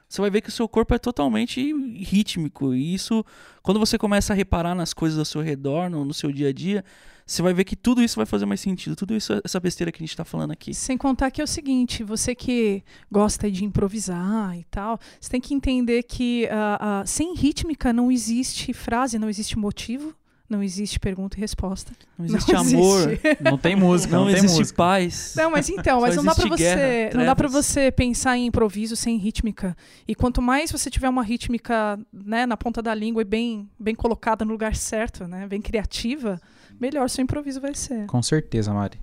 Você 0.09 0.21
vai 0.21 0.31
ver 0.31 0.41
que 0.41 0.49
o 0.49 0.51
seu 0.51 0.67
corpo 0.67 0.95
é 0.95 0.97
totalmente 0.97 1.61
rítmico. 2.03 2.73
E 2.73 2.95
isso, 2.95 3.23
quando 3.61 3.79
você 3.79 3.95
começa 3.95 4.33
a 4.33 4.35
reparar 4.35 4.73
nas 4.73 4.91
coisas 4.91 5.19
ao 5.19 5.25
seu 5.25 5.39
redor, 5.39 5.87
no, 5.87 6.03
no 6.03 6.15
seu 6.15 6.31
dia 6.31 6.49
a 6.49 6.51
dia, 6.51 6.83
você 7.27 7.43
vai 7.43 7.53
ver 7.53 7.63
que 7.63 7.75
tudo 7.75 8.01
isso 8.01 8.15
vai 8.15 8.25
fazer 8.25 8.47
mais 8.47 8.59
sentido. 8.59 8.95
Tudo 8.95 9.15
isso, 9.15 9.39
essa 9.45 9.59
besteira 9.59 9.91
que 9.91 10.01
a 10.01 10.05
gente 10.05 10.17
tá 10.17 10.25
falando 10.25 10.49
aqui. 10.49 10.73
Sem 10.73 10.97
contar 10.97 11.29
que 11.29 11.39
é 11.39 11.43
o 11.43 11.47
seguinte, 11.47 12.03
você 12.03 12.33
que 12.33 12.83
gosta 13.11 13.51
de 13.51 13.63
improvisar 13.63 14.57
e 14.57 14.63
tal, 14.63 14.99
você 15.21 15.29
tem 15.29 15.39
que 15.39 15.53
entender 15.53 16.01
que 16.01 16.47
ah, 16.49 17.01
ah, 17.01 17.05
sem 17.05 17.35
rítmica 17.35 17.93
não 17.93 18.11
existe 18.11 18.73
frase, 18.73 19.19
não 19.19 19.29
existe 19.29 19.59
motivo, 19.59 20.15
não 20.49 20.63
existe 20.63 20.99
pergunta 20.99 21.37
e 21.37 21.39
resposta. 21.39 21.91
Não 22.17 22.25
existe 22.25 22.51
Não 22.51 22.61
amor, 22.61 23.11
existe. 23.11 23.43
Não 23.43 23.57
tem 23.57 23.75
música, 23.75 24.13
não, 24.13 24.25
não, 24.25 24.31
tem 24.31 24.39
existe 24.39 24.57
música. 24.57 24.77
paz. 24.77 25.33
Não, 25.37 25.51
mas 25.51 25.69
então, 25.69 26.01
mas 26.01 26.15
não 26.15 26.23
dá 26.23 26.33
para 26.33 26.49
você, 26.49 26.63
guerra, 26.63 27.17
não 27.17 27.25
dá 27.25 27.35
para 27.35 27.47
você 27.47 27.91
pensar 27.91 28.35
em 28.35 28.47
improviso 28.47 28.95
sem 28.95 29.17
rítmica. 29.17 29.77
E 30.07 30.15
quanto 30.15 30.41
mais 30.41 30.71
você 30.71 30.89
tiver 30.89 31.07
uma 31.07 31.21
rítmica, 31.23 31.99
né, 32.11 32.47
na 32.47 32.57
ponta 32.57 32.81
da 32.81 32.95
língua 32.95 33.21
e 33.21 33.25
bem 33.25 33.69
bem 33.79 33.93
colocada 33.93 34.43
no 34.43 34.51
lugar 34.51 34.75
certo, 34.75 35.27
né, 35.27 35.47
bem 35.47 35.61
criativa, 35.61 36.41
melhor 36.79 37.09
seu 37.09 37.23
improviso 37.23 37.61
vai 37.61 37.75
ser. 37.75 38.07
Com 38.07 38.23
certeza, 38.23 38.73
Mari. 38.73 38.99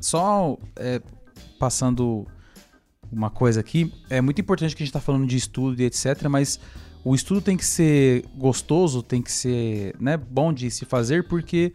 Só 0.00 0.58
é, 0.76 1.00
passando 1.58 2.26
uma 3.10 3.28
coisa 3.28 3.60
aqui, 3.60 3.92
é 4.08 4.22
muito 4.22 4.40
importante 4.40 4.74
que 4.74 4.82
a 4.82 4.84
gente 4.84 4.90
está 4.90 5.00
falando 5.00 5.26
de 5.26 5.36
estudo 5.36 5.80
e 5.80 5.84
etc, 5.84 6.26
mas 6.30 6.58
o 7.04 7.14
estudo 7.14 7.40
tem 7.40 7.56
que 7.56 7.64
ser 7.64 8.24
gostoso, 8.36 9.02
tem 9.02 9.20
que 9.20 9.32
ser 9.32 9.94
né, 10.00 10.16
bom 10.16 10.52
de 10.52 10.70
se 10.70 10.84
fazer, 10.84 11.26
porque 11.26 11.72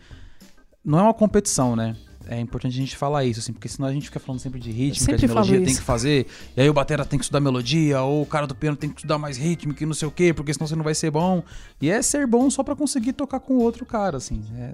não 0.83 0.99
é 0.99 1.01
uma 1.03 1.13
competição, 1.13 1.75
né? 1.75 1.95
É 2.29 2.39
importante 2.39 2.73
a 2.73 2.79
gente 2.79 2.95
falar 2.95 3.23
isso, 3.23 3.39
assim, 3.39 3.53
porque 3.53 3.69
senão 3.69 3.87
a 3.87 3.93
gente 3.93 4.05
fica 4.05 4.19
falando 4.19 4.41
sempre 4.41 4.59
de 4.59 4.69
rítmica, 4.69 4.99
sempre 4.99 5.17
de 5.17 5.27
falo 5.27 5.45
melodia, 5.45 5.65
tem 5.65 5.75
que 5.75 5.81
fazer, 5.81 6.27
e 6.55 6.61
aí 6.61 6.69
o 6.69 6.73
batera 6.73 7.05
tem 7.05 7.17
que 7.17 7.23
estudar 7.23 7.39
melodia, 7.39 8.01
ou 8.01 8.21
o 8.21 8.25
cara 8.25 8.45
do 8.45 8.53
piano 8.53 8.75
tem 8.75 8.89
que 8.89 8.97
estudar 8.97 9.17
mais 9.17 9.37
rítmica 9.37 9.81
e 9.81 9.85
não 9.85 9.93
sei 9.93 10.07
o 10.07 10.11
quê, 10.11 10.33
porque 10.33 10.53
senão 10.53 10.67
você 10.67 10.75
não 10.75 10.83
vai 10.83 10.93
ser 10.93 11.09
bom. 11.09 11.41
E 11.81 11.89
é 11.89 12.01
ser 12.01 12.27
bom 12.27 12.49
só 12.49 12.63
pra 12.63 12.75
conseguir 12.75 13.13
tocar 13.13 13.39
com 13.39 13.55
outro 13.55 13.85
cara, 13.85 14.17
assim, 14.17 14.43
é- 14.57 14.73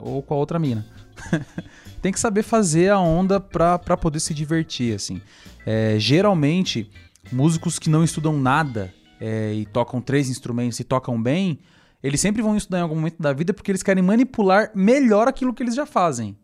ou 0.00 0.22
com 0.22 0.34
a 0.34 0.36
outra 0.36 0.58
mina. 0.58 0.84
tem 2.02 2.12
que 2.12 2.20
saber 2.20 2.42
fazer 2.42 2.90
a 2.90 2.98
onda 2.98 3.40
pra, 3.40 3.78
pra 3.78 3.96
poder 3.96 4.20
se 4.20 4.34
divertir, 4.34 4.94
assim. 4.94 5.20
É, 5.64 5.96
geralmente, 5.98 6.90
músicos 7.30 7.78
que 7.78 7.88
não 7.88 8.04
estudam 8.04 8.38
nada 8.38 8.92
é, 9.24 9.54
e 9.54 9.64
tocam 9.66 10.00
três 10.00 10.28
instrumentos 10.28 10.80
e 10.80 10.84
tocam 10.84 11.22
bem, 11.22 11.60
eles 12.02 12.20
sempre 12.20 12.42
vão 12.42 12.56
estudar 12.56 12.80
em 12.80 12.82
algum 12.82 12.96
momento 12.96 13.22
da 13.22 13.32
vida 13.32 13.54
porque 13.54 13.70
eles 13.70 13.80
querem 13.80 14.02
manipular 14.02 14.72
melhor 14.74 15.28
aquilo 15.28 15.54
que 15.54 15.62
eles 15.62 15.76
já 15.76 15.86
fazem. 15.86 16.36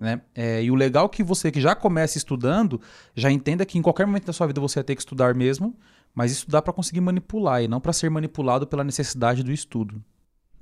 Né? 0.00 0.20
É, 0.34 0.60
e 0.60 0.68
o 0.68 0.74
legal 0.74 1.06
é 1.06 1.08
que 1.08 1.22
você 1.22 1.52
que 1.52 1.60
já 1.60 1.76
começa 1.76 2.18
estudando, 2.18 2.80
já 3.14 3.30
entenda 3.30 3.64
que 3.64 3.78
em 3.78 3.82
qualquer 3.82 4.06
momento 4.06 4.26
da 4.26 4.32
sua 4.32 4.48
vida 4.48 4.60
você 4.60 4.80
vai 4.80 4.84
ter 4.84 4.96
que 4.96 5.02
estudar 5.02 5.36
mesmo, 5.36 5.76
mas 6.12 6.32
estudar 6.32 6.62
para 6.62 6.72
conseguir 6.72 7.00
manipular 7.00 7.62
e 7.62 7.68
não 7.68 7.80
para 7.80 7.92
ser 7.92 8.10
manipulado 8.10 8.66
pela 8.66 8.82
necessidade 8.82 9.44
do 9.44 9.52
estudo. 9.52 10.02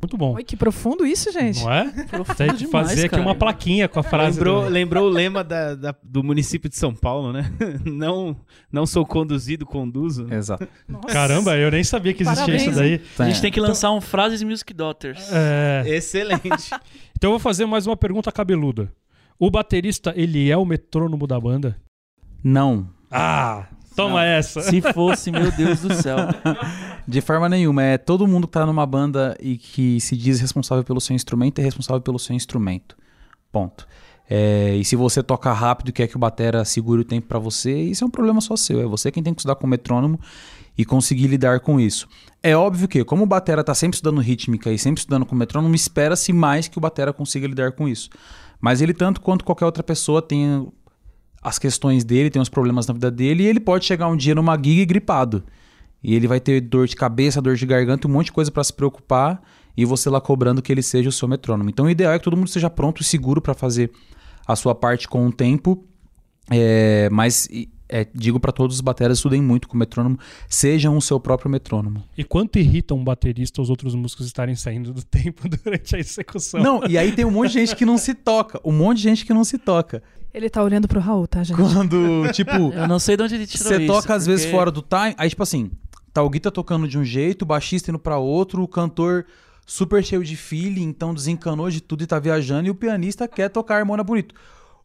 Muito 0.04 0.18
bom. 0.18 0.34
Oi, 0.34 0.44
que 0.44 0.54
profundo 0.54 1.06
isso, 1.06 1.32
gente. 1.32 1.62
Não 1.64 1.72
é? 1.72 1.84
Profundo 2.04 2.36
Tem 2.36 2.48
que 2.50 2.66
demais, 2.66 2.88
fazer 2.88 3.00
aqui 3.06 3.08
cara. 3.16 3.22
uma 3.22 3.34
plaquinha 3.34 3.88
com 3.88 3.98
a 3.98 4.02
frase. 4.02 4.36
Lembrou, 4.38 4.62
do- 4.64 4.68
lembrou 4.68 5.06
o 5.06 5.08
lema 5.08 5.42
da- 5.42 5.74
da- 5.74 5.94
do 6.02 6.22
município 6.22 6.68
de 6.68 6.76
São 6.76 6.94
Paulo, 6.94 7.32
né? 7.32 7.50
Não, 7.86 8.36
não 8.70 8.84
sou 8.84 9.06
conduzido, 9.06 9.64
conduzo. 9.64 10.26
Exato. 10.30 10.68
Nossa. 10.86 11.06
Caramba, 11.08 11.56
eu 11.56 11.70
nem 11.70 11.82
sabia 11.82 12.12
que 12.12 12.22
existia 12.22 12.44
Parabéns, 12.44 12.62
isso 12.68 12.76
daí. 12.78 13.00
A 13.18 13.30
gente 13.30 13.40
tem 13.40 13.50
que 13.50 13.60
lançar 13.60 13.90
um 13.92 14.00
Frases 14.00 14.42
Music 14.42 14.74
Daughters. 14.74 15.26
É, 15.32 15.84
Excelente. 15.86 16.70
então 17.16 17.30
eu 17.30 17.30
vou 17.30 17.38
fazer 17.38 17.64
mais 17.64 17.86
uma 17.86 17.96
pergunta 17.96 18.30
cabeluda. 18.30 18.92
O 19.38 19.50
baterista, 19.50 20.12
ele 20.14 20.50
é 20.50 20.56
o 20.56 20.66
metrônomo 20.66 21.26
da 21.26 21.40
banda? 21.40 21.76
Não. 22.42 22.90
Ah, 23.10 23.66
toma 23.94 24.14
Não. 24.14 24.18
essa. 24.20 24.62
Se 24.62 24.80
fosse, 24.80 25.30
meu 25.30 25.50
Deus 25.52 25.80
do 25.80 25.94
céu. 25.94 26.16
De 27.06 27.20
forma 27.20 27.48
nenhuma. 27.48 27.82
É 27.82 27.98
todo 27.98 28.26
mundo 28.26 28.46
que 28.46 28.52
tá 28.52 28.64
numa 28.64 28.86
banda 28.86 29.36
e 29.40 29.56
que 29.56 30.00
se 30.00 30.16
diz 30.16 30.40
responsável 30.40 30.84
pelo 30.84 31.00
seu 31.00 31.14
instrumento 31.14 31.58
é 31.58 31.62
responsável 31.62 32.00
pelo 32.00 32.18
seu 32.18 32.34
instrumento. 32.34 32.96
Ponto. 33.52 33.86
É, 34.28 34.74
e 34.76 34.84
se 34.84 34.96
você 34.96 35.22
toca 35.22 35.52
rápido 35.52 35.90
e 35.90 35.92
quer 35.92 36.06
que 36.06 36.16
o 36.16 36.18
batera 36.18 36.64
segure 36.64 37.02
o 37.02 37.04
tempo 37.04 37.26
pra 37.26 37.38
você, 37.38 37.78
isso 37.78 38.04
é 38.04 38.06
um 38.06 38.10
problema 38.10 38.40
só 38.40 38.56
seu. 38.56 38.80
É 38.80 38.86
você 38.86 39.10
quem 39.10 39.22
tem 39.22 39.34
que 39.34 39.40
estudar 39.40 39.56
com 39.56 39.66
o 39.66 39.70
metrônomo 39.70 40.18
e 40.76 40.84
conseguir 40.84 41.26
lidar 41.26 41.60
com 41.60 41.78
isso. 41.78 42.08
É 42.42 42.56
óbvio 42.56 42.88
que, 42.88 43.04
como 43.04 43.24
o 43.24 43.26
batera 43.26 43.62
tá 43.62 43.74
sempre 43.74 43.96
estudando 43.96 44.20
rítmica 44.20 44.70
e 44.72 44.78
sempre 44.78 45.00
estudando 45.00 45.24
com 45.26 45.34
o 45.34 45.38
metrônomo, 45.38 45.74
espera-se 45.74 46.32
mais 46.32 46.68
que 46.68 46.78
o 46.78 46.80
batera 46.80 47.12
consiga 47.12 47.46
lidar 47.46 47.72
com 47.72 47.88
isso. 47.88 48.10
Mas 48.60 48.80
ele, 48.80 48.94
tanto 48.94 49.20
quanto 49.20 49.44
qualquer 49.44 49.66
outra 49.66 49.82
pessoa, 49.82 50.22
tem 50.22 50.66
as 51.44 51.58
questões 51.58 52.04
dele, 52.04 52.30
tem 52.30 52.40
os 52.40 52.48
problemas 52.48 52.86
na 52.86 52.94
vida 52.94 53.10
dele, 53.10 53.42
e 53.42 53.46
ele 53.46 53.60
pode 53.60 53.84
chegar 53.84 54.08
um 54.08 54.16
dia 54.16 54.34
numa 54.34 54.56
gig 54.56 54.86
gripado. 54.86 55.44
E 56.02 56.14
ele 56.14 56.26
vai 56.26 56.40
ter 56.40 56.62
dor 56.62 56.88
de 56.88 56.96
cabeça, 56.96 57.42
dor 57.42 57.54
de 57.54 57.66
garganta, 57.66 58.08
um 58.08 58.10
monte 58.10 58.26
de 58.26 58.32
coisa 58.32 58.50
para 58.50 58.64
se 58.64 58.72
preocupar, 58.72 59.42
e 59.76 59.84
você 59.84 60.08
lá 60.08 60.20
cobrando 60.20 60.62
que 60.62 60.72
ele 60.72 60.82
seja 60.82 61.10
o 61.10 61.12
seu 61.12 61.28
metrônomo. 61.28 61.68
Então 61.68 61.84
o 61.84 61.90
ideal 61.90 62.14
é 62.14 62.18
que 62.18 62.24
todo 62.24 62.36
mundo 62.36 62.46
esteja 62.46 62.70
pronto 62.70 63.02
e 63.02 63.04
seguro 63.04 63.42
para 63.42 63.52
fazer 63.52 63.90
a 64.46 64.56
sua 64.56 64.74
parte 64.74 65.06
com 65.06 65.26
o 65.26 65.32
tempo. 65.32 65.84
É, 66.50 67.08
mas 67.10 67.48
é, 67.94 68.04
digo 68.12 68.40
para 68.40 68.50
todos 68.50 68.74
os 68.74 68.80
bateras, 68.80 69.18
estudem 69.18 69.40
muito 69.40 69.68
com 69.68 69.76
o 69.76 69.78
metrônomo, 69.78 70.18
sejam 70.48 70.96
o 70.96 71.00
seu 71.00 71.20
próprio 71.20 71.48
metrônomo. 71.48 72.02
E 72.18 72.24
quanto 72.24 72.58
irrita 72.58 72.92
um 72.92 73.04
baterista 73.04 73.62
os 73.62 73.70
outros 73.70 73.94
músicos 73.94 74.26
estarem 74.26 74.56
saindo 74.56 74.92
do 74.92 75.00
tempo 75.00 75.46
durante 75.62 75.94
a 75.94 75.98
execução? 76.00 76.60
Não, 76.60 76.84
e 76.88 76.98
aí 76.98 77.12
tem 77.12 77.24
um 77.24 77.30
monte 77.30 77.52
de 77.52 77.60
gente 77.60 77.76
que 77.76 77.86
não 77.86 77.96
se 77.96 78.12
toca. 78.12 78.60
Um 78.64 78.72
monte 78.72 78.96
de 78.96 79.04
gente 79.04 79.24
que 79.24 79.32
não 79.32 79.44
se 79.44 79.58
toca. 79.58 80.02
Ele 80.32 80.50
tá 80.50 80.60
olhando 80.60 80.88
pro 80.88 80.98
Raul, 80.98 81.28
tá, 81.28 81.44
gente? 81.44 81.56
Quando, 81.56 81.96
tipo, 82.32 82.50
Eu 82.74 82.88
não 82.88 82.98
sei 82.98 83.16
de 83.16 83.22
onde 83.22 83.36
ele 83.36 83.46
tirou 83.46 83.64
você 83.68 83.86
toca 83.86 84.12
às 84.12 84.26
vezes 84.26 84.44
porque- 84.44 84.56
fora 84.56 84.72
do 84.72 84.82
time, 84.82 85.14
aí 85.16 85.30
tipo 85.30 85.44
assim, 85.44 85.70
tá 86.12 86.20
o 86.20 86.28
Gui 86.28 86.40
tá 86.40 86.50
tocando 86.50 86.88
de 86.88 86.98
um 86.98 87.04
jeito, 87.04 87.42
o 87.42 87.46
baixista 87.46 87.92
indo 87.92 87.98
pra 88.00 88.18
outro, 88.18 88.60
o 88.60 88.66
cantor 88.66 89.24
super 89.64 90.02
cheio 90.02 90.24
de 90.24 90.34
feeling, 90.36 90.82
então 90.82 91.14
desencanou 91.14 91.70
de 91.70 91.80
tudo 91.80 92.02
e 92.02 92.06
tá 92.08 92.18
viajando, 92.18 92.66
e 92.66 92.70
o 92.70 92.74
pianista 92.74 93.28
quer 93.28 93.48
tocar 93.50 93.76
a 93.76 93.78
harmonia 93.78 94.02
bonito. 94.02 94.34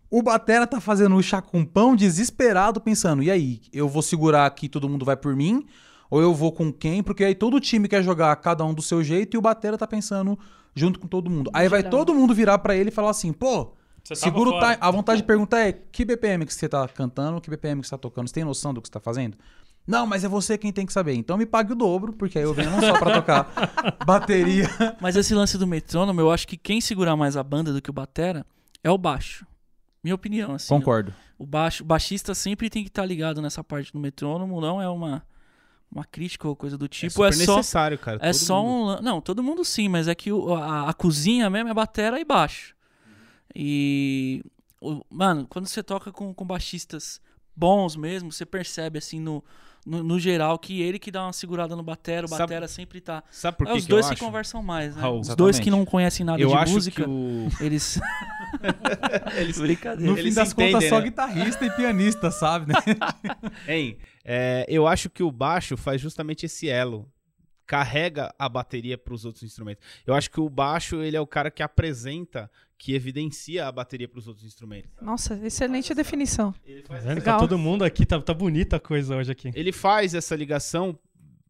O 0.09 0.23
batera 0.23 0.65
tá 0.65 0.81
fazendo 0.81 1.15
o 1.15 1.23
chá 1.23 1.41
com 1.41 1.63
pão 1.63 1.95
desesperado, 1.95 2.81
pensando, 2.81 3.21
e 3.21 3.29
aí, 3.29 3.61
eu 3.71 3.87
vou 3.87 4.01
segurar 4.01 4.45
aqui, 4.45 4.67
todo 4.67 4.89
mundo 4.89 5.05
vai 5.05 5.15
por 5.15 5.35
mim, 5.35 5.65
ou 6.09 6.21
eu 6.21 6.33
vou 6.33 6.51
com 6.51 6.73
quem? 6.73 7.03
Porque 7.03 7.23
aí 7.23 7.35
todo 7.35 7.59
time 7.59 7.87
quer 7.87 8.03
jogar 8.03 8.35
cada 8.37 8.65
um 8.65 8.73
do 8.73 8.81
seu 8.81 9.03
jeito, 9.03 9.35
e 9.35 9.37
o 9.37 9.41
batera 9.41 9.77
tá 9.77 9.85
pensando 9.85 10.37
junto 10.73 10.99
com 10.99 11.07
todo 11.07 11.29
mundo. 11.29 11.51
Aí 11.53 11.69
vai 11.69 11.83
todo 11.83 12.13
mundo 12.13 12.33
virar 12.33 12.57
pra 12.57 12.75
ele 12.75 12.89
e 12.89 12.93
falar 12.93 13.11
assim, 13.11 13.31
pô, 13.31 13.73
Segura 14.15 14.49
o 14.49 14.59
time. 14.59 14.77
A 14.79 14.91
vontade 14.91 15.21
de 15.21 15.27
perguntar 15.27 15.59
é: 15.59 15.71
que 15.71 16.05
BPM 16.05 16.45
que 16.45 16.53
você 16.53 16.67
tá 16.67 16.87
cantando, 16.87 17.39
que 17.41 17.49
BPM 17.49 17.81
que 17.81 17.87
você 17.87 17.91
tá 17.91 17.97
tocando? 17.97 18.27
Você 18.27 18.33
tem 18.33 18.43
noção 18.43 18.73
do 18.73 18.81
que 18.81 18.87
você 18.87 18.93
tá 18.93 18.99
fazendo? 18.99 19.37
Não, 19.85 20.05
mas 20.05 20.23
é 20.23 20.27
você 20.27 20.57
quem 20.57 20.71
tem 20.71 20.85
que 20.85 20.93
saber. 20.93 21.15
Então 21.15 21.37
me 21.37 21.45
pague 21.45 21.73
o 21.73 21.75
dobro, 21.75 22.13
porque 22.13 22.37
aí 22.37 22.43
eu 22.43 22.53
venho 22.53 22.69
não 22.69 22.79
só 22.79 22.97
pra 22.97 23.13
tocar 23.13 23.51
bateria. 24.05 24.69
Mas 25.01 25.15
esse 25.15 25.33
lance 25.33 25.57
do 25.57 25.65
metrônomo, 25.65 26.21
eu 26.21 26.31
acho 26.31 26.47
que 26.47 26.57
quem 26.57 26.79
segurar 26.79 27.15
mais 27.15 27.35
a 27.35 27.43
banda 27.43 27.73
do 27.73 27.81
que 27.81 27.89
o 27.89 27.93
batera 27.93 28.45
é 28.83 28.91
o 28.91 28.97
baixo. 28.97 29.45
Minha 30.03 30.15
opinião, 30.15 30.53
assim. 30.53 30.67
Concordo. 30.69 31.13
O 31.37 31.45
baixo, 31.45 31.83
o 31.83 31.85
baixista 31.85 32.33
sempre 32.33 32.69
tem 32.69 32.83
que 32.83 32.89
estar 32.89 33.05
ligado 33.05 33.41
nessa 33.41 33.63
parte 33.63 33.91
do 33.91 33.99
metrônomo, 33.99 34.59
não 34.61 34.81
é 34.81 34.87
uma, 34.89 35.25
uma 35.91 36.05
crítica 36.05 36.47
ou 36.47 36.55
coisa 36.55 36.77
do 36.77 36.87
tipo. 36.87 37.23
É, 37.25 37.31
super 37.31 37.45
só, 37.45 37.57
necessário, 37.57 37.97
cara. 37.97 38.17
é 38.21 38.31
todo 38.31 38.33
só 38.39 38.63
mundo. 38.63 38.99
um. 38.99 39.01
Não, 39.01 39.21
todo 39.21 39.43
mundo 39.43 39.63
sim, 39.65 39.87
mas 39.89 40.07
é 40.07 40.15
que 40.15 40.31
o- 40.31 40.53
a, 40.53 40.89
a 40.89 40.93
cozinha 40.93 41.49
mesmo 41.49 41.69
é 41.69 41.73
batera 41.73 42.19
e 42.19 42.25
baixo. 42.25 42.75
E. 43.55 44.43
o- 44.81 45.03
mano, 45.09 45.45
quando 45.47 45.67
você 45.67 45.81
toca 45.83 46.11
com, 46.11 46.33
com 46.33 46.45
baixistas 46.45 47.21
bons 47.55 47.95
mesmo, 47.95 48.31
você 48.31 48.45
percebe 48.45 48.97
assim 48.99 49.19
no, 49.19 49.43
no, 49.85 50.03
no 50.03 50.19
geral 50.19 50.57
que 50.59 50.81
ele 50.81 50.99
que 50.99 51.09
dá 51.11 51.23
uma 51.23 51.33
segurada 51.33 51.75
no 51.75 51.83
batera, 51.83 52.25
o 52.25 52.29
Sabe- 52.29 52.41
batera 52.41 52.67
sempre 52.67 53.01
tá. 53.01 53.23
Sabe 53.31 53.57
por 53.57 53.67
é 53.67 53.71
que 53.71 53.77
os 53.77 53.85
que 53.85 53.91
eu 53.91 53.95
dois 53.95 54.07
que 54.07 54.13
acho? 54.13 54.23
conversam 54.23 54.61
mais, 54.61 54.95
né? 54.95 55.01
Raul, 55.01 55.19
os 55.21 55.35
dois 55.35 55.59
que 55.59 55.69
não 55.71 55.85
conhecem 55.85 56.25
nada 56.25 56.41
Eu 56.41 56.49
de 56.49 56.55
acho 56.55 56.73
música, 56.73 57.03
que 57.03 57.09
o... 57.09 57.47
eles. 57.63 57.99
Eles... 59.37 59.57
Brincadeira. 59.61 60.11
No 60.11 60.17
Eles 60.17 60.33
fim 60.33 60.35
das 60.39 60.51
entendem, 60.51 60.73
contas, 60.73 60.89
só 60.89 60.97
né? 60.99 61.05
guitarrista 61.05 61.65
e 61.65 61.69
pianista, 61.71 62.31
sabe? 62.31 62.73
Né? 62.73 62.79
Hein, 63.67 63.97
é, 64.25 64.65
eu 64.67 64.87
acho 64.87 65.09
que 65.09 65.21
o 65.23 65.31
baixo 65.31 65.77
faz 65.77 66.01
justamente 66.01 66.45
esse 66.45 66.67
elo. 66.69 67.09
Carrega 67.65 68.33
a 68.39 68.49
bateria 68.49 68.97
para 68.97 69.13
os 69.13 69.25
outros 69.25 69.43
instrumentos. 69.43 69.83
Eu 70.05 70.15
acho 70.15 70.31
que 70.31 70.39
o 70.39 70.49
baixo 70.49 71.03
ele 71.03 71.15
é 71.15 71.21
o 71.21 71.27
cara 71.27 71.51
que 71.51 71.61
apresenta, 71.61 72.49
que 72.79 72.95
evidencia 72.95 73.67
a 73.67 73.71
bateria 73.71 74.07
para 74.07 74.17
os 74.19 74.27
outros 74.27 74.45
instrumentos. 74.47 74.89
Nossa, 75.01 75.35
excelente 75.45 75.93
definição. 75.93 76.55
Ele 76.65 76.81
Tá? 76.81 77.21
Tá 77.21 77.37
todo 77.37 77.57
mundo 77.57 77.83
aqui, 77.83 78.05
tá, 78.05 78.19
tá 78.21 78.33
bonita 78.33 78.77
a 78.77 78.79
coisa 78.79 79.17
hoje 79.17 79.29
aqui. 79.31 79.51
ele 79.53 79.73
faz 79.73 80.13
essa 80.15 80.33
ligação 80.35 80.97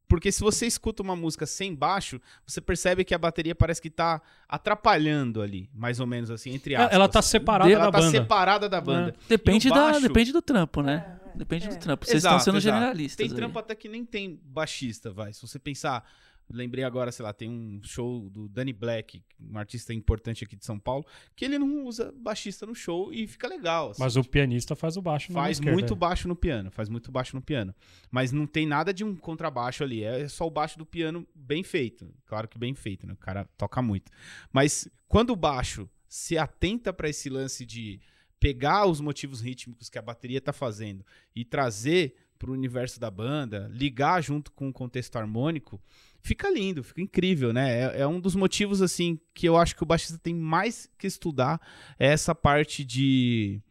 porque 0.07 0.31
se 0.31 0.41
você 0.41 0.65
escuta 0.65 1.03
uma 1.03 1.15
música 1.15 1.45
sem 1.45 1.75
baixo, 1.75 2.19
você 2.43 2.59
percebe 2.59 3.05
que 3.05 3.13
a 3.13 3.17
bateria 3.19 3.53
parece 3.53 3.79
que 3.79 3.91
tá 3.91 4.19
atrapalhando 4.47 5.39
ali, 5.39 5.69
mais 5.71 5.99
ou 5.99 6.07
menos 6.07 6.31
assim, 6.31 6.51
entre 6.53 6.75
aspas. 6.75 6.91
Ela 6.93 7.07
tá 7.07 7.21
separada 7.21 7.71
Ela 7.71 7.85
da 7.85 7.91
tá 7.91 7.99
banda. 7.99 8.11
separada 8.11 8.67
da 8.69 8.81
banda. 8.81 9.15
Depende, 9.27 9.67
E 9.67 9.71
o 9.71 9.73
da, 9.73 9.81
baixo- 9.91 10.01
depende 10.01 10.31
do 10.31 10.41
trampo, 10.41 10.81
né? 10.81 11.19
Depende 11.35 11.65
é. 11.65 11.69
do 11.69 11.77
trampo. 11.77 12.05
Vocês 12.05 12.17
Exato, 12.17 12.37
estão 12.37 12.53
sendo 12.53 12.57
exato. 12.59 12.75
generalistas. 12.75 13.17
Tem 13.17 13.27
aí. 13.29 13.35
trampo 13.35 13.59
até 13.59 13.75
que 13.75 13.87
nem 13.87 14.03
tem 14.03 14.39
baixista, 14.43 15.11
vai. 15.11 15.31
Se 15.31 15.41
você 15.43 15.59
pensar, 15.59 16.03
lembrei 16.51 16.83
agora, 16.83 17.11
sei 17.11 17.23
lá, 17.23 17.33
tem 17.33 17.49
um 17.49 17.79
show 17.83 18.29
do 18.29 18.47
Danny 18.47 18.73
Black, 18.73 19.23
um 19.39 19.57
artista 19.57 19.93
importante 19.93 20.43
aqui 20.43 20.55
de 20.55 20.65
São 20.65 20.79
Paulo, 20.79 21.05
que 21.35 21.45
ele 21.45 21.59
não 21.59 21.85
usa 21.85 22.13
baixista 22.17 22.65
no 22.65 22.75
show 22.75 23.13
e 23.13 23.27
fica 23.27 23.47
legal. 23.47 23.91
assim. 23.91 24.01
Mas 24.01 24.15
o 24.15 24.23
pianista 24.23 24.75
faz 24.75 24.97
o 24.97 25.01
baixo 25.01 25.31
na 25.31 25.39
faz 25.39 25.59
muito 25.59 25.95
baixo 25.95 26.27
no 26.27 26.35
piano, 26.35 26.71
faz 26.71 26.89
muito 26.89 27.11
baixo 27.11 27.35
no 27.35 27.41
piano. 27.41 27.73
Mas 28.11 28.31
não 28.31 28.47
tem 28.47 28.65
nada 28.65 28.93
de 28.93 29.03
um 29.03 29.15
contrabaixo 29.15 29.83
ali, 29.83 30.03
é 30.03 30.27
só 30.27 30.45
o 30.45 30.51
baixo 30.51 30.77
do 30.77 30.85
piano 30.85 31.27
bem 31.33 31.63
feito. 31.63 32.11
Claro 32.25 32.47
que 32.47 32.57
bem 32.57 32.73
feito, 32.73 33.05
né? 33.05 33.13
O 33.13 33.17
cara 33.17 33.45
toca 33.57 33.81
muito. 33.81 34.11
Mas 34.51 34.87
quando 35.07 35.31
o 35.31 35.35
baixo 35.35 35.89
se 36.07 36.37
atenta 36.37 36.91
para 36.91 37.09
esse 37.09 37.29
lance 37.29 37.65
de 37.65 37.99
pegar 38.39 38.85
os 38.85 39.01
motivos 39.01 39.41
rítmicos 39.41 39.89
que 39.89 39.99
a 39.99 40.01
bateria 40.01 40.41
tá 40.41 40.53
fazendo 40.53 41.05
e 41.35 41.43
trazer 41.43 42.15
pro 42.39 42.53
universo 42.53 42.99
da 42.99 43.11
banda, 43.11 43.69
ligar 43.71 44.21
junto 44.23 44.51
com 44.53 44.69
o 44.69 44.73
contexto 44.73 45.17
harmônico, 45.17 45.79
fica 46.21 46.49
lindo, 46.49 46.83
fica 46.83 47.01
incrível, 47.01 47.53
né? 47.53 47.79
É, 47.79 48.01
é 48.01 48.07
um 48.07 48.19
dos 48.19 48.35
motivos, 48.35 48.81
assim, 48.81 49.19
que 49.33 49.47
eu 49.47 49.57
acho 49.57 49.75
que 49.75 49.83
o 49.83 49.85
baixista 49.85 50.17
tem 50.17 50.35
mais 50.35 50.89
que 50.97 51.07
estudar, 51.07 51.59
é 51.97 52.07
essa 52.07 52.33
parte 52.35 52.83
de... 52.83 53.61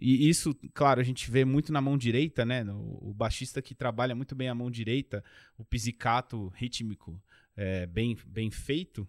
E 0.00 0.28
isso, 0.28 0.54
claro, 0.72 1.00
a 1.00 1.04
gente 1.04 1.28
vê 1.28 1.44
muito 1.44 1.72
na 1.72 1.80
mão 1.80 1.98
direita, 1.98 2.44
né? 2.44 2.64
O, 2.64 3.10
o 3.10 3.14
baixista 3.14 3.60
que 3.60 3.74
trabalha 3.74 4.14
muito 4.14 4.34
bem 4.34 4.48
a 4.48 4.54
mão 4.54 4.70
direita, 4.70 5.24
o 5.56 5.64
pizzicato 5.64 6.48
rítmico 6.54 7.20
é, 7.56 7.84
bem, 7.86 8.16
bem 8.24 8.48
feito, 8.50 9.08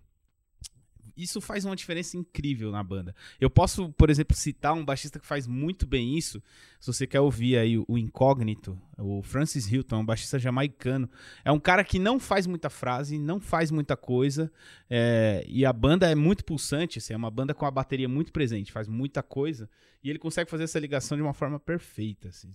isso 1.16 1.40
faz 1.42 1.66
uma 1.66 1.76
diferença 1.76 2.18
incrível 2.18 2.72
na 2.72 2.84
banda. 2.84 3.16
Eu 3.40 3.50
posso, 3.50 3.90
por 3.94 4.10
exemplo, 4.10 4.36
citar 4.36 4.74
um 4.74 4.84
baixista 4.86 5.20
que 5.20 5.26
faz 5.26 5.46
muito 5.48 5.86
bem 5.86 6.18
isso. 6.18 6.42
Se 6.80 6.88
você 6.88 7.06
quer 7.06 7.20
ouvir 7.20 7.58
aí 7.58 7.78
o, 7.78 7.98
incógnito, 7.98 8.80
o 8.98 9.22
Francis 9.22 9.72
Hilton, 9.72 9.98
um 10.00 10.06
baixista 10.06 10.40
jamaicano. 10.40 11.10
É 11.44 11.52
um 11.52 11.60
cara 11.60 11.84
que 11.84 12.00
não 12.00 12.20
faz 12.20 12.48
muita 12.48 12.70
frase, 12.70 13.18
não 13.18 13.40
faz 13.40 13.72
muita 13.72 13.96
coisa. 13.98 14.52
é, 14.90 15.44
e 15.48 15.66
a 15.66 15.74
banda 15.74 16.10
é 16.10 16.16
muito 16.16 16.44
pulsante, 16.46 16.98
assim, 17.00 17.14
é 17.14 17.18
uma 17.18 17.32
banda 17.32 17.54
com 17.54 17.66
a 17.66 17.72
bateria 17.72 18.08
muito 18.10 18.32
presente, 18.32 18.72
faz 18.72 18.88
muita 18.88 19.22
coisa. 19.24 19.70
E 20.04 20.10
ele 20.10 20.20
consegue 20.20 20.50
fazer 20.50 20.64
essa 20.64 20.80
ligação 20.80 21.18
de 21.18 21.22
uma 21.24 21.34
forma 21.34 21.60
perfeita. 21.60 22.30
assim. 22.30 22.52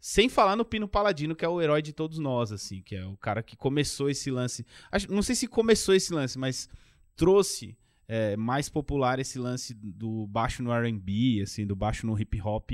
Sem 0.00 0.28
falar 0.28 0.56
no 0.56 0.64
Pino 0.64 0.86
Paladino, 0.86 1.34
que 1.34 1.44
é 1.44 1.48
o 1.48 1.60
herói 1.60 1.82
de 1.82 1.92
todos 1.92 2.18
nós, 2.18 2.52
assim, 2.52 2.80
que 2.82 2.94
é 2.94 3.04
o 3.06 3.16
cara 3.16 3.42
que 3.42 3.56
começou 3.56 4.08
esse 4.08 4.30
lance. 4.30 4.64
Acho- 4.92 5.10
não 5.12 5.22
sei 5.22 5.34
se 5.34 5.46
começou 5.48 5.94
esse 5.94 6.12
lance, 6.12 6.38
mas 6.38 6.68
trouxe 7.16 7.76
é, 8.08 8.36
mais 8.36 8.68
popular 8.68 9.18
esse 9.18 9.38
lance 9.38 9.74
do 9.74 10.26
baixo 10.26 10.62
no 10.62 10.72
R&B, 10.72 11.40
assim, 11.42 11.66
do 11.66 11.74
baixo 11.76 12.06
no 12.06 12.18
hip 12.18 12.40
hop, 12.40 12.70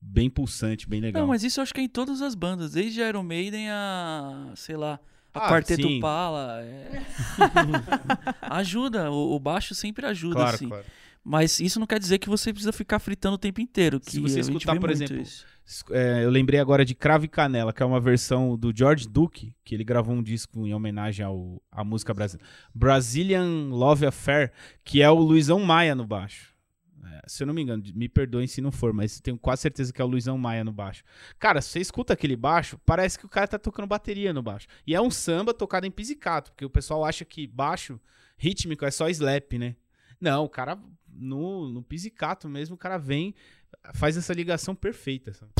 bem 0.00 0.28
pulsante, 0.30 0.88
bem 0.88 1.00
legal. 1.00 1.22
Não, 1.22 1.28
mas 1.28 1.42
isso 1.42 1.60
eu 1.60 1.62
acho 1.62 1.72
que 1.74 1.80
é 1.80 1.84
em 1.84 1.88
todas 1.88 2.20
as 2.22 2.34
bandas, 2.34 2.72
desde 2.72 3.00
Iron 3.00 3.22
Maiden 3.22 3.68
a, 3.70 4.52
sei 4.54 4.76
lá, 4.76 5.00
a 5.34 5.46
Ah, 5.46 5.50
Quarteto 5.50 5.86
sim. 5.88 6.00
Pala. 6.00 6.62
é. 6.62 7.02
ajuda, 8.42 9.10
o, 9.10 9.34
o 9.34 9.38
baixo 9.40 9.74
sempre 9.74 10.06
ajuda, 10.06 10.36
claro, 10.36 10.54
assim. 10.54 10.68
claro. 10.68 10.84
Mas 11.28 11.58
isso 11.58 11.80
não 11.80 11.86
quer 11.88 11.98
dizer 11.98 12.18
que 12.18 12.28
você 12.28 12.52
precisa 12.52 12.72
ficar 12.72 13.00
fritando 13.00 13.34
o 13.34 13.38
tempo 13.38 13.60
inteiro. 13.60 13.98
Que 13.98 14.12
Se 14.12 14.20
você 14.20 14.40
escutar, 14.40 14.78
por 14.78 14.90
exemplo, 14.90 15.20
isso. 15.20 15.44
É, 15.90 16.24
eu 16.24 16.30
lembrei 16.30 16.60
agora 16.60 16.84
de 16.84 16.94
Cravo 16.94 17.24
e 17.24 17.28
Canela, 17.28 17.72
que 17.72 17.82
é 17.82 17.86
uma 17.86 18.00
versão 18.00 18.56
do 18.56 18.72
George 18.74 19.08
Duke, 19.08 19.52
que 19.64 19.74
ele 19.74 19.82
gravou 19.82 20.14
um 20.14 20.22
disco 20.22 20.64
em 20.64 20.72
homenagem 20.72 21.26
ao, 21.26 21.60
à 21.72 21.82
música 21.82 22.14
brasileira. 22.14 22.48
Brazilian 22.72 23.68
Love 23.70 24.06
Affair, 24.06 24.52
que 24.84 25.02
é 25.02 25.10
o 25.10 25.18
Luizão 25.18 25.58
Maia 25.58 25.94
no 25.94 26.06
baixo. 26.06 26.54
É, 27.04 27.22
se 27.26 27.42
eu 27.42 27.48
não 27.48 27.54
me 27.54 27.62
engano, 27.62 27.82
me 27.94 28.08
perdoem 28.08 28.46
se 28.46 28.60
não 28.60 28.70
for, 28.70 28.92
mas 28.92 29.20
tenho 29.20 29.36
quase 29.36 29.62
certeza 29.62 29.92
que 29.92 30.00
é 30.00 30.04
o 30.04 30.08
Luizão 30.08 30.38
Maia 30.38 30.62
no 30.62 30.72
baixo. 30.72 31.02
Cara, 31.36 31.60
se 31.60 31.70
você 31.70 31.80
escuta 31.80 32.12
aquele 32.12 32.36
baixo, 32.36 32.78
parece 32.86 33.18
que 33.18 33.26
o 33.26 33.28
cara 33.28 33.48
tá 33.48 33.58
tocando 33.58 33.88
bateria 33.88 34.32
no 34.32 34.42
baixo. 34.42 34.68
E 34.86 34.94
é 34.94 35.00
um 35.00 35.10
samba 35.10 35.52
tocado 35.52 35.84
em 35.84 35.90
pizzicato, 35.90 36.52
porque 36.52 36.64
o 36.64 36.70
pessoal 36.70 37.04
acha 37.04 37.24
que 37.24 37.44
baixo 37.44 38.00
rítmico 38.38 38.84
é 38.84 38.90
só 38.92 39.08
slap, 39.08 39.52
né? 39.54 39.74
Não, 40.20 40.44
o 40.44 40.48
cara 40.48 40.78
no, 41.08 41.68
no 41.68 41.82
pizzicato 41.82 42.48
mesmo, 42.48 42.74
o 42.74 42.78
cara 42.78 42.98
vem, 42.98 43.34
faz 43.94 44.16
essa 44.16 44.32
ligação 44.32 44.74
perfeita. 44.74 45.32
sabe? 45.32 45.52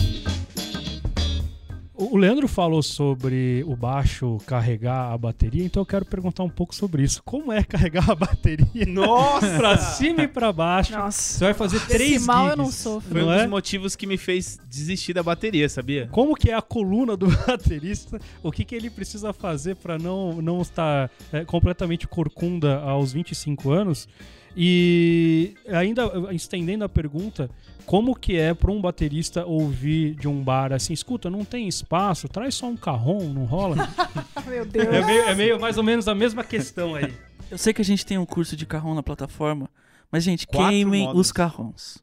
O 1.99 2.19
Leandro 2.19 2.47
falou 2.47 2.83
sobre 2.83 3.65
o 3.67 3.75
baixo 3.75 4.37
carregar 4.47 5.13
a 5.13 5.17
bateria, 5.17 5.65
então 5.65 5.81
eu 5.81 5.87
quero 5.87 6.05
perguntar 6.05 6.43
um 6.43 6.49
pouco 6.51 6.75
sobre 6.75 7.03
isso. 7.03 7.23
Como 7.25 7.51
é 7.51 7.65
carregar 7.65 8.11
a 8.11 8.15
bateria 8.15 8.85
Nossa! 8.87 9.57
pra 9.57 9.79
cima 9.79 10.25
e 10.25 10.29
pra 10.29 10.53
baixo? 10.53 10.91
Você 10.93 10.99
Nossa. 10.99 11.45
vai 11.47 11.55
fazer 11.55 11.81
três 11.87 12.11
Desse 12.13 12.27
mal 12.27 12.49
eu 12.49 12.51
gigs, 12.51 12.59
não 12.59 12.71
sofro. 12.71 13.11
Foi 13.13 13.23
um 13.23 13.27
não 13.27 13.33
dos 13.33 13.43
é? 13.45 13.47
motivos 13.47 13.97
que 13.97 14.07
me 14.07 14.19
fez 14.19 14.59
desistir 14.69 15.15
da 15.15 15.23
bateria, 15.23 15.67
sabia? 15.71 16.07
Como 16.13 16.35
que 16.35 16.51
é 16.51 16.55
a 16.55 16.61
coluna 16.61 17.17
do 17.17 17.29
baterista? 17.49 18.21
O 18.43 18.53
que, 18.53 18.63
que 18.63 18.75
ele 18.75 18.91
precisa 18.91 19.33
fazer 19.33 19.77
pra 19.77 19.99
não, 19.99 20.43
não 20.43 20.61
estar 20.61 21.11
é, 21.33 21.47
completamente 21.47 22.07
corcunda 22.07 22.79
aos 22.81 23.15
25 23.15 23.71
anos? 23.71 24.07
E 24.55 25.55
ainda 25.69 26.11
estendendo 26.33 26.85
a 26.85 26.89
pergunta, 26.89 27.51
como 27.87 28.15
que 28.15 28.37
é 28.37 28.53
para 28.53 28.71
um 28.71 28.81
baterista 28.81 29.47
ouvir 29.47 30.15
de 30.17 30.27
um 30.27 30.43
bar 30.43 30.73
assim, 30.73 30.93
escuta, 30.93 31.31
não 31.31 31.45
tem 31.45 31.69
espaço, 31.69 32.29
traz 32.29 32.55
só 32.57 32.67
um 32.67 32.77
carrom, 32.77 33.33
não 33.33 33.45
rola? 33.45 33.89
Meu 34.47 34.67
Deus. 34.67 34.87
é, 34.87 35.07
meio, 35.07 35.23
é 35.23 35.35
meio 35.35 35.61
mais 35.61 35.79
ou 35.79 35.85
menos 35.85 36.09
a 36.09 36.15
mesma 36.15 36.43
questão 36.43 36.95
aí. 36.95 37.15
Eu 37.51 37.57
sei 37.57 37.73
que 37.73 37.81
a 37.81 37.85
gente 37.85 38.05
tem 38.05 38.19
um 38.19 38.27
curso 38.27 38.57
de 38.57 38.67
carrão 38.67 38.95
na 38.95 39.03
plataforma, 39.03 39.71
mas, 40.11 40.25
gente, 40.25 40.47
Quatro 40.47 40.69
queimem 40.69 41.05
modos. 41.05 41.21
os 41.21 41.33
carrões. 41.33 41.99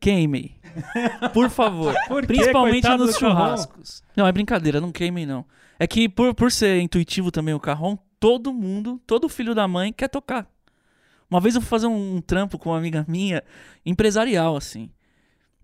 Queimem. 0.00 0.56
Por 1.32 1.50
favor. 1.50 1.94
Por? 2.06 2.26
Principalmente 2.26 2.82
Coitado 2.82 3.06
nos 3.06 3.16
churrascos. 3.16 4.02
Não, 4.16 4.26
é 4.26 4.32
brincadeira, 4.32 4.80
não 4.80 4.92
queimem, 4.92 5.26
não. 5.26 5.44
É 5.78 5.86
que 5.86 6.08
por, 6.08 6.34
por 6.34 6.50
ser 6.50 6.80
intuitivo 6.80 7.30
também 7.30 7.54
o 7.54 7.60
carrão, 7.60 7.98
todo 8.18 8.52
mundo, 8.52 9.00
todo 9.06 9.28
filho 9.28 9.54
da 9.54 9.68
mãe 9.68 9.92
quer 9.92 10.08
tocar. 10.08 10.48
Uma 11.30 11.40
vez 11.40 11.54
eu 11.54 11.60
fui 11.60 11.68
fazer 11.68 11.86
um, 11.86 12.20
trampo 12.20 12.58
com 12.58 12.70
uma 12.70 12.78
amiga 12.78 13.04
minha, 13.06 13.42
empresarial, 13.84 14.56
assim. 14.56 14.90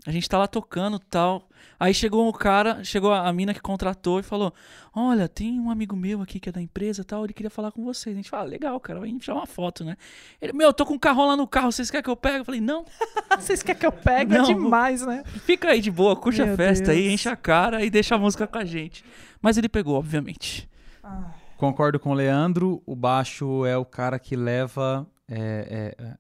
A 0.07 0.11
gente 0.11 0.29
tá 0.29 0.37
lá 0.37 0.47
tocando 0.47 0.99
tal. 0.99 1.49
Aí 1.81 1.95
chegou 1.95 2.29
o 2.29 2.33
cara, 2.33 2.85
chegou 2.85 3.11
a, 3.13 3.27
a 3.27 3.33
mina 3.33 3.55
que 3.55 3.61
contratou 3.61 4.21
e 4.21 4.23
falou: 4.23 4.53
Olha, 4.95 5.29
tem 5.29 5.59
um 5.59 5.71
amigo 5.71 5.97
meu 5.97 6.21
aqui 6.21 6.39
que 6.39 6.49
é 6.49 6.53
da 6.53 6.61
empresa 6.61 7.01
e 7.01 7.05
tal, 7.05 7.25
ele 7.25 7.33
queria 7.33 7.51
falar 7.51 7.73
com 7.73 7.83
vocês. 7.83 8.15
A 8.15 8.17
gente 8.19 8.29
fala, 8.29 8.43
"Ah, 8.43 8.47
legal, 8.47 8.79
cara, 8.81 9.01
vai 9.01 9.11
tirar 9.13 9.35
uma 9.35 9.47
foto, 9.47 9.83
né? 9.83 9.97
Ele, 10.43 10.53
meu, 10.53 10.69
eu 10.69 10.73
tô 10.75 10.85
com 10.85 10.95
um 10.95 10.99
carrão 10.99 11.27
lá 11.27 11.37
no 11.37 11.47
carro, 11.47 11.73
vocês 11.73 11.91
querem 11.91 12.05
que 12.05 12.11
eu 12.11 12.17
pegue? 12.17 12.39
Eu 12.39 12.45
falei, 12.45 12.61
não, 12.61 12.85
Vocês 13.39 13.63
querem 13.63 13.81
que 13.81 13.87
eu 13.87 13.93
pegue? 13.93 14.35
Não. 14.37 14.45
É 14.45 14.47
demais, 14.47 15.05
né? 15.07 15.25
fica 15.25 15.71
aí 15.71 15.81
de 15.81 15.91
boa, 15.91 16.15
curte 16.15 16.43
a 16.43 16.47
Meu 16.47 16.57
festa 16.57 16.93
aí, 16.93 17.03
Deus. 17.03 17.15
enche 17.15 17.29
a 17.29 17.37
cara 17.37 17.85
e 17.85 17.91
deixa 17.91 18.15
a 18.15 18.19
música 18.19 18.47
com 18.47 18.59
a 18.59 18.65
gente. 18.65 19.05
Mas 19.41 19.57
ele 19.57 19.69
pegou, 19.69 19.97
obviamente. 19.97 20.69
Ah, 21.03 21.33
Concordo 21.57 21.99
com 21.99 22.11
o 22.11 22.15
Leandro, 22.15 22.83
o 22.85 22.95
baixo 22.95 23.65
é 23.65 23.77
o 23.77 23.85
cara 23.85 24.19
que 24.19 24.37
leva 24.37 25.07
é, 25.29 25.95
é, 25.99 26.05
é, 26.05 26.17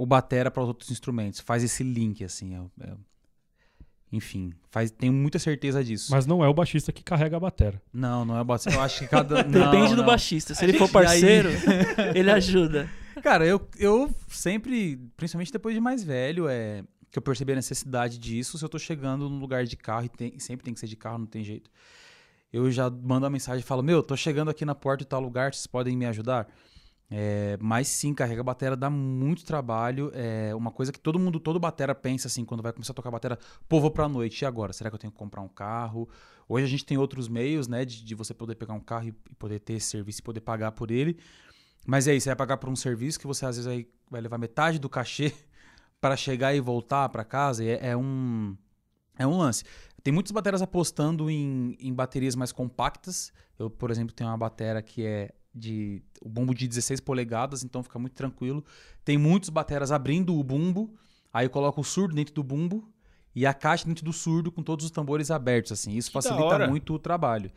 o 0.00 0.06
batera 0.06 0.50
para 0.50 0.62
os 0.62 0.68
outros 0.68 0.90
instrumentos, 0.90 1.40
faz 1.40 1.62
esse 1.64 1.82
link, 1.82 2.22
assim. 2.24 2.54
é- 2.54 2.84
é- 2.88 2.94
enfim, 4.10 4.52
faz, 4.70 4.90
tenho 4.90 5.12
muita 5.12 5.38
certeza 5.38 5.84
disso. 5.84 6.10
Mas 6.10 6.24
não 6.24 6.42
é 6.42 6.48
o 6.48 6.54
baixista 6.54 6.90
que 6.90 7.02
carrega 7.02 7.36
a 7.36 7.40
batera. 7.40 7.82
Não, 7.92 8.24
não 8.24 8.36
é 8.38 8.40
o 8.40 8.44
batera. 8.44 8.76
Eu 8.76 8.80
acho 8.80 9.00
que 9.00 9.06
cada. 9.08 9.42
não, 9.44 9.70
Depende 9.70 9.90
do 9.90 9.96
não. 9.98 10.06
baixista. 10.06 10.54
Se 10.54 10.64
A 10.64 10.68
ele 10.68 10.78
for 10.78 10.86
gente- 10.86 10.96
aí- 10.96 11.04
parceiro, 11.04 11.50
ele 12.16 12.30
ajuda. 12.30 12.88
Cara, 13.22 13.44
eu, 13.44 13.60
eu 13.78 14.08
sempre, 14.28 14.96
principalmente 15.16 15.52
depois 15.52 15.74
de 15.74 15.80
mais 15.80 16.02
velho, 16.02 16.48
é 16.48 16.82
que 17.10 17.18
eu 17.18 17.22
percebi 17.22 17.52
a 17.52 17.56
necessidade 17.56 18.16
disso. 18.18 18.56
Se 18.56 18.64
eu 18.64 18.68
tô 18.68 18.78
chegando 18.78 19.28
num 19.28 19.38
lugar 19.40 19.64
de 19.64 19.76
carro 19.76 20.06
e 20.06 20.08
tem- 20.08 20.38
sempre 20.38 20.64
tem 20.64 20.72
que 20.72 20.80
ser 20.80 20.86
de 20.86 20.96
carro, 20.96 21.18
não 21.18 21.26
tem 21.26 21.44
jeito. 21.44 21.68
Eu 22.50 22.70
já 22.70 22.88
mando 22.88 23.24
uma 23.26 23.30
mensagem 23.30 23.60
e 23.60 23.66
falo: 23.66 23.82
Meu, 23.82 24.02
tô 24.02 24.16
chegando 24.16 24.50
aqui 24.50 24.64
na 24.64 24.74
porta 24.74 25.04
de 25.04 25.08
tal 25.08 25.20
lugar, 25.20 25.52
vocês 25.52 25.66
podem 25.66 25.94
me 25.94 26.06
ajudar? 26.06 26.48
É, 27.10 27.56
mas 27.60 27.88
sim, 27.88 28.12
carregar 28.12 28.42
batera 28.42 28.76
dá 28.76 28.90
muito 28.90 29.44
trabalho. 29.44 30.10
É 30.14 30.54
uma 30.54 30.70
coisa 30.70 30.92
que 30.92 31.00
todo 31.00 31.18
mundo, 31.18 31.40
todo 31.40 31.58
batera 31.58 31.94
pensa 31.94 32.28
assim, 32.28 32.44
quando 32.44 32.62
vai 32.62 32.72
começar 32.72 32.92
a 32.92 32.94
tocar 32.94 33.10
batera, 33.10 33.38
pô, 33.68 33.80
vou 33.80 33.90
pra 33.90 34.08
noite, 34.08 34.42
e 34.42 34.46
agora? 34.46 34.72
Será 34.72 34.90
que 34.90 34.94
eu 34.94 34.98
tenho 34.98 35.12
que 35.12 35.18
comprar 35.18 35.40
um 35.40 35.48
carro? 35.48 36.08
Hoje 36.48 36.64
a 36.64 36.68
gente 36.68 36.84
tem 36.84 36.98
outros 36.98 37.28
meios, 37.28 37.68
né, 37.68 37.84
de, 37.84 38.04
de 38.04 38.14
você 38.14 38.34
poder 38.34 38.54
pegar 38.56 38.74
um 38.74 38.80
carro 38.80 39.08
e, 39.08 39.14
e 39.30 39.34
poder 39.34 39.58
ter 39.60 39.74
esse 39.74 39.86
serviço 39.86 40.20
e 40.20 40.22
poder 40.22 40.40
pagar 40.40 40.72
por 40.72 40.90
ele. 40.90 41.18
Mas 41.86 42.06
é 42.06 42.14
isso, 42.14 42.24
você 42.24 42.30
vai 42.30 42.36
pagar 42.36 42.58
por 42.58 42.68
um 42.68 42.76
serviço 42.76 43.18
que 43.18 43.26
você 43.26 43.46
às 43.46 43.56
vezes 43.56 43.66
vai, 43.66 43.86
vai 44.10 44.20
levar 44.20 44.38
metade 44.38 44.78
do 44.78 44.88
cachê 44.88 45.32
para 46.00 46.16
chegar 46.16 46.54
e 46.54 46.60
voltar 46.60 47.08
para 47.08 47.24
casa. 47.24 47.64
É, 47.64 47.90
é 47.90 47.96
um 47.96 48.56
é 49.18 49.26
um 49.26 49.36
lance. 49.36 49.64
Tem 50.02 50.12
muitas 50.12 50.30
baterias 50.30 50.62
apostando 50.62 51.28
em, 51.28 51.76
em 51.80 51.92
baterias 51.92 52.36
mais 52.36 52.52
compactas. 52.52 53.32
Eu, 53.58 53.68
por 53.68 53.90
exemplo, 53.90 54.14
tenho 54.14 54.30
uma 54.30 54.36
bateria 54.38 54.80
que 54.80 55.04
é 55.04 55.32
de 55.58 56.02
o 56.22 56.28
bumbo 56.28 56.54
de 56.54 56.66
16 56.68 57.00
polegadas, 57.00 57.62
então 57.62 57.82
fica 57.82 57.98
muito 57.98 58.14
tranquilo. 58.14 58.64
Tem 59.04 59.18
muitos 59.18 59.50
bateras 59.50 59.90
abrindo 59.92 60.38
o 60.38 60.42
bumbo, 60.42 60.94
aí 61.32 61.46
eu 61.46 61.50
coloco 61.50 61.80
o 61.80 61.84
surdo 61.84 62.14
dentro 62.14 62.34
do 62.34 62.42
bumbo 62.42 62.88
e 63.34 63.44
a 63.46 63.52
caixa 63.52 63.86
dentro 63.86 64.04
do 64.04 64.12
surdo 64.12 64.50
com 64.50 64.62
todos 64.62 64.84
os 64.84 64.90
tambores 64.90 65.30
abertos, 65.30 65.72
assim. 65.72 65.96
Isso 65.96 66.08
Que 66.10 66.14
facilita 66.14 66.66
muito 66.68 66.94
o 66.94 66.98
trabalho. 66.98 67.50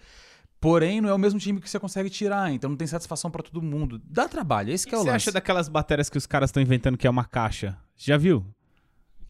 Porém, 0.59 1.01
não 1.01 1.09
é 1.09 1.13
o 1.13 1.17
mesmo 1.17 1.39
time 1.39 1.59
que 1.59 1.67
você 1.67 1.79
consegue 1.79 2.07
tirar, 2.09 2.51
então 2.51 2.69
não 2.69 2.77
tem 2.77 2.85
satisfação 2.87 3.31
pra 3.31 3.41
todo 3.41 3.63
mundo. 3.63 3.99
Dá 4.05 4.27
trabalho, 4.27 4.71
esse 4.71 4.83
O 4.83 4.85
que 4.85 4.89
que 4.91 4.95
é 4.95 4.97
o 4.99 5.01
você 5.01 5.07
lance. 5.07 5.15
acha 5.23 5.31
daquelas 5.31 5.67
baterias 5.67 6.07
que 6.07 6.19
os 6.19 6.27
caras 6.27 6.49
estão 6.49 6.61
inventando 6.61 6.97
que 6.97 7.07
é 7.07 7.09
uma 7.09 7.25
caixa? 7.25 7.75
Já 7.97 8.15
viu? 8.15 8.45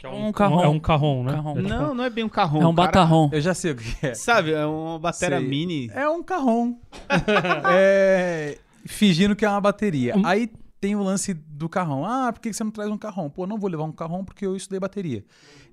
Que 0.01 0.07
é 0.07 0.09
Um 0.09 0.31
carrom. 0.31 0.63
É 0.63 0.67
um 0.67 0.79
carrom, 0.79 1.23
né? 1.23 1.33
Carrom. 1.33 1.51
É 1.51 1.55
tipo- 1.61 1.69
Não, 1.69 1.93
não 1.93 2.03
é 2.03 2.09
bem 2.09 2.23
um 2.23 2.29
carrom. 2.29 2.59
É 2.59 2.65
um 2.65 2.73
cara. 2.73 2.87
batarrom. 2.87 3.29
Eu 3.31 3.39
já 3.39 3.53
sei 3.53 3.71
o 3.71 3.75
que 3.75 3.95
é. 4.07 4.15
Sabe, 4.15 4.51
é 4.51 4.65
uma 4.65 4.97
bateria 4.97 5.37
Sei. 5.37 5.47
mini. 5.47 5.91
É 5.93 6.09
um 6.09 6.23
carrom. 6.23 6.73
é, 7.71 8.57
fingindo 8.87 9.35
que 9.35 9.45
é 9.45 9.49
uma 9.49 9.61
bateria. 9.61 10.17
Hum. 10.17 10.23
Aí 10.25 10.49
tem 10.79 10.95
o 10.95 11.03
lance 11.03 11.35
do 11.35 11.69
carrom. 11.69 12.03
Ah, 12.03 12.31
por 12.33 12.39
que 12.41 12.51
você 12.51 12.63
não 12.63 12.71
traz 12.71 12.89
um 12.89 12.97
carrom? 12.97 13.29
Pô, 13.29 13.45
não 13.45 13.59
vou 13.59 13.69
levar 13.69 13.83
um 13.83 13.91
carrom 13.91 14.23
porque 14.25 14.43
eu 14.43 14.55
estudei 14.55 14.79
bateria. 14.79 15.23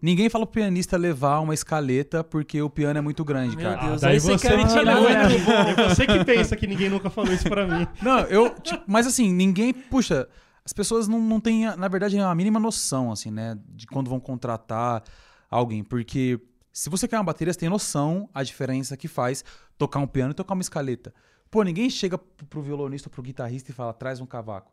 Ninguém 0.02 0.28
fala 0.28 0.44
pro 0.44 0.60
pianista 0.60 0.98
levar 0.98 1.40
uma 1.40 1.54
escaleta 1.54 2.22
porque 2.22 2.60
o 2.60 2.68
piano 2.68 2.98
é 2.98 3.00
muito 3.00 3.24
grande, 3.24 3.56
Meu 3.56 3.64
cara. 3.64 3.86
Deus, 3.88 4.00
daí 4.02 4.12
aí 4.12 4.20
você 4.20 4.36
quer 4.46 4.58
me 4.58 4.66
tirar. 4.68 5.00
Muito 5.00 5.44
bom. 5.46 5.52
É 5.82 5.88
você 5.88 6.06
que 6.06 6.24
pensa 6.24 6.54
que 6.54 6.66
ninguém 6.66 6.90
nunca 6.90 7.08
falou 7.08 7.32
isso 7.32 7.48
pra 7.48 7.66
mim. 7.66 7.86
Não, 8.02 8.20
eu. 8.26 8.50
tipo, 8.60 8.82
mas 8.86 9.06
assim, 9.06 9.32
ninguém. 9.32 9.72
Puxa, 9.72 10.28
as 10.68 10.72
pessoas 10.74 11.08
não, 11.08 11.18
não 11.18 11.40
têm, 11.40 11.64
na 11.64 11.88
verdade, 11.88 12.18
a 12.18 12.34
mínima 12.34 12.60
noção, 12.60 13.10
assim, 13.10 13.30
né? 13.30 13.58
De 13.70 13.86
quando 13.86 14.10
vão 14.10 14.20
contratar 14.20 15.02
alguém. 15.50 15.82
Porque 15.82 16.38
se 16.70 16.90
você 16.90 17.08
quer 17.08 17.16
uma 17.16 17.24
bateria, 17.24 17.50
você 17.54 17.58
tem 17.58 17.70
noção 17.70 18.28
a 18.34 18.42
diferença 18.42 18.94
que 18.94 19.08
faz 19.08 19.42
tocar 19.78 19.98
um 19.98 20.06
piano 20.06 20.32
e 20.32 20.34
tocar 20.34 20.52
uma 20.52 20.60
escaleta. 20.60 21.14
Pô, 21.50 21.62
ninguém 21.62 21.88
chega 21.88 22.18
pro 22.18 22.46
pro 22.46 22.60
violonista 22.60 23.08
ou 23.08 23.10
pro 23.10 23.22
guitarrista 23.22 23.70
e 23.70 23.74
fala, 23.74 23.94
traz 23.94 24.20
um 24.20 24.26
cavaco. 24.26 24.70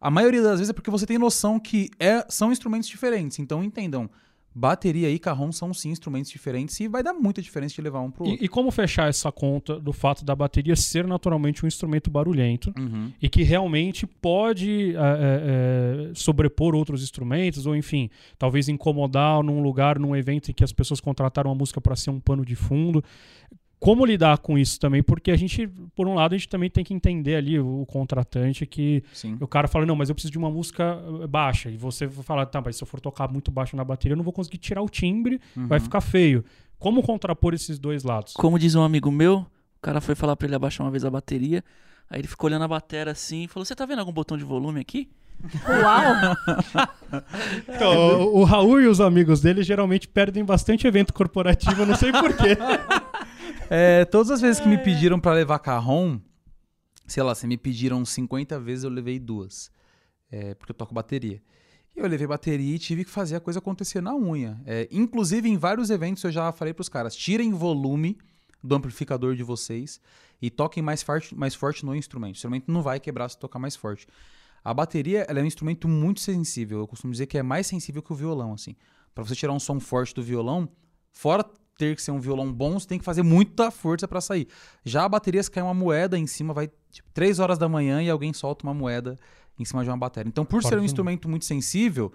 A 0.00 0.10
maioria 0.10 0.40
das 0.40 0.60
vezes 0.60 0.70
é 0.70 0.72
porque 0.72 0.90
você 0.90 1.04
tem 1.04 1.18
noção 1.18 1.60
que 1.60 1.90
é, 1.98 2.24
são 2.30 2.50
instrumentos 2.50 2.88
diferentes. 2.88 3.38
Então 3.38 3.62
entendam. 3.62 4.08
Bateria 4.54 5.10
e 5.10 5.18
carrom 5.18 5.50
são 5.50 5.74
sim 5.74 5.90
instrumentos 5.90 6.30
diferentes 6.30 6.78
e 6.78 6.86
vai 6.86 7.02
dar 7.02 7.12
muita 7.12 7.42
diferença 7.42 7.74
de 7.74 7.82
levar 7.82 8.00
um 8.00 8.10
pro 8.10 8.24
outro. 8.24 8.40
E, 8.40 8.46
e 8.46 8.48
como 8.48 8.70
fechar 8.70 9.08
essa 9.08 9.32
conta 9.32 9.80
do 9.80 9.92
fato 9.92 10.24
da 10.24 10.34
bateria 10.34 10.76
ser 10.76 11.06
naturalmente 11.06 11.64
um 11.64 11.68
instrumento 11.68 12.10
barulhento 12.10 12.72
Uhum. 12.78 13.12
e 13.20 13.28
que 13.28 13.42
realmente 13.42 14.06
pode 14.06 14.94
é, 14.94 16.10
é, 16.10 16.14
sobrepor 16.14 16.74
outros 16.74 17.02
instrumentos 17.02 17.66
ou, 17.66 17.74
enfim, 17.74 18.08
talvez 18.38 18.68
incomodar 18.68 19.42
num 19.42 19.60
lugar, 19.62 19.98
num 19.98 20.14
evento 20.14 20.50
em 20.50 20.54
que 20.54 20.62
as 20.62 20.72
pessoas 20.72 21.00
contrataram 21.00 21.50
a 21.50 21.54
música 21.54 21.80
para 21.80 21.96
ser 21.96 22.10
um 22.10 22.20
pano 22.20 22.44
de 22.44 22.54
fundo. 22.54 23.02
Como 23.84 24.06
lidar 24.06 24.38
com 24.38 24.56
isso 24.56 24.80
também? 24.80 25.02
Porque 25.02 25.30
a 25.30 25.36
gente, 25.36 25.68
por 25.94 26.08
um 26.08 26.14
lado, 26.14 26.34
a 26.34 26.38
gente 26.38 26.48
também 26.48 26.70
tem 26.70 26.82
que 26.82 26.94
entender 26.94 27.36
ali 27.36 27.60
o, 27.60 27.84
contratante 27.86 28.64
que 28.64 29.04
Sim. 29.12 29.36
o 29.38 29.46
cara 29.46 29.68
fala, 29.68 29.84
não, 29.84 29.94
mas 29.94 30.08
eu 30.08 30.14
preciso 30.14 30.32
de 30.32 30.38
uma 30.38 30.50
música 30.50 30.98
eh, 31.22 31.26
baixa. 31.26 31.68
E 31.68 31.76
você 31.76 32.08
fala, 32.08 32.46
tá, 32.46 32.62
mas 32.64 32.76
se 32.76 32.82
eu 32.82 32.86
for 32.86 32.98
tocar 32.98 33.30
muito 33.30 33.50
baixo 33.50 33.76
na 33.76 33.84
bateria, 33.84 34.14
eu 34.14 34.16
não 34.16 34.24
vou 34.24 34.32
conseguir 34.32 34.56
tirar 34.56 34.80
o 34.80 34.88
timbre, 34.88 35.38
vai 35.54 35.78
Uhum. 35.78 35.84
ficar 35.84 36.00
feio. 36.00 36.42
Como 36.78 37.02
contrapor 37.02 37.52
esses 37.52 37.78
dois 37.78 38.04
lados? 38.04 38.32
Como 38.32 38.58
diz 38.58 38.74
um 38.74 38.82
amigo 38.82 39.10
meu, 39.10 39.40
o 39.76 39.80
cara 39.82 40.00
foi 40.00 40.14
falar 40.14 40.34
pra 40.34 40.46
ele 40.46 40.54
abaixar 40.56 40.86
uma 40.86 40.90
vez 40.90 41.04
a 41.04 41.10
bateria. 41.10 41.62
Aí 42.08 42.22
ele 42.22 42.28
ficou 42.28 42.48
olhando 42.48 42.64
a 42.64 42.68
bateria 42.68 43.12
assim 43.12 43.44
e 43.44 43.48
falou: 43.48 43.66
Você 43.66 43.74
tá 43.74 43.84
vendo 43.84 43.98
algum 43.98 44.12
botão 44.12 44.38
de 44.38 44.44
volume 44.44 44.80
aqui? 44.80 45.10
Uau! 45.68 46.84
Então, 47.68 48.22
o, 48.22 48.40
o 48.40 48.44
Raul 48.44 48.80
e 48.80 48.86
os 48.88 49.00
amigos 49.00 49.40
dele 49.40 49.62
geralmente 49.62 50.08
perdem 50.08 50.44
bastante 50.44 50.86
evento 50.86 51.12
corporativo, 51.12 51.82
eu 51.82 51.86
não 51.86 51.94
sei 51.94 52.10
porquê. 52.10 52.56
É, 53.70 54.04
todas 54.04 54.30
as 54.30 54.40
vezes 54.40 54.60
que 54.60 54.68
me 54.68 54.76
pediram 54.76 55.18
pra 55.18 55.32
levar 55.32 55.58
carrom, 55.58 56.20
sei 57.06 57.22
lá, 57.22 57.34
se 57.34 57.46
me 57.46 57.56
pediram 57.56 58.04
50 58.04 58.60
vezes, 58.60 58.84
eu 58.84 58.90
levei 58.90 59.18
duas. 59.18 59.70
É, 60.30 60.54
porque 60.54 60.72
eu 60.72 60.74
toco 60.74 60.94
bateria. 60.94 61.42
E 61.96 62.00
eu 62.00 62.06
levei 62.06 62.26
bateria 62.26 62.74
e 62.74 62.78
tive 62.78 63.04
que 63.04 63.10
fazer 63.10 63.36
a 63.36 63.40
coisa 63.40 63.60
acontecer 63.60 64.00
na 64.00 64.14
unha. 64.14 64.60
É, 64.66 64.88
inclusive, 64.90 65.48
em 65.48 65.56
vários 65.56 65.90
eventos 65.90 66.22
eu 66.24 66.32
já 66.32 66.50
falei 66.52 66.74
pros 66.74 66.88
caras: 66.88 67.14
tirem 67.14 67.52
volume 67.52 68.18
do 68.62 68.74
amplificador 68.74 69.34
de 69.34 69.42
vocês 69.42 70.00
e 70.42 70.50
toquem 70.50 70.82
mais 70.82 71.02
forte, 71.02 71.34
mais 71.34 71.54
forte 71.54 71.86
no 71.86 71.94
instrumento. 71.94 72.34
O 72.34 72.36
instrumento 72.36 72.70
não 72.70 72.82
vai 72.82 72.98
quebrar 72.98 73.28
se 73.28 73.38
tocar 73.38 73.58
mais 73.58 73.76
forte. 73.76 74.06
A 74.62 74.74
bateria 74.74 75.26
é 75.28 75.34
um 75.34 75.44
instrumento 75.44 75.86
muito 75.86 76.20
sensível. 76.20 76.80
Eu 76.80 76.88
costumo 76.88 77.12
dizer 77.12 77.26
que 77.26 77.38
é 77.38 77.42
mais 77.42 77.66
sensível 77.66 78.02
que 78.02 78.12
o 78.12 78.16
violão, 78.16 78.54
assim. 78.54 78.74
Pra 79.14 79.22
você 79.22 79.34
tirar 79.34 79.52
um 79.52 79.60
som 79.60 79.78
forte 79.78 80.14
do 80.14 80.22
violão, 80.22 80.68
fora 81.12 81.44
ter 81.76 81.96
que 81.96 82.02
ser 82.02 82.10
um 82.12 82.20
violão 82.20 82.52
bom, 82.52 82.78
você 82.78 82.86
tem 82.86 82.98
que 82.98 83.04
fazer 83.04 83.22
muita 83.22 83.70
força 83.70 84.06
pra 84.06 84.20
sair. 84.20 84.46
Já 84.84 85.04
a 85.04 85.08
bateria, 85.08 85.42
se 85.42 85.50
cair 85.50 85.64
uma 85.64 85.74
moeda 85.74 86.18
em 86.18 86.26
cima, 86.26 86.54
vai 86.54 86.70
tipo 86.90 87.08
3 87.12 87.38
horas 87.40 87.58
da 87.58 87.68
manhã 87.68 88.02
e 88.02 88.08
alguém 88.08 88.32
solta 88.32 88.64
uma 88.64 88.74
moeda 88.74 89.16
em 89.58 89.64
cima 89.64 89.82
de 89.82 89.90
uma 89.90 89.96
bateria. 89.96 90.28
Então, 90.28 90.44
por 90.44 90.62
ser 90.62 90.68
um 90.68 90.70
Pode- 90.72 90.84
instrumento 90.84 91.28
muito 91.28 91.44
sensível, 91.44 92.12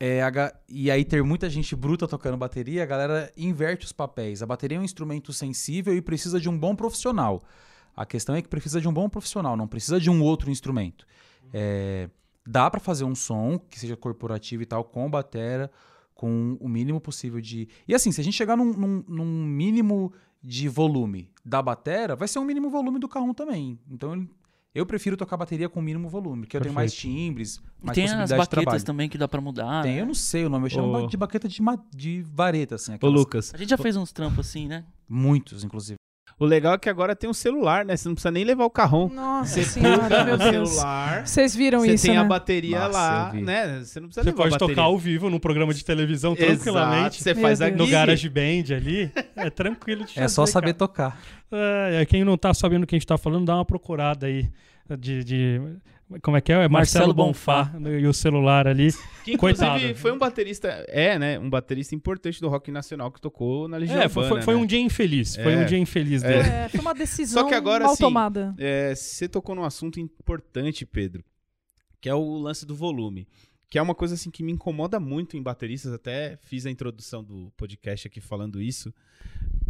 é, 0.00 0.22
a 0.22 0.52
e 0.68 0.90
aí 0.90 1.04
ter 1.04 1.22
muita 1.22 1.48
gente 1.48 1.76
bruta 1.76 2.08
tocando 2.08 2.36
bateria, 2.36 2.82
a 2.82 2.86
galera 2.86 3.32
inverte 3.36 3.86
os 3.86 3.92
papéis. 3.92 4.42
A 4.42 4.46
bateria 4.46 4.78
é 4.78 4.80
um 4.80 4.84
instrumento 4.84 5.32
sensível 5.32 5.94
e 5.94 6.02
precisa 6.02 6.40
de 6.40 6.48
um 6.48 6.58
bom 6.58 6.74
profissional. 6.74 7.40
A 7.96 8.04
questão 8.04 8.34
é 8.34 8.42
que 8.42 8.48
precisa 8.48 8.80
de 8.80 8.88
um 8.88 8.92
bom 8.92 9.08
profissional, 9.08 9.56
não 9.56 9.68
precisa 9.68 10.00
de 10.00 10.10
um 10.10 10.22
outro 10.22 10.50
instrumento. 10.50 11.06
É, 11.52 12.08
dá 12.44 12.68
pra 12.70 12.80
fazer 12.80 13.04
um 13.04 13.14
som 13.14 13.58
que 13.58 13.78
seja 13.78 13.96
corporativo 13.96 14.62
e 14.62 14.66
tal 14.66 14.82
com 14.82 15.08
batera, 15.08 15.70
com 16.14 16.56
o 16.60 16.68
mínimo 16.68 17.00
possível 17.00 17.40
de. 17.40 17.68
E 17.86 17.94
assim, 17.94 18.12
se 18.12 18.20
a 18.20 18.24
gente 18.24 18.34
chegar 18.34 18.56
num, 18.56 18.72
num- 18.72 19.04
num 19.08 19.44
mínimo 19.46 20.12
de 20.42 20.68
volume 20.68 21.28
da 21.44 21.62
batera, 21.62 22.14
vai 22.16 22.26
ser 22.28 22.38
um 22.38 22.44
mínimo 22.44 22.68
volume 22.70 22.98
do 22.98 23.08
K1 23.08 23.34
também. 23.34 23.78
Então 23.90 24.28
eu 24.74 24.86
prefiro 24.86 25.16
tocar 25.16 25.36
bateria 25.36 25.68
com 25.68 25.82
mínimo 25.82 26.08
volume, 26.08 26.42
porque 26.42 26.56
eu 26.56 26.60
tenho 26.62 26.74
mais 26.74 26.92
Perfeito. 26.94 27.14
timbres, 27.16 27.62
mais 27.82 27.94
Tem 27.94 28.04
as 28.04 28.10
possibilidade 28.10 28.28
de 28.30 28.36
baquetas 28.38 28.48
trabalho. 28.64 28.84
também 28.84 29.08
que 29.08 29.18
dá 29.18 29.28
pra 29.28 29.40
mudar. 29.40 29.82
Tem, 29.82 29.96
né? 29.96 30.00
eu 30.00 30.06
não 30.06 30.14
sei 30.14 30.44
o 30.46 30.48
nome, 30.48 30.66
eu 30.66 30.70
chamo 30.70 30.96
Ô. 30.96 31.06
de 31.06 31.16
baqueta 31.16 31.46
de, 31.48 31.60
ma- 31.62 31.78
de 31.94 32.22
vareta, 32.22 32.76
assim. 32.76 32.92
Ô, 32.92 32.94
aquelas- 32.94 33.14
Lucas, 33.14 33.54
A 33.54 33.58
gente 33.58 33.68
já 33.70 33.76
fez 33.78 33.96
uns 33.96 34.12
trampos 34.12 34.46
assim, 34.48 34.66
né? 34.66 34.84
Muitos, 35.08 35.62
inclusive. 35.62 35.96
O 36.42 36.46
legal 36.46 36.74
é 36.74 36.78
que 36.78 36.88
agora 36.88 37.14
tem 37.14 37.28
um 37.28 37.32
celular, 37.34 37.84
né? 37.84 37.96
Você 37.96 38.08
não 38.08 38.14
precisa 38.14 38.30
nem 38.30 38.44
levar 38.44 38.64
o 38.64 38.70
carrão. 38.70 39.08
Nossa 39.14 39.54
Você 39.54 39.64
senhora, 39.64 40.24
meu 40.24 40.36
Deus. 40.38 40.70
celular, 40.70 41.26
Vocês 41.26 41.54
viram 41.54 41.80
você 41.80 41.94
isso, 41.94 42.06
tem 42.06 42.16
a 42.16 42.22
né? 42.22 42.28
bateria 42.28 42.78
Nossa, 42.80 42.92
lá, 42.98 43.32
né? 43.32 43.80
Você 43.84 44.00
não 44.00 44.08
precisa 44.08 44.24
Você 44.24 44.30
levar 44.30 44.36
pode 44.36 44.48
a 44.48 44.58
bateria. 44.58 44.74
tocar 44.74 44.82
ao 44.86 44.98
vivo 44.98 45.30
num 45.30 45.38
programa 45.38 45.72
de 45.74 45.84
televisão 45.84 46.32
Exato, 46.32 46.46
tranquilamente. 46.46 47.22
Você 47.22 47.34
Meu 47.34 47.42
faz 47.42 47.58
Deus. 47.58 47.68
aqui. 47.70 47.78
No 47.78 47.86
Garage 47.88 48.28
Band 48.28 48.74
ali. 48.76 49.10
É 49.36 49.50
tranquilo 49.50 50.04
de 50.04 50.18
É 50.18 50.28
só 50.28 50.44
saber 50.46 50.74
cara. 50.74 50.78
tocar. 50.78 51.20
É, 51.50 52.00
é, 52.02 52.06
quem 52.06 52.24
não 52.24 52.36
tá 52.36 52.52
sabendo 52.54 52.84
o 52.84 52.86
que 52.86 52.94
a 52.94 52.98
gente 52.98 53.06
tá 53.06 53.16
falando, 53.18 53.46
dá 53.46 53.54
uma 53.56 53.64
procurada 53.64 54.26
aí. 54.26 54.48
De. 54.98 55.22
de- 55.24 55.60
como 56.20 56.36
é 56.36 56.40
que 56.40 56.52
é? 56.52 56.56
É 56.56 56.68
Marcelo, 56.68 57.06
Marcelo 57.08 57.14
Bonfá 57.14 57.72
no- 57.78 57.98
e 57.98 58.06
o 58.06 58.12
celular 58.12 58.66
ali. 58.66 58.92
Que 59.24 59.34
inclusive 59.34 59.66
Coitado. 59.68 59.94
foi 59.94 60.12
um 60.12 60.18
baterista, 60.18 60.68
é, 60.88 61.18
né? 61.18 61.38
Um 61.38 61.48
baterista 61.48 61.94
importante 61.94 62.40
do 62.40 62.48
rock 62.48 62.70
nacional 62.72 63.10
que 63.12 63.20
tocou 63.20 63.68
na 63.68 63.76
Legião 63.76 63.98
É, 64.00 64.08
foi, 64.08 64.10
foi, 64.10 64.22
Urbana, 64.24 64.42
foi 64.42 64.54
né? 64.54 64.60
um 64.60 64.66
dia 64.66 64.80
infeliz. 64.80 65.36
Foi 65.36 65.52
É. 65.52 65.56
um 65.58 65.64
dia 65.64 65.78
infeliz 65.78 66.22
dele. 66.22 66.48
É, 66.48 66.68
foi 66.68 66.80
uma 66.80 66.92
decisão 66.94 67.42
Só 67.44 67.48
que 67.48 67.54
agora, 67.54 67.84
mal 67.84 67.92
assim, 67.92 68.02
tomada. 68.02 68.54
É, 68.58 68.94
você 68.94 69.28
tocou 69.28 69.54
num 69.54 69.64
assunto 69.64 70.00
importante, 70.00 70.84
Pedro, 70.84 71.24
que 72.00 72.08
é 72.08 72.14
o 72.14 72.36
lance 72.38 72.66
do 72.66 72.74
volume. 72.74 73.26
Que 73.70 73.78
é 73.78 73.82
uma 73.82 73.94
coisa 73.94 74.14
assim 74.14 74.30
que 74.30 74.42
me 74.42 74.52
incomoda 74.52 75.00
muito 75.00 75.34
em 75.36 75.42
bateristas. 75.42 75.92
Até 75.94 76.36
fiz 76.42 76.66
a 76.66 76.70
introdução 76.70 77.24
do 77.24 77.50
podcast 77.56 78.06
aqui 78.06 78.20
falando 78.20 78.60
isso, 78.60 78.92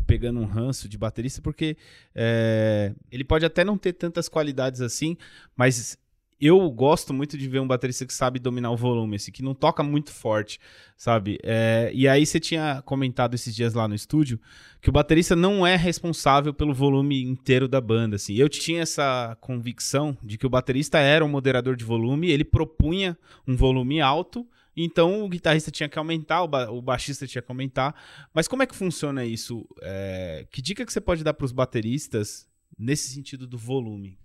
pegando 0.09 0.41
um 0.41 0.45
ranço 0.45 0.89
de 0.89 0.99
baterista, 0.99 1.41
porque 1.41 1.77
é, 2.15 2.93
ele 3.13 3.23
pode 3.23 3.45
até 3.45 3.63
não 3.63 3.79
ter 3.79 3.93
tantas 3.93 4.29
qualidades 4.29 4.81
assim, 4.81 5.17
mas 5.57 5.97
eu 6.45 6.69
gosto 6.71 7.15
muito 7.15 7.39
de 7.39 7.49
ver 7.49 7.61
um 7.61 7.67
baterista 7.67 8.05
que 8.05 8.13
sabe 8.13 8.41
dominar 8.41 8.73
o 8.73 8.77
volume, 8.77 9.15
assim, 9.17 9.31
que 9.31 9.43
não 9.43 9.55
toca 9.55 9.83
muito 9.83 10.11
forte, 10.11 10.59
sabe? 10.97 11.39
É, 11.43 11.91
e 11.95 12.09
aí 12.09 12.27
você 12.27 12.41
tinha 12.41 12.83
comentado 12.83 13.35
esses 13.35 13.55
dias 13.55 13.75
lá 13.75 13.87
no 13.87 13.95
estúdio 13.95 14.41
que 14.81 14.89
o 14.89 14.93
baterista 14.93 15.37
não 15.37 15.65
é 15.65 15.77
responsável 15.77 16.53
pelo 16.53 16.75
volume 16.75 17.23
inteiro 17.23 17.69
da 17.69 17.81
banda, 17.81 18.17
assim. 18.17 18.35
Eu 18.35 18.49
tinha 18.49 18.83
essa 18.83 19.37
convicção 19.41 20.19
de 20.23 20.37
que 20.37 20.45
o 20.45 20.51
baterista 20.51 20.99
era 20.99 21.25
um 21.25 21.29
moderador 21.29 21.77
de 21.77 21.85
volume, 21.85 22.31
ele 22.31 22.45
propunha 22.45 23.17
um 23.47 23.55
volume 23.55 24.01
alto, 24.01 24.45
então 24.77 25.23
o 25.23 25.29
guitarrista 25.29 25.71
tinha 25.71 25.89
que 25.89 25.99
aumentar, 25.99 26.43
o, 26.43 26.49
ba- 26.49 26.71
o 26.71 26.83
baixista 26.83 27.27
tinha 27.27 27.43
que 27.43 27.53
aumentar. 27.53 27.95
Mas 28.35 28.49
como 28.49 28.63
é 28.63 28.67
que 28.67 28.75
funciona 28.75 29.25
isso? 29.25 29.65
É, 29.81 30.45
que 30.51 30.61
dica 30.61 30.85
que 30.85 30.93
você 30.93 31.01
pode 31.01 31.23
dar 31.23 31.35
para 31.35 31.45
os 31.45 31.53
bateristas 31.53 32.49
nesse 32.77 33.11
sentido 33.11 33.47
do 33.47 33.57
volume? 33.59 34.19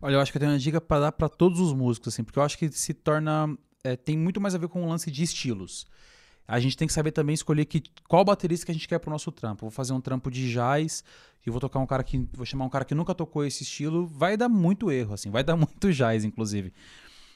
Olha, 0.00 0.14
eu 0.14 0.20
acho 0.20 0.30
que 0.30 0.38
eu 0.38 0.40
tenho 0.40 0.52
uma 0.52 0.58
dica 0.58 0.80
pra 0.80 1.00
dar 1.00 1.12
pra 1.12 1.28
todos 1.28 1.58
os 1.58 1.72
músicos, 1.72 2.12
assim, 2.12 2.22
porque 2.22 2.38
eu 2.38 2.42
acho 2.42 2.58
que 2.58 2.70
se 2.70 2.92
torna. 2.94 3.56
é, 3.82 3.96
tem 3.96 4.16
muito 4.16 4.40
mais 4.40 4.54
a 4.54 4.58
ver 4.58 4.68
com 4.68 4.84
o 4.84 4.88
lance 4.88 5.10
de 5.10 5.22
estilos. 5.22 5.86
A 6.48 6.60
gente 6.60 6.76
tem 6.76 6.86
que 6.86 6.94
saber 6.94 7.10
também 7.10 7.34
escolher 7.34 7.64
que, 7.64 7.82
qual 8.08 8.24
baterista 8.24 8.66
que 8.66 8.70
a 8.70 8.74
gente 8.74 8.86
quer 8.86 9.00
pro 9.00 9.10
nosso 9.10 9.32
trampo. 9.32 9.62
Vou 9.62 9.70
fazer 9.70 9.92
um 9.92 10.00
trampo 10.00 10.30
de 10.30 10.52
jazz 10.52 11.02
e 11.44 11.50
vou 11.50 11.60
tocar 11.60 11.80
um 11.80 11.86
cara 11.86 12.04
que. 12.04 12.28
Vou 12.32 12.46
chamar 12.46 12.66
um 12.66 12.68
cara 12.68 12.84
que 12.84 12.94
nunca 12.94 13.14
tocou 13.14 13.44
esse 13.44 13.62
estilo. 13.64 14.06
Vai 14.06 14.36
dar 14.36 14.48
muito 14.48 14.90
erro, 14.90 15.14
assim, 15.14 15.30
vai 15.30 15.42
dar 15.42 15.56
muito 15.56 15.92
jazz, 15.92 16.24
inclusive. 16.24 16.72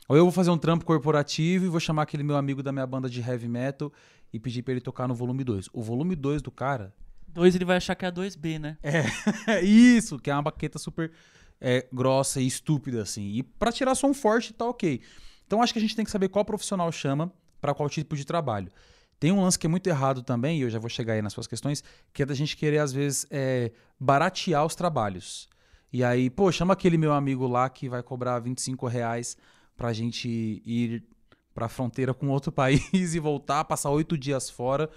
Ou 0.09 0.17
eu 0.17 0.25
vou 0.25 0.33
fazer 0.33 0.51
um 0.51 0.59
trampo 0.59 0.85
corporativo 0.85 1.67
e 1.67 1.69
vou 1.69 1.81
chamar 1.81 2.03
aquele 2.03 2.23
meu 2.23 2.37
amigo 2.37 2.63
da 2.63 2.73
minha 2.73 2.87
banda 2.87 3.09
de 3.09 3.21
heavy 3.21 3.49
metal 3.49 3.93
e 4.33 4.39
pedir 4.39 4.63
pra 4.63 4.73
ele 4.73 4.81
tocar 4.81 5.09
no 5.09 5.15
volume 5.15 5.45
2. 5.45 5.69
O 5.73 5.83
volume 5.83 6.15
2 6.17 6.43
do 6.43 6.51
cara 6.51 6.93
Dois 7.33 7.55
ele 7.55 7.65
vai 7.65 7.77
achar 7.77 7.95
que 7.95 8.05
é 8.05 8.09
a 8.09 8.13
2B, 8.13 8.59
né? 8.59 8.77
é 8.83 9.61
isso, 9.63 10.19
que 10.19 10.31
é 10.31 10.35
uma 10.35 10.43
baqueta 10.43 10.79
super 10.79 11.13
é, 11.61 11.87
grossa 11.93 12.41
e 12.41 12.47
estúpida, 12.47 13.03
assim. 13.03 13.29
E 13.33 13.43
pra 13.43 13.71
tirar 13.71 13.95
som 13.95 14.15
forte 14.15 14.53
tá 14.53 14.65
ok. 14.65 15.01
Então 15.47 15.63
acho 15.63 15.73
que 15.73 15.79
a 15.79 15.83
gente 15.83 15.97
tem 15.97 16.05
que 16.05 16.11
saber 16.11 16.29
qual 16.29 16.45
profissional 16.45 16.91
chama 16.91 17.33
pra 17.61 17.75
qual 17.75 17.89
tipo 17.89 18.17
de 18.17 18.25
trabalho. 18.25 18.71
Tem 19.19 19.31
um 19.31 19.43
lance 19.43 19.59
que 19.59 19.67
é 19.67 19.69
muito 19.69 19.87
errado 19.87 20.23
também, 20.23 20.59
e 20.59 20.63
eu 20.63 20.71
já 20.71 20.79
vou 20.79 20.89
chegar 20.89 21.13
aí 21.13 21.21
nas 21.21 21.35
suas 21.35 21.47
questões, 21.47 21.85
que 22.13 22.23
é 22.23 22.27
da 22.27 22.35
gente 22.35 22.57
querer, 22.57 22.79
às 22.79 22.91
vezes, 22.91 23.27
é, 23.31 23.71
baratear 23.99 24.65
os 24.65 24.75
trabalhos. 24.75 25.47
E 25.93 26.03
aí, 26.03 26.31
pô, 26.31 26.51
chama 26.51 26.73
aquele 26.73 26.97
meu 26.97 27.13
amigo 27.13 27.47
lá 27.47 27.69
que 27.69 27.89
vai 27.89 28.03
cobrar 28.03 28.39
25 28.39 28.87
reais 28.87 29.37
pra 29.77 29.93
gente 29.93 30.29
ir 30.65 31.05
pra 31.53 31.69
fronteira 31.69 32.15
com 32.15 32.29
outro 32.29 32.51
país 32.53 33.15
e 33.15 33.19
voltar, 33.19 33.65
passar 33.65 33.91
oito 33.91 34.17
dias 34.17 34.49
fora. 34.49 34.89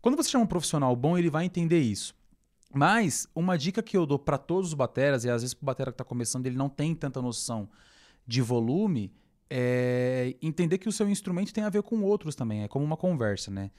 Quando 0.00 0.16
você 0.16 0.30
chama 0.30 0.44
um 0.44 0.48
profissional 0.48 0.96
bom, 0.96 1.16
ele 1.16 1.30
vai 1.30 1.44
entender 1.44 1.78
isso. 1.78 2.14
Mas 2.74 3.26
uma 3.34 3.56
dica 3.58 3.82
que 3.82 3.96
eu 3.96 4.06
dou 4.06 4.18
pra 4.18 4.38
todos 4.38 4.68
os 4.68 4.74
bateras, 4.74 5.24
e 5.24 5.30
às 5.30 5.42
vezes 5.42 5.54
pro 5.54 5.66
batera 5.66 5.92
que 5.92 5.98
tá 5.98 6.04
começando, 6.04 6.46
ele 6.46 6.56
não 6.56 6.68
tem 6.68 6.94
tanta 6.94 7.20
noção 7.20 7.68
de 8.26 8.40
volume, 8.40 9.12
é 9.50 10.34
entender 10.40 10.78
que 10.78 10.88
o 10.88 10.92
seu 10.92 11.08
instrumento 11.08 11.52
tem 11.52 11.64
a 11.64 11.68
ver 11.68 11.82
com 11.82 12.02
outros 12.02 12.34
também, 12.34 12.62
é 12.62 12.68
como 12.68 12.84
uma 12.84 12.96
conversa, 12.96 13.50
né? 13.50 13.70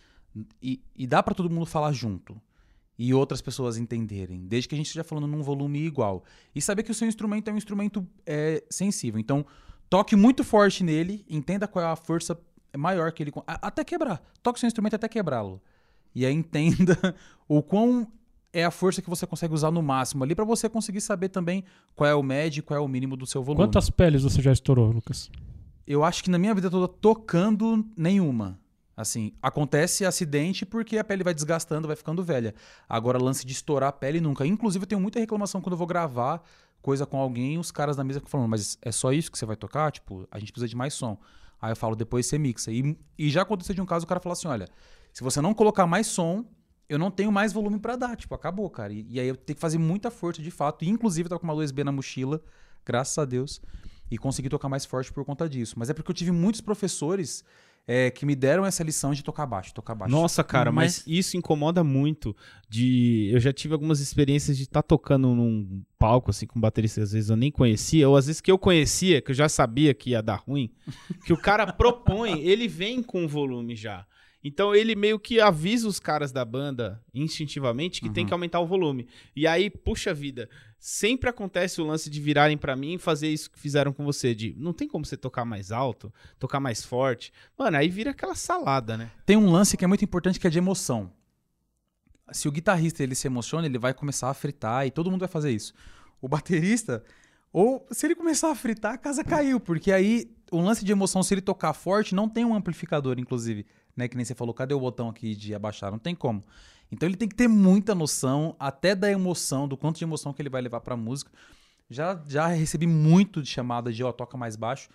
E, 0.61 0.81
e 0.95 1.07
dá 1.07 1.23
pra 1.23 1.33
todo 1.33 1.49
mundo 1.49 1.65
falar 1.65 1.91
junto. 1.91 2.39
E 2.97 3.11
outras 3.11 3.41
pessoas 3.41 3.77
entenderem, 3.77 4.45
desde 4.45 4.69
que 4.69 4.75
a 4.75 4.77
gente 4.77 4.85
esteja 4.85 5.03
falando 5.03 5.25
num 5.25 5.41
volume 5.41 5.79
igual. 5.79 6.23
E 6.53 6.61
saber 6.61 6.83
que 6.83 6.91
o 6.91 6.93
seu 6.93 7.07
instrumento 7.07 7.49
é 7.49 7.53
um 7.53 7.57
instrumento 7.57 8.07
é, 8.23 8.63
sensível. 8.69 9.19
Então, 9.19 9.43
toque 9.89 10.15
muito 10.15 10.43
forte 10.43 10.83
nele, 10.83 11.25
entenda 11.27 11.67
qual 11.67 11.83
é 11.83 11.87
a 11.87 11.95
força 11.95 12.39
maior 12.77 13.11
que 13.11 13.23
ele. 13.23 13.31
Até 13.47 13.83
quebrar. 13.83 14.21
Toque 14.43 14.57
o 14.57 14.59
seu 14.59 14.67
instrumento 14.67 14.95
até 14.95 15.07
quebrá-lo. 15.07 15.59
E 16.13 16.23
aí 16.23 16.33
entenda 16.33 17.15
o 17.47 17.63
quão 17.63 18.07
é 18.53 18.63
a 18.63 18.71
força 18.71 19.01
que 19.01 19.09
você 19.09 19.25
consegue 19.25 19.53
usar 19.53 19.71
no 19.71 19.81
máximo 19.81 20.23
ali 20.23 20.35
pra 20.35 20.45
você 20.45 20.69
conseguir 20.69 21.01
saber 21.01 21.29
também 21.29 21.63
qual 21.95 22.09
é 22.09 22.13
o 22.13 22.21
médio 22.21 22.59
e 22.59 22.61
qual 22.61 22.77
é 22.77 22.81
o 22.81 22.87
mínimo 22.87 23.17
do 23.17 23.25
seu 23.25 23.43
volume. 23.43 23.65
Quantas 23.65 23.89
peles 23.89 24.21
você 24.21 24.41
já 24.41 24.53
estourou, 24.53 24.91
Lucas? 24.91 25.29
Eu 25.85 26.03
acho 26.03 26.23
que 26.23 26.29
na 26.29 26.37
minha 26.37 26.53
vida 26.53 26.69
toda 26.69 26.87
tocando 26.87 27.85
nenhuma. 27.97 28.59
Assim, 28.95 29.33
acontece 29.41 30.05
acidente 30.05 30.67
porque 30.67 30.99
a 30.99 31.03
pele 31.03 31.23
vai 31.23 31.33
desgastando, 31.33 31.87
vai 31.87 31.95
ficando 31.95 32.23
velha. 32.23 32.53
Agora, 32.87 33.17
lance 33.17 33.43
de 33.43 33.51
estourar 33.51 33.89
a 33.89 33.91
pele 33.91 34.21
nunca. 34.21 34.45
Inclusive, 34.45 34.83
eu 34.83 34.87
tenho 34.87 35.01
muita 35.01 35.19
reclamação 35.19 35.59
quando 35.59 35.73
eu 35.73 35.77
vou 35.77 35.87
gravar 35.87 36.43
coisa 36.79 37.05
com 37.05 37.17
alguém, 37.17 37.57
os 37.57 37.71
caras 37.71 37.95
da 37.95 38.03
mesa 38.03 38.21
falando, 38.25 38.49
mas 38.49 38.77
é 38.81 38.91
só 38.91 39.13
isso 39.13 39.31
que 39.31 39.37
você 39.37 39.45
vai 39.45 39.55
tocar? 39.55 39.91
Tipo, 39.91 40.27
a 40.29 40.37
gente 40.37 40.51
precisa 40.51 40.67
de 40.67 40.75
mais 40.75 40.93
som. 40.93 41.17
Aí 41.59 41.71
eu 41.71 41.75
falo, 41.75 41.95
depois 41.95 42.25
você 42.25 42.37
mixa. 42.37 42.71
E, 42.71 42.95
e 43.17 43.29
já 43.29 43.41
aconteceu 43.41 43.73
de 43.73 43.81
um 43.81 43.85
caso, 43.85 44.03
o 44.03 44.07
cara 44.07 44.19
falou 44.19 44.33
assim: 44.33 44.47
olha, 44.47 44.67
se 45.11 45.23
você 45.23 45.41
não 45.41 45.53
colocar 45.53 45.87
mais 45.87 46.05
som, 46.07 46.45
eu 46.89 46.97
não 46.99 47.09
tenho 47.11 47.31
mais 47.31 47.53
volume 47.53 47.79
pra 47.79 47.95
dar. 47.95 48.15
Tipo, 48.15 48.35
acabou, 48.35 48.69
cara. 48.69 48.93
E, 48.93 49.05
e 49.09 49.19
aí 49.19 49.27
eu 49.27 49.35
tenho 49.35 49.55
que 49.55 49.61
fazer 49.61 49.77
muita 49.77 50.11
força 50.11 50.41
de 50.41 50.51
fato. 50.51 50.83
E, 50.83 50.89
inclusive, 50.89 51.25
eu 51.25 51.29
tava 51.29 51.39
com 51.39 51.47
uma 51.47 51.55
2B 51.55 51.83
na 51.83 51.91
mochila, 51.91 52.41
graças 52.85 53.17
a 53.17 53.25
Deus, 53.25 53.61
e 54.11 54.17
consegui 54.17 54.49
tocar 54.49 54.69
mais 54.69 54.85
forte 54.85 55.11
por 55.11 55.23
conta 55.25 55.47
disso. 55.47 55.75
Mas 55.77 55.89
é 55.89 55.93
porque 55.93 56.11
eu 56.11 56.15
tive 56.15 56.31
muitos 56.31 56.61
professores 56.61 57.43
é, 57.87 58.09
que 58.11 58.25
me 58.25 58.35
deram 58.35 58.65
essa 58.65 58.83
lição 58.83 59.13
de 59.13 59.23
tocar 59.23 59.45
baixo, 59.45 59.73
tocar 59.73 59.93
baixo. 59.95 60.11
Nossa, 60.11 60.43
cara, 60.43 60.71
mas... 60.71 60.99
Mas- 60.99 61.07
isso 61.07 61.35
incomoda 61.35 61.83
muito. 61.83 62.35
De 62.69 63.29
eu 63.31 63.39
já 63.39 63.51
tive 63.51 63.73
algumas 63.73 63.99
experiências 63.99 64.57
de 64.57 64.63
estar 64.63 64.81
tocando 64.81 65.27
num 65.33 65.83
palco 65.99 66.31
assim 66.31 66.45
com 66.45 66.59
baterista 66.59 67.01
que 67.01 67.03
às 67.03 67.11
vezes 67.11 67.29
eu 67.29 67.35
nem 67.35 67.51
conhecia, 67.51 68.07
ou 68.07 68.15
às 68.15 68.27
vezes 68.27 68.41
que 68.41 68.51
eu 68.51 68.57
conhecia, 68.57 69.21
que 69.21 69.31
eu 69.31 69.35
já 69.35 69.49
sabia 69.49 69.93
que 69.93 70.11
ia 70.11 70.21
dar 70.21 70.35
ruim, 70.35 70.71
que 71.25 71.33
o 71.33 71.37
cara 71.37 71.71
propõe, 71.71 72.39
ele 72.47 72.67
vem 72.67 73.03
com 73.03 73.25
o 73.25 73.27
volume 73.27 73.75
já. 73.75 74.05
Então 74.43 74.75
ele 74.75 74.93
meio 74.95 75.17
que 75.17 75.39
avisa 75.39 75.87
os 75.87 75.99
caras 75.99 76.31
da 76.31 76.43
banda 76.43 77.01
instintivamente 77.13 78.01
que 78.01 78.09
tem 78.09 78.23
Uhum. 78.23 78.27
que 78.27 78.33
aumentar 78.33 78.59
o 78.59 78.67
volume. 78.67 79.07
E 79.35 79.47
aí, 79.47 79.69
puxa 79.69 80.13
vida, 80.13 80.49
sempre 80.77 81.29
acontece 81.29 81.79
o 81.79 81.85
lance 81.85 82.09
de 82.09 82.19
virarem 82.19 82.57
pra 82.57 82.75
mim 82.75 82.95
e 82.95 82.97
fazer 82.97 83.29
isso 83.29 83.49
que 83.49 83.57
fizeram 83.57 83.93
com 83.93 84.03
você, 84.03 84.35
de 84.35 84.53
não 84.57 84.73
tem 84.73 84.87
como 84.87 85.05
você 85.05 85.15
tocar 85.15 85.45
mais 85.45 85.71
alto, 85.71 86.13
tocar 86.37 86.59
mais 86.59 86.83
forte. 86.83 87.31
Mano, 87.57 87.77
aí 87.77 87.87
vira 87.87 88.11
aquela 88.11 88.35
salada, 88.35 88.97
né? 88.97 89.11
Tem 89.25 89.37
um 89.37 89.49
lance 89.49 89.77
que 89.77 89.85
é 89.85 89.87
muito 89.87 90.03
importante 90.03 90.39
que 90.39 90.45
é 90.47 90.49
de 90.49 90.57
emoção. 90.57 91.11
Se 92.31 92.47
o 92.47 92.51
guitarrista 92.51 93.03
ele 93.03 93.15
se 93.15 93.27
emociona, 93.27 93.65
ele 93.65 93.77
vai 93.77 93.93
começar 93.93 94.29
a 94.29 94.33
fritar 94.33 94.85
e 94.87 94.91
todo 94.91 95.09
mundo 95.09 95.19
vai 95.21 95.29
fazer 95.29 95.51
isso. 95.51 95.73
O 96.21 96.27
baterista, 96.27 97.03
ou 97.51 97.85
se 97.91 98.05
ele 98.07 98.15
começar 98.15 98.49
a 98.49 98.55
fritar, 98.55 98.93
a 98.93 98.97
casa 98.97 99.23
caiu, 99.23 99.59
porque 99.59 99.91
aí 99.91 100.31
o 100.51 100.59
lance 100.59 100.83
de 100.85 100.91
emoção, 100.91 101.21
se 101.23 101.33
ele 101.33 101.41
tocar 101.41 101.73
forte, 101.73 102.15
não 102.15 102.27
tem 102.29 102.43
um 102.45 102.55
amplificador, 102.55 103.19
inclusive, 103.19 103.65
né? 103.95 104.07
Que 104.07 104.15
nem 104.15 104.25
você 104.25 104.35
falou, 104.35 104.53
cadê 104.53 104.73
o 104.73 104.79
botão 104.79 105.09
aqui 105.09 105.35
de 105.35 105.53
abaixar? 105.53 105.91
Não 105.91 105.99
tem 105.99 106.15
como. 106.15 106.43
Então 106.91 107.07
ele 107.07 107.17
tem 107.17 107.27
que 107.27 107.35
ter 107.35 107.47
muita 107.47 107.95
noção, 107.95 108.55
até 108.59 108.93
da 108.93 109.09
emoção, 109.09 109.67
do 109.67 109.75
quanto 109.75 109.97
de 109.97 110.03
emoção 110.03 110.33
que 110.33 110.41
ele 110.41 110.49
vai 110.49 110.61
levar 110.61 110.81
pra 110.81 110.95
música. 110.95 111.31
Já, 111.89 112.21
já 112.27 112.47
recebi 112.47 112.87
muito 112.87 113.41
de 113.41 113.49
chamada 113.49 113.91
de, 113.91 114.03
ó, 114.03 114.11
toca 114.11 114.37
mais 114.37 114.55
baixo. 114.55 114.89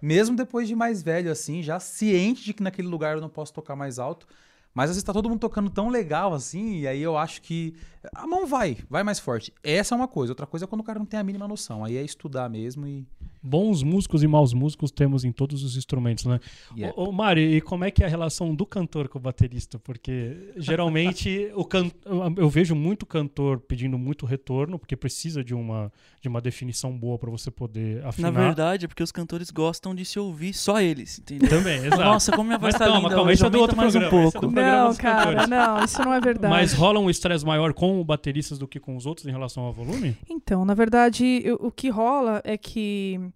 Mesmo 0.00 0.36
depois 0.36 0.68
de 0.68 0.74
mais 0.74 1.02
velho, 1.02 1.30
assim, 1.30 1.62
já 1.62 1.80
ciente 1.80 2.44
de 2.44 2.54
que 2.54 2.62
naquele 2.62 2.88
lugar 2.88 3.16
eu 3.16 3.20
não 3.20 3.28
posso 3.28 3.52
tocar 3.52 3.74
mais 3.74 3.98
alto. 3.98 4.26
Mas 4.72 4.90
às 4.90 4.96
vezes 4.96 5.02
tá 5.02 5.12
todo 5.12 5.28
mundo 5.28 5.40
tocando 5.40 5.68
tão 5.68 5.88
legal 5.88 6.32
assim, 6.32 6.78
e 6.78 6.86
aí 6.86 7.02
eu 7.02 7.16
acho 7.18 7.42
que 7.42 7.74
a 8.14 8.24
mão 8.26 8.46
vai, 8.46 8.78
vai 8.88 9.02
mais 9.02 9.18
forte. 9.18 9.52
Essa 9.64 9.94
é 9.94 9.96
uma 9.96 10.06
coisa. 10.06 10.30
Outra 10.32 10.46
coisa 10.46 10.64
é 10.64 10.68
quando 10.68 10.80
o 10.82 10.84
cara 10.84 10.98
não 10.98 11.06
tem 11.06 11.18
a 11.18 11.24
mínima 11.24 11.48
noção. 11.48 11.84
Aí 11.84 11.96
é 11.96 12.02
estudar 12.02 12.48
mesmo 12.48 12.86
e. 12.86 13.06
Bons 13.42 13.82
músicos 13.82 14.22
e 14.22 14.26
maus 14.26 14.52
músicos 14.52 14.90
temos 14.90 15.24
em 15.24 15.32
todos 15.32 15.62
os 15.62 15.76
instrumentos, 15.76 16.26
né? 16.26 16.38
Yeah. 16.76 16.98
Ô, 16.98 17.08
ô, 17.08 17.12
Mari, 17.12 17.56
e 17.56 17.60
como 17.60 17.84
é 17.84 17.90
que 17.90 18.02
é 18.02 18.06
a 18.06 18.08
relação 18.08 18.54
do 18.54 18.66
cantor 18.66 19.08
com 19.08 19.18
o 19.18 19.20
baterista? 19.20 19.78
Porque 19.78 20.52
geralmente 20.56 21.50
o 21.56 21.64
can... 21.64 21.90
eu 22.36 22.48
vejo 22.50 22.74
muito 22.74 23.06
cantor 23.06 23.60
pedindo 23.60 23.98
muito 23.98 24.26
retorno, 24.26 24.78
porque 24.78 24.96
precisa 24.96 25.42
de 25.42 25.54
uma, 25.54 25.90
de 26.20 26.28
uma 26.28 26.40
definição 26.40 26.96
boa 26.96 27.18
para 27.18 27.30
você 27.30 27.50
poder 27.50 28.02
Na 28.02 28.08
afinar. 28.10 28.30
verdade, 28.30 28.84
é 28.84 28.88
porque 28.88 29.02
os 29.02 29.12
cantores 29.12 29.50
gostam 29.50 29.94
de 29.94 30.04
se 30.04 30.18
ouvir 30.18 30.52
só 30.52 30.80
eles, 30.80 31.18
entendeu? 31.18 31.48
Também, 31.48 31.78
exato. 31.86 32.02
Nossa, 32.02 32.32
como 32.32 32.44
minha 32.44 32.58
voz 32.58 32.74
Mas 32.74 32.78
tá 32.78 32.86
calma, 32.86 33.00
linda 33.00 33.14
calma, 33.14 33.30
hoje, 33.30 33.34
isso 33.34 33.46
é 33.46 33.50
do 33.50 33.58
outro 33.58 33.76
mais 33.76 33.94
um 33.94 34.00
programa, 34.00 34.26
esse 34.28 34.36
é 34.36 34.40
pouco. 34.40 34.52
programa 34.52 34.88
Não, 34.88 34.94
cara, 34.96 35.24
cantores. 35.24 35.48
não, 35.48 35.84
isso 35.84 36.02
não 36.02 36.12
é 36.12 36.20
verdade. 36.20 36.54
Mas 36.54 36.72
rola 36.72 37.00
um 37.00 37.08
estresse 37.08 37.44
maior 37.44 37.72
com 37.72 38.04
bateristas 38.04 38.58
do 38.58 38.68
que 38.68 38.78
com 38.78 38.96
os 38.96 39.06
outros 39.06 39.26
em 39.26 39.30
relação 39.30 39.64
ao 39.64 39.72
volume? 39.72 40.16
Então, 40.28 40.64
na 40.64 40.74
verdade, 40.74 41.44
o 41.58 41.70
que 41.70 41.88
rola 41.88 42.40
é 42.44 42.56
que 42.58 43.29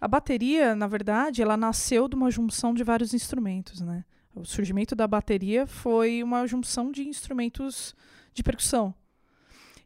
a 0.00 0.08
bateria, 0.08 0.74
na 0.74 0.86
verdade, 0.86 1.42
ela 1.42 1.56
nasceu 1.56 2.08
de 2.08 2.14
uma 2.16 2.30
junção 2.30 2.72
de 2.74 2.82
vários 2.82 3.12
instrumentos, 3.14 3.80
né? 3.80 4.04
O 4.34 4.44
surgimento 4.44 4.94
da 4.94 5.06
bateria 5.06 5.66
foi 5.66 6.22
uma 6.22 6.46
junção 6.46 6.90
de 6.90 7.06
instrumentos 7.06 7.94
de 8.32 8.42
percussão. 8.42 8.94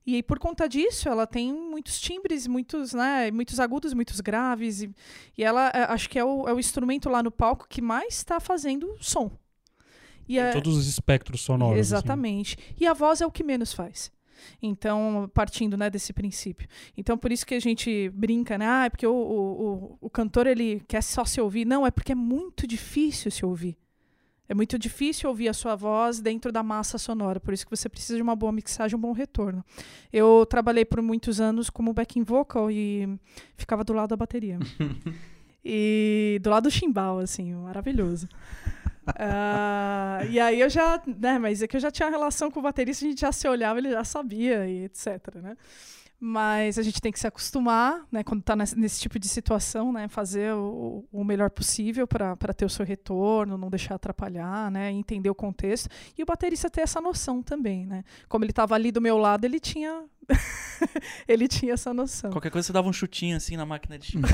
E 0.07 0.17
aí, 0.17 0.23
por 0.23 0.39
conta 0.39 0.69
disso, 0.69 1.09
ela 1.09 1.27
tem 1.27 1.51
muitos 1.51 1.99
timbres, 1.99 2.47
muitos, 2.47 2.93
né, 2.93 3.31
muitos 3.31 3.59
agudos, 3.59 3.95
muitos 3.95 4.21
graves. 4.21 4.83
E, 4.83 4.95
e 5.37 5.43
ela, 5.43 5.71
é, 5.75 5.85
acho 5.85 6.11
que 6.11 6.19
é 6.19 6.25
o, 6.25 6.47
é 6.47 6.53
o 6.53 6.61
instrumento 6.61 7.09
lá 7.09 7.23
no 7.23 7.31
palco 7.31 7.67
que 7.67 7.81
mais 7.81 8.15
está 8.15 8.39
fazendo 8.39 8.95
som. 9.01 9.31
E 10.29 10.39
é- 10.39 10.53
Todos 10.53 10.77
os 10.77 10.87
espectros 10.87 11.41
sonoros. 11.41 11.73
assim. 11.73 11.81
Exatamente. 11.81 12.59
E 12.79 12.87
a 12.87 12.93
voz 12.93 13.23
é 13.23 13.27
o 13.27 13.31
que 13.31 13.43
menos 13.43 13.73
faz. 13.73 14.13
Então, 14.63 15.31
partindo 15.35 15.77
né, 15.77 15.91
desse 15.91 16.13
princípio. 16.13 16.69
Então, 16.97 17.17
por 17.17 17.33
isso 17.33 17.47
que 17.47 17.55
a 17.55 17.61
gente 17.61 18.11
brinca, 18.11 18.57
né? 18.59 18.67
Ah, 18.67 18.85
é 18.87 18.91
porque 18.91 19.07
o, 19.07 19.15
o, 19.15 19.99
o, 20.01 20.11
cantor 20.11 20.47
ele 20.47 20.83
quer 20.89 21.03
só 21.03 21.25
se 21.25 21.41
ouvir. 21.41 21.65
Não, 21.65 21.87
é 21.87 21.91
porque 21.91 22.13
é 22.13 22.15
muito 22.15 22.67
difícil 22.67 23.31
se 23.31 23.45
ouvir. 23.45 23.77
É 24.47 24.55
muito 24.55 24.79
difícil 24.79 25.29
ouvir 25.29 25.49
a 25.49 25.55
sua 25.55 25.75
voz 25.75 26.21
dentro 26.21 26.53
da 26.53 26.63
massa 26.63 26.99
sonora. 26.99 27.41
Por 27.41 27.55
isso 27.55 27.65
que 27.65 27.75
você 27.75 27.89
precisa 27.89 28.17
de 28.17 28.23
uma 28.23 28.37
boa 28.37 28.53
mixagem, 28.53 28.97
um 28.97 29.01
bom 29.01 29.13
retorno. 29.13 29.65
Eu 30.13 30.47
trabalhei 30.49 30.85
por 30.85 31.01
muitos 31.01 31.41
anos 31.41 31.71
como 31.71 31.95
backing 31.95 32.23
vocal 32.23 32.71
e 32.71 33.19
ficava 33.57 33.83
do 33.83 33.95
lado 33.95 34.11
da 34.11 34.17
bateria. 34.17 34.59
e 35.65 36.39
do 36.43 36.51
lado 36.51 36.65
do 36.65 36.71
chimbal, 36.71 37.19
assim, 37.21 37.55
maravilhoso. 37.55 38.29
Ah, 39.07 40.21
e 40.31 40.41
aí 40.41 40.61
eu 40.61 40.69
já, 40.71 41.01
né, 41.07 41.39
mas 41.39 41.63
é 41.63 41.67
que 41.67 41.77
eu 41.77 41.81
já 41.81 41.91
tinha 41.91 42.09
relação 42.09 42.51
com 42.51 42.61
o 42.61 42.63
baterista, 42.63 43.05
a 43.05 43.09
gente 43.09 43.21
já 43.21 43.33
se 43.33 43.47
olhava, 43.49 43.79
ele 43.79 43.91
já 43.91 44.05
sabia 44.05 44.67
e 44.67 44.85
etc, 44.85 45.35
né? 45.43 45.57
Mas 46.27 46.79
a 46.79 46.83
gente 46.83 47.03
tem 47.03 47.13
que 47.13 47.21
se 47.21 47.27
acostumar, 47.27 48.03
né, 48.11 48.25
quando 48.25 48.41
está 48.41 48.57
nesse, 48.57 48.99
tipo 48.99 49.19
de 49.19 49.29
situação, 49.29 49.93
né, 49.93 50.09
fazer 50.09 50.55
o, 50.55 51.07
o 51.13 51.23
melhor 51.23 51.51
possível 51.51 52.07
para 52.07 52.55
ter 52.57 52.65
o 52.65 52.69
seu 52.71 52.83
retorno, 52.83 53.59
não 53.59 53.69
deixar 53.69 53.97
atrapalhar, 53.97 54.71
né, 54.71 54.91
entender 54.91 55.29
o 55.29 55.35
contexto. 55.35 55.91
E 56.17 56.23
o 56.23 56.27
baterista 56.27 56.71
ter 56.71 56.81
essa 56.81 56.99
noção 56.99 57.43
também, 57.43 57.85
né? 57.85 58.03
Como 58.27 58.43
ele 58.43 58.53
estava 58.53 58.75
ali 58.75 58.91
do 58.91 59.03
meu 59.03 59.19
lado, 59.19 59.45
ele 59.45 59.61
tinha 59.61 60.05
ele 61.29 61.47
tinha 61.47 61.75
essa 61.75 61.93
noção. 61.93 62.31
Qualquer 62.31 62.51
coisa 62.51 62.69
você 62.69 62.73
dava 62.73 62.89
um 62.89 62.93
chutinho 62.93 63.37
assim 63.37 63.59
na 63.59 63.67
máquina 63.67 63.99
de 63.99 64.07
chimbal. 64.13 64.31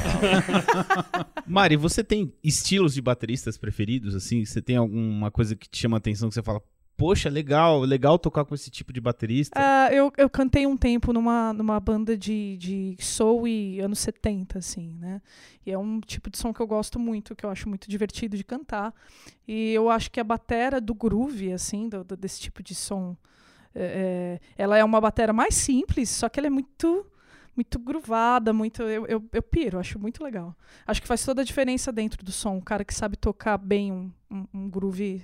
Mari, 1.45 1.75
você 1.75 2.05
tem 2.05 2.33
estilos 2.41 2.95
de 2.95 3.03
bateristas 3.03 3.59
preferidos, 3.59 4.15
assim? 4.15 4.45
Você 4.45 4.63
tem 4.63 4.77
alguma 4.77 5.33
coisa 5.33 5.57
que 5.57 5.69
te 5.69 5.79
chama 5.81 5.97
a 5.97 5.99
atenção 5.99 6.29
que 6.29 6.37
você 6.37 6.43
fala, 6.43 6.63
poxa, 7.01 7.31
legal, 7.31 7.81
legal 7.81 8.19
tocar 8.19 8.45
com 8.45 8.55
esse 8.55 8.71
tipo 8.71 8.93
de 8.93 9.01
baterista? 9.01 9.59
Ah, 9.59 9.89
eu, 9.91 10.13
eu 10.19 10.29
cantei 10.29 10.67
um 10.67 10.77
tempo 10.77 11.15
numa, 11.15 11.51
numa 11.55 11.81
banda 11.81 12.15
de, 12.15 12.59
de 12.59 12.97
soul 13.01 13.49
e 13.49 13.81
anos 13.81 13.99
70, 14.01 14.59
assim, 14.59 14.95
né? 15.01 15.23
E 15.65 15.73
é 15.73 15.79
um 15.79 15.99
tipo 15.99 16.29
de 16.29 16.37
som 16.37 16.53
que 16.53 16.61
eu 16.61 16.67
gosto 16.67 16.99
muito, 16.99 17.35
que 17.35 17.47
eu 17.47 17.49
acho 17.51 17.67
muito 17.71 17.89
divertido 17.89 18.37
de 18.37 18.45
cantar. 18.45 18.93
E 19.49 19.73
eu 19.73 19.89
acho 19.89 20.11
que 20.11 20.21
a 20.21 20.25
batera 20.25 20.79
do 20.79 20.93
groove, 20.95 21.55
assim, 21.55 21.89
do, 21.89 22.05
do- 22.05 22.17
desse 22.19 22.39
tipo 22.39 22.63
de 22.63 22.75
som, 22.75 23.17
é, 23.75 24.39
é, 24.57 24.63
ela 24.63 24.77
é 24.77 24.85
uma 24.85 25.01
batera 25.01 25.33
mais 25.33 25.55
simples, 25.55 26.11
só 26.11 26.29
que 26.29 26.39
ela 26.39 26.49
é 26.49 26.51
muito 26.51 27.07
muito 27.57 27.79
groovada, 27.79 28.53
muito 28.53 28.83
eu, 28.83 29.07
eu, 29.07 29.25
eu 29.33 29.43
piro, 29.43 29.79
acho 29.79 29.99
muito 29.99 30.23
legal. 30.23 30.55
Acho 30.87 31.01
que 31.03 31.09
faz 31.09 31.25
toda 31.25 31.41
a 31.43 31.45
diferença 31.45 31.91
dentro 31.93 32.25
do 32.25 32.31
som. 32.33 32.57
Um 32.57 32.61
cara 32.61 32.85
que 32.85 32.95
sabe 32.95 33.17
tocar 33.17 33.59
bem 33.59 33.91
um, 33.93 34.11
um, 34.31 34.47
um 34.55 34.71
groove, 34.71 35.23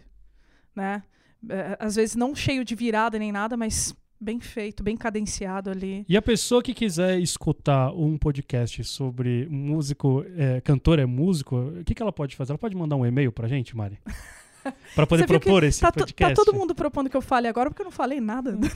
né? 0.75 1.03
É, 1.49 1.77
às 1.79 1.97
vezes 1.97 2.17
não 2.17 2.35
cheio 2.35 2.65
de 2.65 2.75
virada 2.75 3.19
nem 3.19 3.31
nada, 3.33 3.57
mas 3.57 3.95
bem 4.21 4.41
feito, 4.41 4.83
bem 4.83 4.97
cadenciado 4.97 5.71
ali. 5.71 6.05
E 6.09 6.17
a 6.17 6.23
pessoa 6.23 6.63
que 6.63 6.75
quiser 6.75 7.19
escutar 7.21 7.93
um 7.93 8.17
podcast 8.17 8.83
sobre 8.85 9.47
músico, 9.49 10.25
é, 10.37 10.61
cantor 10.61 10.99
é 10.99 11.07
músico, 11.07 11.57
o 11.57 11.85
que, 11.85 11.95
que 11.95 12.03
ela 12.03 12.13
pode 12.13 12.35
fazer? 12.35 12.53
Ela 12.53 12.59
pode 12.59 12.77
mandar 12.77 12.97
um 12.97 13.05
e-mail 13.05 13.31
pra 13.31 13.49
gente, 13.49 13.77
Mari? 13.77 13.99
Pra 14.95 15.07
poder 15.07 15.27
propor 15.27 15.65
esse 15.65 15.81
tá, 15.81 15.91
to- 15.93 16.01
podcast. 16.01 16.35
tá 16.35 16.45
todo 16.45 16.55
mundo 16.57 16.75
propondo 16.75 17.09
que 17.11 17.17
eu 17.17 17.21
fale 17.21 17.49
agora 17.49 17.71
porque 17.71 17.83
eu 17.83 17.87
não 17.87 17.93
falei 17.93 18.21
nada. 18.21 18.57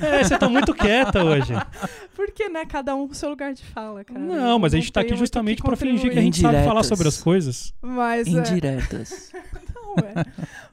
É, 0.00 0.24
você 0.24 0.38
tá 0.38 0.48
muito 0.48 0.74
quieta 0.74 1.22
hoje. 1.24 1.52
porque, 2.14 2.48
né, 2.48 2.64
cada 2.64 2.94
um 2.94 3.06
com 3.08 3.14
seu 3.14 3.28
lugar 3.30 3.52
de 3.52 3.64
fala, 3.64 4.04
cara. 4.04 4.18
Não, 4.18 4.58
mas 4.58 4.74
a 4.74 4.76
gente 4.76 4.92
tá 4.92 5.00
aqui 5.00 5.16
justamente 5.16 5.62
pra 5.62 5.76
fingir 5.76 6.12
que 6.12 6.18
a 6.18 6.22
gente 6.22 6.40
sabe 6.40 6.64
falar 6.64 6.82
sobre 6.82 7.08
as 7.08 7.20
coisas. 7.20 7.72
Mas, 7.80 8.26
é, 8.26 8.30
Indiretas. 8.30 9.32
não, 9.74 9.94
é. 9.96 10.24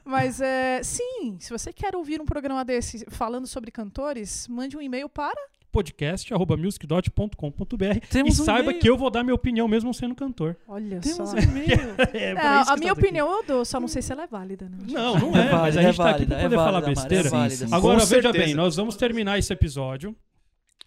Mas, 0.04 0.40
é, 0.40 0.80
sim, 0.82 1.36
se 1.40 1.50
você 1.50 1.72
quer 1.72 1.94
ouvir 1.96 2.20
um 2.20 2.26
programa 2.26 2.64
desse 2.64 3.04
falando 3.08 3.46
sobre 3.46 3.70
cantores, 3.70 4.46
mande 4.48 4.76
um 4.76 4.80
e-mail 4.82 5.08
para... 5.08 5.40
podcast.musicdot.com.br 5.72 7.84
e 8.14 8.22
um 8.22 8.30
saiba 8.30 8.62
e-mail. 8.70 8.80
que 8.80 8.88
eu 8.88 8.96
vou 8.96 9.10
dar 9.10 9.22
minha 9.22 9.34
opinião 9.34 9.68
mesmo 9.68 9.92
sendo 9.94 10.14
cantor. 10.14 10.56
Olha 10.66 11.00
Temos 11.00 11.16
só. 11.30 11.36
um 11.36 11.38
e-mail. 11.38 11.66
É, 12.14 12.34
Não, 12.34 12.62
isso 12.62 12.72
a 12.72 12.76
minha 12.76 12.80
estamos 12.82 12.82
aqui. 12.82 12.90
opinião 12.92 13.30
eu 13.30 13.44
dou, 13.46 13.64
só 13.64 13.78
não 13.80 13.88
sei 13.88 14.02
se 14.02 14.12
ela 14.12 14.24
é 14.24 14.26
válida, 14.26 14.68
né? 14.68 14.78
Não, 14.88 15.18
não 15.18 15.36
é, 15.36 15.48
É 15.48 15.52
mas 15.52 15.76
a 15.76 15.80
válida, 15.80 15.82
gente 15.82 15.96
tá 15.96 16.08
é 16.08 16.10
aqui 16.12 16.26
pra 16.26 16.36
válida, 16.36 16.42
poder 16.42 16.54
é 16.54 16.58
falar 16.58 16.80
válida, 16.80 17.00
besteira. 17.00 17.28
é 17.28 17.30
válida. 17.30 17.56
Sim, 17.56 17.66
sim. 17.68 17.74
Agora, 17.74 18.00
Com 18.00 18.06
veja 18.06 18.22
certeza. 18.22 18.44
bem, 18.44 18.54
nós 18.54 18.76
vamos 18.76 18.96
terminar 18.96 19.38
esse 19.38 19.52
episódio 19.52 20.14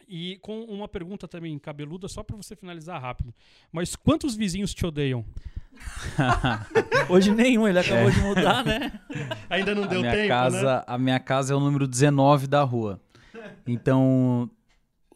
e 0.07 0.37
com 0.41 0.61
uma 0.63 0.87
pergunta 0.87 1.27
também 1.27 1.57
cabeluda, 1.59 2.07
só 2.07 2.23
pra 2.23 2.35
você 2.35 2.55
finalizar 2.55 2.99
rápido. 3.01 3.33
Mas 3.71 3.95
quantos 3.95 4.35
vizinhos 4.35 4.73
te 4.73 4.85
odeiam? 4.85 5.23
Hoje 7.09 7.31
nenhum, 7.33 7.67
ele 7.67 7.79
acabou 7.79 8.09
de 8.11 8.19
mudar, 8.21 8.65
né? 8.65 8.91
Ainda 9.49 9.73
não 9.75 9.83
a, 9.83 9.87
deu 9.87 9.99
minha 10.01 10.11
tempo, 10.11 10.23
né? 10.23 10.27
casa, 10.27 10.83
a 10.87 10.97
minha 10.97 11.19
casa 11.19 11.53
é 11.53 11.55
o 11.55 11.59
número 11.59 11.87
19 11.87 12.47
da 12.47 12.63
rua. 12.63 12.99
Então, 13.67 14.49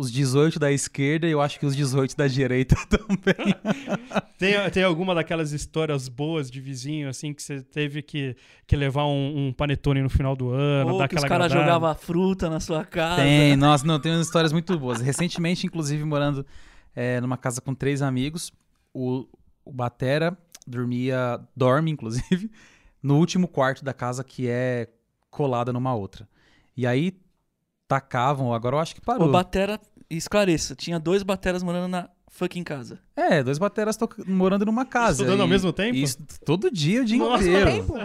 os 0.04 0.12
18 0.12 0.60
da 0.60 0.72
esquerda 0.72 1.28
e 1.28 1.32
eu 1.32 1.42
acho 1.42 1.60
que 1.60 1.66
os 1.66 1.76
18 1.76 2.16
da 2.16 2.28
direita 2.28 2.76
também. 2.88 3.56
Tem, 4.38 4.70
tem 4.72 4.84
alguma 4.84 5.16
daquelas 5.16 5.54
histórias 5.54 6.10
boas 6.10 6.52
de 6.52 6.60
vizinho, 6.60 7.08
assim, 7.08 7.34
que 7.34 7.42
você 7.42 7.62
teve 7.62 8.02
que, 8.02 8.36
que 8.68 8.76
levar 8.76 9.06
um, 9.06 9.48
um 9.48 9.54
panetone 9.54 10.02
no 10.02 10.10
final 10.10 10.36
do 10.36 10.50
ano, 10.50 10.92
Ou 10.92 10.98
dar 10.98 11.08
que 11.08 11.16
os 11.16 11.24
caras 11.24 11.50
jogavam 11.50 11.96
fruta 11.96 12.50
na 12.50 12.60
sua 12.60 12.84
casa. 12.84 13.22
Tem, 13.22 13.56
nossa, 13.56 13.86
não, 13.86 14.00
tem 14.02 14.12
umas 14.12 14.26
histórias 14.26 14.52
muito 14.52 14.78
boas. 14.78 15.00
Recentemente, 15.00 15.66
inclusive, 15.66 16.04
morando 16.04 16.46
é, 16.94 17.22
numa 17.22 17.38
casa 17.38 17.62
com 17.62 17.74
três 17.74 18.02
amigos, 18.02 18.52
o, 18.94 19.26
o 19.64 19.72
Batera 19.72 20.38
dormia, 20.68 21.40
dorme, 21.56 21.92
inclusive, 21.92 22.52
no 23.02 23.18
último 23.18 23.48
quarto 23.48 23.86
da 23.86 23.94
casa 23.94 24.26
que 24.26 24.50
é 24.50 24.90
colada 25.30 25.72
numa 25.72 25.96
outra. 25.96 26.28
E 26.76 26.86
aí 26.86 27.18
tacavam, 27.88 28.54
agora 28.54 28.76
eu 28.76 28.80
acho 28.80 28.96
que 28.96 29.02
parou. 29.02 29.28
O 29.28 29.32
Batera, 29.32 29.80
esclareça, 30.18 30.76
tinha 30.76 31.00
dois 31.00 31.24
Bateras 31.24 31.64
morando 31.64 31.88
na 31.88 32.10
fucking 32.34 32.64
casa. 32.64 33.00
É, 33.16 33.44
dois 33.44 33.60
bateras 33.60 33.98
morando 34.26 34.66
numa 34.66 34.86
casa. 34.86 35.22
Estudando 35.22 35.42
ao 35.42 35.48
e- 35.48 35.50
mesmo 35.50 35.72
tempo? 35.72 35.96
Isso, 35.96 36.18
todo 36.44 36.72
dia, 36.72 37.02
o 37.02 37.06
dia 37.06 37.18
Nossa. 37.20 37.44
inteiro. 37.44 37.72
Tempo? 37.72 38.00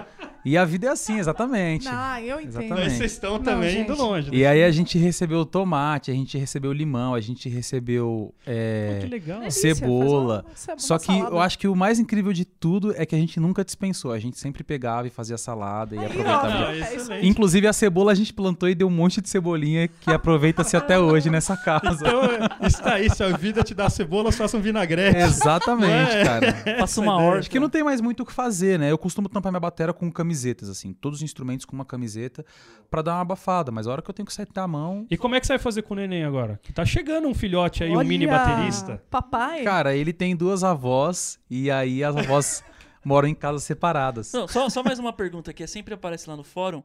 E 0.44 0.56
a 0.56 0.64
vida 0.64 0.86
é 0.86 0.90
assim, 0.90 1.18
exatamente. 1.18 1.86
Ah, 1.90 2.20
eu 2.22 2.36
entendo. 2.40 2.48
Exatamente. 2.48 2.80
Mas 2.84 2.92
vocês 2.94 3.12
estão 3.12 3.32
Não, 3.34 3.42
também 3.42 3.80
indo 3.80 3.88
gente. 3.88 3.98
longe. 3.98 4.30
E 4.32 4.46
aí 4.46 4.64
a 4.64 4.70
gente 4.70 4.96
recebeu 4.98 5.44
tomate, 5.44 6.10
a 6.10 6.14
gente 6.14 6.38
recebeu 6.38 6.72
limão, 6.72 7.14
a 7.14 7.20
gente 7.20 7.48
recebeu 7.48 8.34
é, 8.46 9.00
Pô. 9.02 9.08
Delícia, 9.08 9.74
cebola. 9.74 10.44
uma- 10.46 10.72
uma 10.74 10.78
Só 10.78 10.98
que 10.98 11.06
salada. 11.06 11.30
eu 11.34 11.40
acho 11.40 11.58
que 11.58 11.68
o 11.68 11.74
mais 11.76 11.98
incrível 11.98 12.32
de 12.32 12.44
tudo 12.44 12.94
é 12.96 13.04
que 13.04 13.14
a 13.14 13.18
gente 13.18 13.38
nunca 13.40 13.64
dispensou. 13.64 14.12
A 14.12 14.18
gente 14.18 14.38
sempre 14.38 14.62
pegava 14.64 15.06
e 15.06 15.10
fazia 15.10 15.36
salada 15.36 15.94
e 15.94 15.98
Aí, 15.98 16.06
aproveitava. 16.06 16.48
Não, 16.48 16.66
é 16.68 16.74
isso 16.78 16.94
excelente. 16.94 17.12
aí. 17.22 17.28
Inclusive 17.28 17.66
a 17.66 17.72
cebola 17.72 18.12
a 18.12 18.14
gente 18.14 18.32
plantou 18.32 18.68
e 18.68 18.74
deu 18.74 18.86
um 18.86 18.90
monte 18.90 19.20
de 19.20 19.28
cebolinha 19.28 19.88
que 19.88 20.10
aproveita-se 20.10 20.76
até 20.76 20.98
hoje 20.98 21.28
nessa 21.30 21.56
casa. 21.56 21.98
Então, 22.06 22.22
está 22.66 22.94
aí, 22.94 23.10
se 23.10 23.22
a 23.22 23.36
vida 23.36 23.62
te 23.62 23.74
dá 23.74 23.90
cebola, 23.90 24.30
faça 24.32 24.56
um 24.56 24.60
vinagrete. 24.60 25.18
Exatamente, 25.18 25.90
Não 26.12 26.20
é? 26.20 26.24
cara. 26.24 26.52
Passa 26.78 27.00
uma 27.00 27.16
horta. 27.20 27.40
Acho 27.40 27.50
que 27.50 27.60
não 27.60 27.68
tem 27.68 27.82
mais 27.82 28.00
muito 28.00 28.22
o 28.22 28.26
que 28.26 28.32
fazer, 28.32 28.78
né? 28.78 28.90
Eu 28.90 28.98
costumo 28.98 29.28
tampar 29.28 29.50
minha 29.52 29.60
batera 29.60 29.92
com 29.92 30.10
camisetas, 30.38 30.68
assim, 30.68 30.92
todos 30.92 31.18
os 31.18 31.22
instrumentos 31.22 31.66
com 31.66 31.74
uma 31.74 31.84
camiseta 31.84 32.44
pra 32.90 33.02
dar 33.02 33.14
uma 33.14 33.20
abafada. 33.22 33.72
Mas 33.72 33.86
a 33.86 33.92
hora 33.92 34.02
que 34.02 34.08
eu 34.08 34.14
tenho 34.14 34.26
que 34.26 34.32
sentar 34.32 34.64
a 34.64 34.68
mão. 34.68 35.06
E 35.10 35.16
como 35.16 35.34
é 35.34 35.40
que 35.40 35.46
você 35.46 35.54
vai 35.54 35.58
fazer 35.58 35.82
com 35.82 35.94
o 35.94 35.96
neném 35.96 36.24
agora? 36.24 36.58
Que 36.62 36.72
tá 36.72 36.84
chegando 36.84 37.28
um 37.28 37.34
filhote 37.34 37.84
aí, 37.84 37.90
um 37.90 37.96
Olha, 37.96 38.08
mini 38.08 38.26
baterista. 38.26 39.02
Papai. 39.10 39.64
Cara, 39.64 39.94
ele 39.94 40.12
tem 40.12 40.36
duas 40.36 40.62
avós 40.62 41.38
e 41.50 41.70
aí 41.70 42.04
as 42.04 42.16
avós 42.16 42.64
moram 43.04 43.28
em 43.28 43.34
casas 43.34 43.64
separadas. 43.64 44.32
Não, 44.32 44.46
só, 44.46 44.68
só 44.68 44.82
mais 44.82 44.98
uma 44.98 45.12
pergunta 45.12 45.52
que 45.52 45.62
é, 45.62 45.66
sempre 45.66 45.94
aparece 45.94 46.28
lá 46.28 46.36
no 46.36 46.44
fórum. 46.44 46.82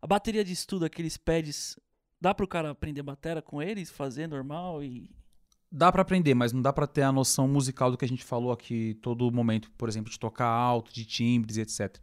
A 0.00 0.06
bateria 0.06 0.44
de 0.44 0.52
estudo, 0.52 0.84
aqueles 0.84 1.16
pads, 1.16 1.78
dá 2.20 2.34
pro 2.34 2.48
cara 2.48 2.70
aprender 2.70 3.02
batera 3.02 3.40
com 3.40 3.62
eles, 3.62 3.90
fazer 3.90 4.26
normal 4.26 4.82
e. 4.82 5.10
Dá 5.76 5.90
pra 5.90 6.02
aprender, 6.02 6.34
mas 6.34 6.52
não 6.52 6.62
dá 6.62 6.72
pra 6.72 6.86
ter 6.86 7.02
a 7.02 7.10
noção 7.10 7.48
musical 7.48 7.90
do 7.90 7.98
que 7.98 8.04
a 8.04 8.08
gente 8.08 8.22
falou 8.22 8.52
aqui 8.52 8.94
todo 9.02 9.28
momento, 9.32 9.72
por 9.72 9.88
exemplo, 9.88 10.08
de 10.08 10.20
tocar 10.20 10.46
alto, 10.46 10.94
de 10.94 11.04
timbres 11.04 11.56
e 11.56 11.62
etc. 11.62 11.98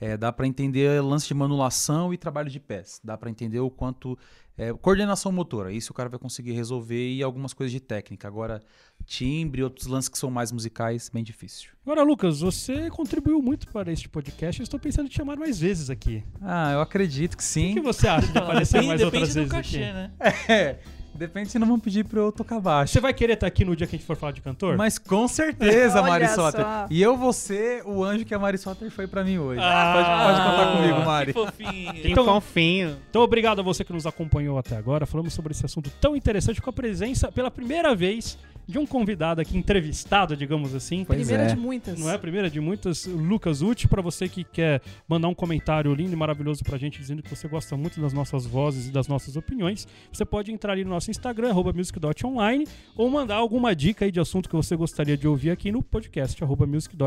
É, 0.00 0.16
dá 0.16 0.32
pra 0.32 0.46
entender 0.46 1.02
lance 1.02 1.28
de 1.28 1.34
manulação 1.34 2.12
e 2.14 2.16
trabalho 2.16 2.48
de 2.48 2.58
pés. 2.58 3.00
Dá 3.04 3.18
pra 3.18 3.28
entender 3.28 3.60
o 3.60 3.68
quanto 3.70 4.18
é, 4.56 4.72
coordenação 4.72 5.30
motora. 5.30 5.70
Isso 5.72 5.92
o 5.92 5.94
cara 5.94 6.08
vai 6.08 6.18
conseguir 6.18 6.52
resolver 6.52 7.12
e 7.12 7.22
algumas 7.22 7.52
coisas 7.52 7.70
de 7.70 7.80
técnica. 7.80 8.26
Agora 8.26 8.62
timbre, 9.04 9.62
outros 9.62 9.86
lances 9.86 10.08
que 10.08 10.16
são 10.18 10.30
mais 10.30 10.52
musicais, 10.52 11.10
bem 11.12 11.22
difícil. 11.22 11.70
Agora, 11.84 12.02
Lucas, 12.02 12.40
você 12.40 12.88
contribuiu 12.90 13.42
muito 13.42 13.68
para 13.68 13.92
este 13.92 14.08
podcast. 14.08 14.60
Eu 14.60 14.64
estou 14.64 14.80
pensando 14.80 15.06
em 15.06 15.08
te 15.10 15.16
chamar 15.16 15.36
mais 15.36 15.58
vezes 15.60 15.90
aqui. 15.90 16.22
Ah, 16.40 16.72
eu 16.72 16.80
acredito 16.80 17.36
que 17.36 17.42
O 17.42 17.46
sim. 17.46 17.74
que 17.74 17.80
você 17.80 18.08
acha 18.08 18.28
de 18.32 18.38
aparecer 18.38 18.82
mais 18.82 19.00
depende 19.00 19.04
outras 19.04 19.28
do 19.30 19.34
vezes 19.34 19.52
cachê, 19.52 19.84
aqui? 19.84 19.92
né? 19.92 20.12
É, 20.48 20.78
depende 21.20 21.50
se 21.50 21.58
não 21.58 21.66
vão 21.66 21.78
pedir 21.78 22.04
pra 22.04 22.18
eu 22.18 22.32
tocar 22.32 22.58
baixo. 22.58 22.92
Você 22.92 23.00
vai 23.00 23.12
querer 23.14 23.34
estar 23.34 23.46
aqui 23.46 23.64
no 23.64 23.76
dia 23.76 23.86
que 23.86 23.94
a 23.94 23.98
gente 23.98 24.06
for 24.06 24.16
falar 24.16 24.32
de 24.32 24.40
cantor? 24.40 24.76
Mas 24.76 24.98
com 24.98 25.28
certeza, 25.28 26.00
Mari. 26.02 26.26
Soter. 26.28 26.64
E 26.90 27.00
eu 27.00 27.16
vou 27.16 27.32
ser 27.32 27.82
o 27.86 28.02
anjo 28.02 28.24
que 28.24 28.34
a 28.34 28.38
Mari 28.38 28.58
Soter 28.58 28.90
foi 28.90 29.06
pra 29.06 29.22
mim 29.22 29.38
hoje. 29.38 29.60
Ah, 29.62 29.92
pode, 29.94 30.08
pode 30.34 30.50
contar 30.50 30.76
comigo, 30.76 31.06
Mari. 31.06 31.32
Que 31.32 31.38
fofinho. 31.40 31.92
Que 31.94 32.10
Então- 32.10 32.24
fofinho. 32.24 32.96
Então, 33.10 33.22
obrigado 33.22 33.60
a 33.60 33.62
você 33.62 33.84
que 33.84 33.92
nos 33.92 34.06
acompanhou 34.06 34.58
até 34.58 34.76
agora. 34.76 35.04
Falamos 35.06 35.34
sobre 35.34 35.52
esse 35.52 35.64
assunto 35.64 35.90
tão 36.00 36.16
interessante 36.16 36.60
com 36.60 36.70
a 36.70 36.72
presença, 36.72 37.30
pela 37.30 37.50
primeira 37.50 37.94
vez, 37.94 38.38
de 38.70 38.78
um 38.78 38.86
convidado 38.86 39.40
aqui, 39.40 39.56
entrevistado, 39.56 40.36
digamos 40.36 40.74
assim. 40.74 41.04
Pois 41.04 41.18
Primeira 41.18 41.44
é. 41.44 41.54
de 41.54 41.60
muitas. 41.60 41.98
Não 41.98 42.08
é 42.10 42.14
a 42.14 42.18
primeira 42.18 42.48
de 42.48 42.60
muitas, 42.60 43.06
Lucas 43.06 43.60
Uti, 43.62 43.88
para 43.88 44.00
você 44.00 44.28
que 44.28 44.44
quer 44.44 44.80
mandar 45.08 45.28
um 45.28 45.34
comentário 45.34 45.92
lindo 45.94 46.12
e 46.12 46.16
maravilhoso 46.16 46.62
pra 46.64 46.78
gente, 46.78 46.98
dizendo 46.98 47.22
que 47.22 47.28
você 47.28 47.48
gosta 47.48 47.76
muito 47.76 48.00
das 48.00 48.12
nossas 48.12 48.46
vozes 48.46 48.88
e 48.88 48.90
das 48.90 49.08
nossas 49.08 49.36
opiniões, 49.36 49.86
você 50.12 50.24
pode 50.24 50.52
entrar 50.52 50.72
ali 50.72 50.84
no 50.84 50.90
nosso 50.90 51.10
Instagram, 51.10 51.50
arroba 51.50 51.72
music.online, 51.72 52.66
ou 52.96 53.10
mandar 53.10 53.36
alguma 53.36 53.74
dica 53.74 54.04
aí 54.04 54.12
de 54.12 54.20
assunto 54.20 54.48
que 54.48 54.56
você 54.56 54.76
gostaria 54.76 55.16
de 55.16 55.26
ouvir 55.26 55.50
aqui 55.50 55.72
no 55.72 55.82
podcast, 55.82 56.42
arroba 56.42 56.66
music.com.br, 56.66 57.00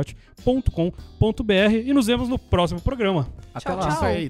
e 1.86 1.94
nos 1.94 2.08
vemos 2.08 2.30
no 2.30 2.38
próximo 2.38 2.82
programa. 2.82 3.30
Até 3.54 3.70
Tchau, 3.70 3.78
lá. 3.78 3.82
tchau. 3.84 3.94
Isso 3.94 4.06
aí. 4.06 4.30